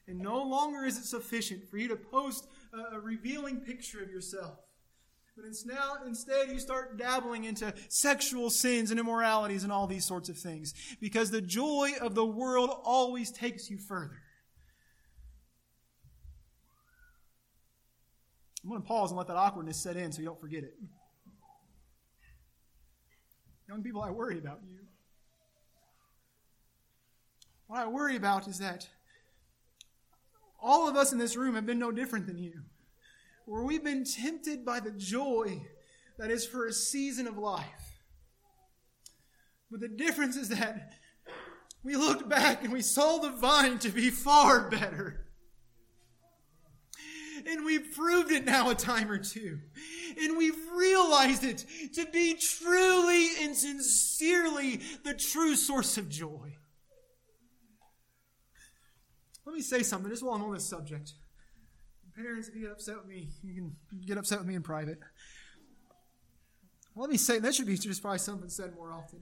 And 0.06 0.18
no 0.18 0.42
longer 0.42 0.84
is 0.84 0.98
it 0.98 1.04
sufficient 1.04 1.70
for 1.70 1.78
you 1.78 1.88
to 1.88 1.96
post 1.96 2.46
a, 2.74 2.96
a 2.96 3.00
revealing 3.00 3.60
picture 3.60 4.02
of 4.02 4.10
yourself. 4.10 4.58
But 5.34 5.46
it's 5.46 5.64
now, 5.64 5.94
instead, 6.06 6.50
you 6.50 6.58
start 6.58 6.98
dabbling 6.98 7.44
into 7.44 7.72
sexual 7.88 8.50
sins 8.50 8.90
and 8.90 9.00
immoralities 9.00 9.64
and 9.64 9.72
all 9.72 9.86
these 9.86 10.04
sorts 10.04 10.28
of 10.28 10.36
things. 10.36 10.74
Because 11.00 11.30
the 11.30 11.40
joy 11.40 11.92
of 12.02 12.14
the 12.14 12.26
world 12.26 12.68
always 12.84 13.30
takes 13.30 13.70
you 13.70 13.78
further. 13.78 14.20
I'm 18.62 18.68
going 18.68 18.82
to 18.82 18.86
pause 18.86 19.12
and 19.12 19.16
let 19.16 19.28
that 19.28 19.38
awkwardness 19.38 19.82
set 19.82 19.96
in 19.96 20.12
so 20.12 20.20
you 20.20 20.26
don't 20.26 20.40
forget 20.42 20.62
it. 20.62 20.74
Young 23.70 23.84
people, 23.84 24.02
I 24.02 24.10
worry 24.10 24.36
about 24.36 24.58
you. 24.68 24.78
What 27.68 27.78
I 27.78 27.86
worry 27.86 28.16
about 28.16 28.48
is 28.48 28.58
that 28.58 28.88
all 30.60 30.88
of 30.88 30.96
us 30.96 31.12
in 31.12 31.18
this 31.18 31.36
room 31.36 31.54
have 31.54 31.66
been 31.66 31.78
no 31.78 31.92
different 31.92 32.26
than 32.26 32.36
you, 32.36 32.62
where 33.46 33.62
we've 33.62 33.84
been 33.84 34.02
tempted 34.02 34.64
by 34.64 34.80
the 34.80 34.90
joy 34.90 35.62
that 36.18 36.32
is 36.32 36.44
for 36.44 36.66
a 36.66 36.72
season 36.72 37.28
of 37.28 37.38
life. 37.38 38.00
But 39.70 39.78
the 39.78 39.86
difference 39.86 40.34
is 40.34 40.48
that 40.48 40.94
we 41.84 41.94
looked 41.94 42.28
back 42.28 42.64
and 42.64 42.72
we 42.72 42.82
saw 42.82 43.18
the 43.18 43.30
vine 43.30 43.78
to 43.78 43.90
be 43.90 44.10
far 44.10 44.68
better. 44.68 45.26
And 47.46 47.64
we've 47.64 47.92
proved 47.94 48.30
it 48.30 48.44
now 48.44 48.70
a 48.70 48.74
time 48.74 49.10
or 49.10 49.18
two. 49.18 49.58
And 50.20 50.36
we've 50.36 50.58
realized 50.74 51.44
it 51.44 51.64
to 51.94 52.06
be 52.06 52.34
truly 52.34 53.28
and 53.40 53.56
sincerely 53.56 54.80
the 55.04 55.14
true 55.14 55.56
source 55.56 55.96
of 55.96 56.08
joy. 56.08 56.56
Let 59.46 59.54
me 59.54 59.62
say 59.62 59.82
something 59.82 60.10
just 60.10 60.22
while 60.22 60.34
I'm 60.34 60.42
on 60.42 60.54
this 60.54 60.68
subject. 60.68 61.12
Parents, 62.14 62.48
if 62.48 62.54
you 62.54 62.62
get 62.62 62.72
upset 62.72 62.96
with 62.96 63.06
me, 63.06 63.28
you 63.42 63.54
can 63.54 63.76
get 64.06 64.18
upset 64.18 64.38
with 64.38 64.46
me 64.46 64.54
in 64.54 64.62
private. 64.62 64.98
Let 66.96 67.08
me 67.08 67.16
say, 67.16 67.38
that 67.38 67.54
should 67.54 67.66
be 67.66 67.78
just 67.78 68.02
probably 68.02 68.18
something 68.18 68.48
said 68.48 68.74
more 68.74 68.92
often. 68.92 69.20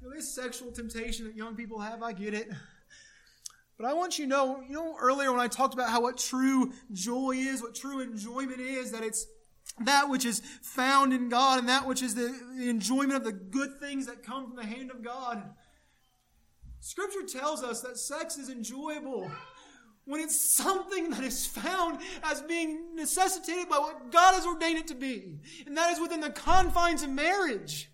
You 0.00 0.08
know, 0.08 0.14
this 0.14 0.32
sexual 0.32 0.70
temptation 0.70 1.26
that 1.26 1.34
young 1.34 1.56
people 1.56 1.80
have, 1.80 2.02
I 2.02 2.12
get 2.12 2.34
it. 2.34 2.48
But 3.78 3.86
I 3.86 3.94
want 3.94 4.18
you 4.18 4.24
to 4.24 4.28
know, 4.28 4.60
you 4.68 4.74
know, 4.74 4.96
earlier 5.00 5.30
when 5.30 5.40
I 5.40 5.46
talked 5.46 5.72
about 5.72 5.88
how 5.88 6.02
what 6.02 6.18
true 6.18 6.72
joy 6.92 7.36
is, 7.36 7.62
what 7.62 7.76
true 7.76 8.00
enjoyment 8.00 8.60
is, 8.60 8.90
that 8.90 9.04
it's 9.04 9.26
that 9.84 10.08
which 10.08 10.24
is 10.24 10.40
found 10.62 11.12
in 11.12 11.28
God 11.28 11.60
and 11.60 11.68
that 11.68 11.86
which 11.86 12.02
is 12.02 12.16
the, 12.16 12.36
the 12.56 12.68
enjoyment 12.68 13.14
of 13.14 13.24
the 13.24 13.32
good 13.32 13.78
things 13.78 14.06
that 14.06 14.24
come 14.24 14.48
from 14.48 14.56
the 14.56 14.66
hand 14.66 14.90
of 14.90 15.04
God. 15.04 15.42
Scripture 16.80 17.22
tells 17.22 17.62
us 17.62 17.80
that 17.82 17.98
sex 17.98 18.36
is 18.36 18.48
enjoyable 18.48 19.30
when 20.04 20.20
it's 20.20 20.40
something 20.40 21.10
that 21.10 21.22
is 21.22 21.46
found 21.46 22.00
as 22.24 22.40
being 22.42 22.96
necessitated 22.96 23.68
by 23.68 23.78
what 23.78 24.10
God 24.10 24.34
has 24.34 24.46
ordained 24.46 24.78
it 24.78 24.86
to 24.88 24.94
be, 24.94 25.38
and 25.66 25.76
that 25.76 25.92
is 25.92 26.00
within 26.00 26.20
the 26.20 26.30
confines 26.30 27.02
of 27.02 27.10
marriage. 27.10 27.90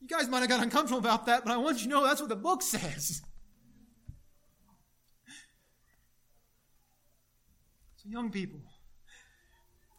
You 0.00 0.08
guys 0.08 0.28
might 0.28 0.40
have 0.40 0.48
got 0.48 0.62
uncomfortable 0.62 0.98
about 0.98 1.26
that, 1.26 1.44
but 1.44 1.52
I 1.52 1.56
want 1.56 1.78
you 1.78 1.84
to 1.84 1.88
know 1.88 2.04
that's 2.04 2.20
what 2.20 2.28
the 2.28 2.36
book 2.36 2.62
says. 2.62 3.22
Young 8.08 8.30
people, 8.30 8.60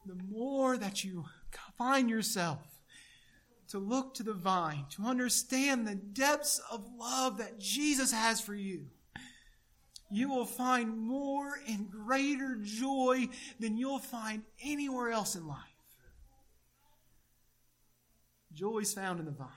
the 0.06 0.16
more 0.30 0.78
that 0.78 1.04
you 1.04 1.26
find 1.78 2.10
yourself 2.10 2.60
to 3.70 3.78
look 3.78 4.16
to 4.16 4.24
the 4.24 4.34
vine, 4.34 4.86
to 4.90 5.04
understand 5.04 5.88
the 5.88 5.96
depths 5.96 6.60
of 6.72 6.90
love 6.98 7.38
that 7.38 7.60
Jesus 7.60 8.12
has 8.12 8.42
for 8.42 8.56
you, 8.56 8.88
you 10.12 10.28
will 10.30 10.46
find 10.46 10.98
more 10.98 11.60
and 11.68 11.90
greater 11.90 12.58
joy 12.62 13.30
than 13.60 13.78
you'll 13.78 14.00
find 14.00 14.42
anywhere 14.64 15.12
else 15.12 15.36
in 15.36 15.48
life. 15.48 15.58
Joy 18.52 18.80
is 18.80 18.94
found 18.94 19.20
in 19.20 19.26
the 19.26 19.32
vine. 19.32 19.48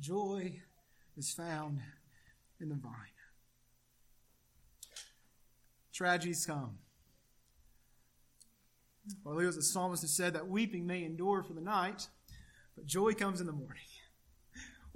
Joy 0.00 0.60
is 1.16 1.30
found 1.32 1.80
in 2.60 2.70
the 2.70 2.74
vine. 2.74 2.92
Tragedies 5.92 6.46
come. 6.46 6.78
Well, 9.24 9.38
it 9.38 9.46
was 9.46 9.56
the 9.56 9.62
psalmist 9.62 10.02
who 10.02 10.08
said 10.08 10.34
that 10.34 10.48
weeping 10.48 10.86
may 10.86 11.04
endure 11.04 11.42
for 11.42 11.52
the 11.52 11.60
night, 11.60 12.08
but 12.74 12.86
joy 12.86 13.12
comes 13.12 13.40
in 13.40 13.46
the 13.46 13.52
morning. 13.52 13.82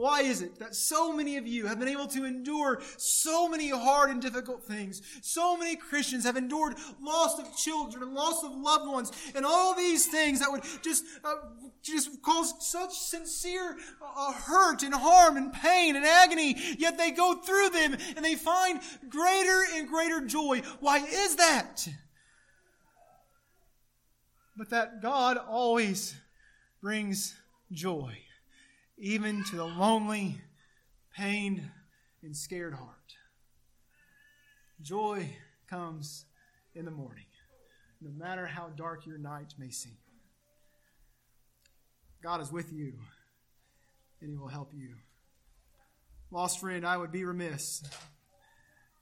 Why 0.00 0.22
is 0.22 0.40
it 0.40 0.58
that 0.60 0.74
so 0.74 1.12
many 1.12 1.36
of 1.36 1.46
you 1.46 1.66
have 1.66 1.78
been 1.78 1.86
able 1.86 2.06
to 2.06 2.24
endure 2.24 2.80
so 2.96 3.46
many 3.50 3.68
hard 3.68 4.08
and 4.08 4.22
difficult 4.22 4.64
things? 4.64 5.02
So 5.20 5.58
many 5.58 5.76
Christians 5.76 6.24
have 6.24 6.38
endured 6.38 6.76
loss 7.02 7.38
of 7.38 7.54
children 7.54 8.02
and 8.02 8.14
loss 8.14 8.42
of 8.42 8.52
loved 8.52 8.88
ones 8.88 9.12
and 9.34 9.44
all 9.44 9.74
these 9.74 10.06
things 10.06 10.40
that 10.40 10.50
would 10.50 10.62
just, 10.80 11.04
uh, 11.22 11.34
just 11.82 12.22
cause 12.22 12.54
such 12.60 12.94
sincere 12.94 13.76
uh, 14.16 14.32
hurt 14.32 14.82
and 14.82 14.94
harm 14.94 15.36
and 15.36 15.52
pain 15.52 15.94
and 15.96 16.06
agony, 16.06 16.56
yet 16.78 16.96
they 16.96 17.10
go 17.10 17.34
through 17.34 17.68
them 17.68 17.94
and 18.16 18.24
they 18.24 18.36
find 18.36 18.80
greater 19.10 19.64
and 19.74 19.86
greater 19.86 20.24
joy. 20.24 20.62
Why 20.80 21.04
is 21.04 21.36
that? 21.36 21.86
But 24.56 24.70
that 24.70 25.02
God 25.02 25.36
always 25.36 26.14
brings 26.80 27.34
joy, 27.72 28.16
even 28.98 29.44
to 29.44 29.56
the 29.56 29.64
lonely, 29.64 30.40
pained, 31.16 31.62
and 32.22 32.36
scared 32.36 32.74
heart. 32.74 32.96
Joy 34.82 35.28
comes 35.68 36.24
in 36.74 36.84
the 36.84 36.90
morning, 36.90 37.26
no 38.00 38.10
matter 38.10 38.46
how 38.46 38.68
dark 38.68 39.06
your 39.06 39.18
night 39.18 39.54
may 39.58 39.70
seem. 39.70 39.98
God 42.22 42.40
is 42.40 42.52
with 42.52 42.72
you, 42.72 42.94
and 44.20 44.30
He 44.30 44.36
will 44.36 44.48
help 44.48 44.72
you. 44.74 44.94
Lost 46.30 46.60
friend, 46.60 46.86
I 46.86 46.96
would 46.96 47.12
be 47.12 47.24
remiss 47.24 47.82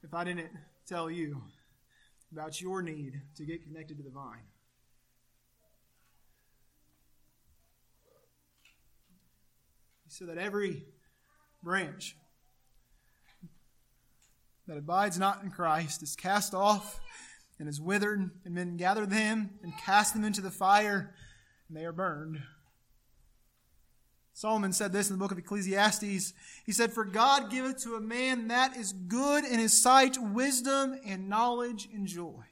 if 0.03 0.15
I 0.15 0.25
didn't 0.25 0.51
tell 0.87 1.11
you 1.11 1.43
about 2.33 2.61
your 2.61 2.83
need 2.83 3.21
to 3.37 3.45
get 3.45 3.65
connected 3.65 3.97
to 3.99 4.03
the 4.03 4.11
vine. 4.11 4.47
So 10.19 10.27
that 10.27 10.37
every 10.37 10.83
branch 11.63 12.17
that 14.67 14.77
abides 14.77 15.17
not 15.17 15.45
in 15.45 15.53
Christ 15.53 16.03
is 16.03 16.17
cast 16.17 16.55
off 16.55 16.99
and 17.61 17.69
is 17.69 17.81
withered, 17.81 18.29
and 18.45 18.53
men 18.53 18.77
gather 18.77 19.07
them 19.07 19.51
and 19.63 19.73
cast 19.79 20.15
them 20.15 20.25
into 20.25 20.41
the 20.41 20.51
fire, 20.51 21.15
and 21.69 21.77
they 21.77 21.85
are 21.85 21.93
burned. 21.93 22.43
Solomon 24.33 24.73
said 24.73 24.93
this 24.93 25.09
in 25.09 25.15
the 25.15 25.21
book 25.21 25.31
of 25.31 25.39
Ecclesiastes. 25.39 26.33
He 26.67 26.73
said, 26.73 26.93
For 26.93 27.05
God 27.05 27.49
giveth 27.49 27.85
to 27.85 27.95
a 27.95 28.01
man 28.01 28.49
that 28.49 28.77
is 28.77 28.93
good 28.93 29.45
in 29.45 29.61
his 29.61 29.81
sight 29.81 30.19
wisdom 30.21 30.99
and 31.07 31.29
knowledge 31.29 31.89
and 31.95 32.09
joy. 32.09 32.43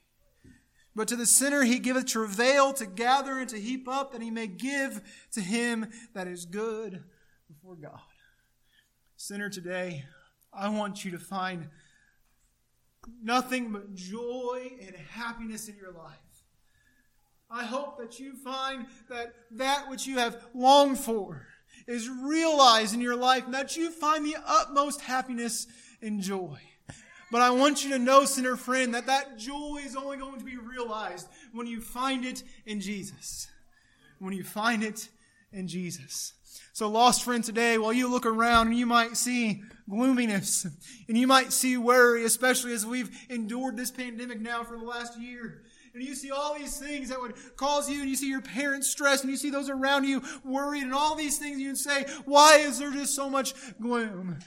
But 0.95 1.09
to 1.09 1.17
the 1.17 1.27
sinner 1.27 1.65
he 1.65 1.81
giveth 1.81 2.07
travail 2.07 2.73
to 2.75 2.87
gather 2.87 3.41
and 3.41 3.49
to 3.49 3.59
heap 3.59 3.89
up, 3.89 4.13
that 4.13 4.23
he 4.23 4.31
may 4.31 4.47
give 4.47 5.01
to 5.33 5.41
him 5.41 5.91
that 6.15 6.29
is 6.29 6.47
good 6.47 7.03
before 7.49 7.77
God. 7.77 8.01
Sinner, 9.17 9.49
today, 9.49 10.05
I 10.53 10.69
want 10.69 11.05
you 11.05 11.11
to 11.13 11.19
find 11.19 11.69
nothing 13.23 13.73
but 13.73 13.95
joy 13.95 14.73
and 14.81 14.97
happiness 14.97 15.69
in 15.69 15.77
your 15.77 15.93
life. 15.93 16.17
I 17.51 17.65
hope 17.65 17.99
that 17.99 18.19
you 18.19 18.35
find 18.35 18.87
that 19.09 19.33
that 19.53 19.89
which 19.89 20.07
you 20.07 20.19
have 20.19 20.45
longed 20.55 20.99
for 20.99 21.47
is 21.87 22.09
realized 22.09 22.95
in 22.95 23.01
your 23.01 23.17
life 23.17 23.45
and 23.45 23.55
that 23.55 23.77
you 23.77 23.91
find 23.91 24.25
the 24.25 24.37
utmost 24.45 25.01
happiness 25.01 25.67
and 26.03 26.21
joy. 26.21 26.59
But 27.31 27.43
I 27.43 27.51
want 27.51 27.85
you 27.85 27.91
to 27.91 27.99
know, 27.99 28.25
sinner 28.25 28.57
friend, 28.57 28.95
that 28.95 29.07
that 29.07 29.37
joy 29.37 29.81
is 29.85 29.97
only 29.97 30.17
going 30.17 30.39
to 30.39 30.45
be 30.45 30.57
realized 30.57 31.29
when 31.53 31.67
you 31.67 31.81
find 31.81 32.25
it 32.25 32.43
in 32.67 32.81
Jesus. 32.81 33.49
When 34.19 34.33
you 34.33 34.45
find 34.45 34.83
it 34.83 35.09
in 35.53 35.67
Jesus. 35.69 36.35
So, 36.73 36.89
lost 36.89 37.25
friend, 37.25 37.43
today, 37.43 37.79
while 37.79 37.93
you 37.93 38.11
look 38.11 38.27
around 38.27 38.69
and 38.69 38.79
you 38.79 38.87
might 38.87 39.17
see 39.17 39.63
gloominess 39.89 40.67
and 41.09 41.17
you 41.17 41.27
might 41.27 41.53
see 41.53 41.77
worry, 41.77 42.25
especially 42.25 42.73
as 42.73 42.85
we've 42.85 43.11
endured 43.31 43.77
this 43.77 43.91
pandemic 43.91 44.41
now 44.41 44.65
for 44.65 44.77
the 44.77 44.85
last 44.85 45.21
year, 45.21 45.63
and 45.95 46.05
you 46.05 46.15
see 46.15 46.31
all 46.31 46.55
these 46.59 46.79
things 46.79 47.09
that 47.09 47.21
would 47.21 47.35
cause 47.57 47.89
you, 47.89 48.01
and 48.01 48.11
you 48.11 48.17
see 48.17 48.29
your 48.29 48.43
parents 48.43 48.91
stressed, 48.91 49.25
and 49.25 49.31
you 49.31 49.37
see 49.39 49.49
those 49.49 49.71
around 49.71 50.05
you 50.05 50.23
worried, 50.45 50.83
and 50.83 50.93
all 50.93 51.15
these 51.15 51.39
things, 51.39 51.59
you 51.59 51.75
say, 51.75 52.05
Why 52.27 52.59
is 52.59 52.79
there 52.79 52.93
just 52.93 53.15
so 53.15 53.31
much 53.31 53.55
gloom? 53.81 54.39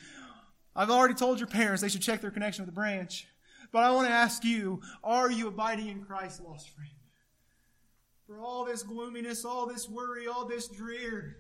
I've 0.76 0.92
already 0.92 1.16
told 1.16 1.40
your 1.40 1.48
parents 1.48 1.82
they 1.82 1.90
should 1.90 2.02
check 2.02 2.22
their 2.22 2.32
connection 2.32 2.64
with 2.64 2.74
the 2.74 2.80
branch. 2.80 3.28
But 3.72 3.84
I 3.84 3.92
want 3.92 4.08
to 4.08 4.14
ask 4.14 4.44
you, 4.44 4.82
are 5.04 5.30
you 5.30 5.48
abiding 5.48 5.88
in 5.88 6.04
Christ, 6.04 6.42
lost 6.42 6.70
friend? 6.70 6.90
For 8.26 8.40
all 8.40 8.66
this 8.66 8.84
gloominess, 8.84 9.46
all 9.46 9.66
this 9.66 9.90
worry, 9.90 10.28
all 10.28 10.46
this 10.46 10.68
drear, 10.68 11.38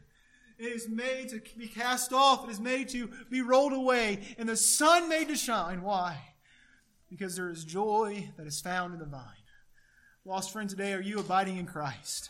it 0.59 0.73
is 0.73 0.89
made 0.89 1.29
to 1.29 1.41
be 1.57 1.67
cast 1.67 2.11
off. 2.11 2.43
It 2.43 2.51
is 2.51 2.59
made 2.59 2.89
to 2.89 3.09
be 3.29 3.41
rolled 3.41 3.71
away, 3.71 4.19
and 4.37 4.47
the 4.47 4.57
sun 4.57 5.07
made 5.07 5.29
to 5.29 5.35
shine. 5.35 5.81
Why? 5.81 6.19
Because 7.09 7.35
there 7.35 7.49
is 7.49 7.63
joy 7.63 8.29
that 8.37 8.45
is 8.45 8.59
found 8.59 8.93
in 8.93 8.99
the 8.99 9.05
vine. 9.05 9.23
Lost 10.25 10.51
friend, 10.51 10.69
today, 10.69 10.93
are 10.93 11.01
you 11.01 11.19
abiding 11.19 11.57
in 11.57 11.65
Christ? 11.65 12.29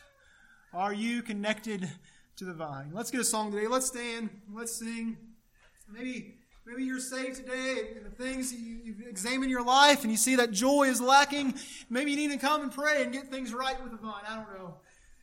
Are 0.73 0.93
you 0.93 1.23
connected 1.23 1.89
to 2.37 2.45
the 2.45 2.53
vine? 2.53 2.91
Let's 2.93 3.09
get 3.09 3.19
a 3.19 3.25
song 3.25 3.51
today. 3.51 3.65
Let's 3.65 3.87
stand. 3.87 4.29
Let's 4.53 4.73
sing. 4.73 5.17
Maybe, 5.91 6.35
maybe 6.67 6.83
you're 6.83 6.99
saved 6.99 7.37
today 7.37 7.95
the 8.03 8.23
things 8.23 8.53
you, 8.53 8.79
you 8.83 8.95
examine 9.09 9.49
your 9.49 9.65
life 9.65 10.03
and 10.03 10.11
you 10.11 10.17
see 10.17 10.35
that 10.35 10.51
joy 10.51 10.83
is 10.83 11.01
lacking. 11.01 11.55
Maybe 11.89 12.11
you 12.11 12.17
need 12.17 12.31
to 12.31 12.37
come 12.37 12.61
and 12.61 12.71
pray 12.71 13.01
and 13.01 13.11
get 13.11 13.31
things 13.31 13.55
right 13.55 13.81
with 13.81 13.91
the 13.91 13.97
vine. 13.97 14.23
I 14.29 14.35
don't 14.35 14.53
know 14.53 14.75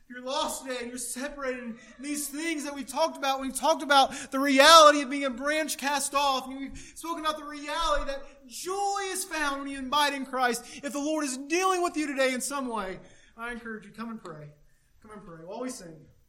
you're 0.09 0.21
lost 0.21 0.63
today 0.63 0.77
and 0.79 0.89
you're 0.89 0.97
separated. 0.97 1.63
And 1.63 1.77
these 1.99 2.27
things 2.29 2.63
that 2.63 2.73
we've 2.73 2.87
talked 2.87 3.17
about, 3.17 3.41
we've 3.41 3.55
talked 3.55 3.83
about 3.83 4.31
the 4.31 4.39
reality 4.39 5.01
of 5.01 5.09
being 5.09 5.25
a 5.25 5.29
branch 5.29 5.77
cast 5.77 6.15
off. 6.15 6.47
And 6.47 6.57
we've 6.57 6.93
spoken 6.95 7.25
about 7.25 7.37
the 7.37 7.43
reality 7.43 8.05
that 8.05 8.23
joy 8.47 9.01
is 9.11 9.25
found 9.25 9.61
when 9.61 9.69
you 9.69 9.79
abide 9.79 10.13
in 10.13 10.25
Christ. 10.25 10.63
If 10.81 10.93
the 10.93 10.99
Lord 10.99 11.25
is 11.25 11.37
dealing 11.37 11.83
with 11.83 11.97
you 11.97 12.07
today 12.07 12.33
in 12.33 12.41
some 12.41 12.67
way, 12.69 12.99
I 13.35 13.51
encourage 13.51 13.85
you, 13.85 13.91
come 13.91 14.09
and 14.09 14.23
pray. 14.23 14.47
Come 15.01 15.11
and 15.11 15.23
pray 15.25 15.45
while 15.45 15.61
we 15.61 15.69
sing. 15.69 15.95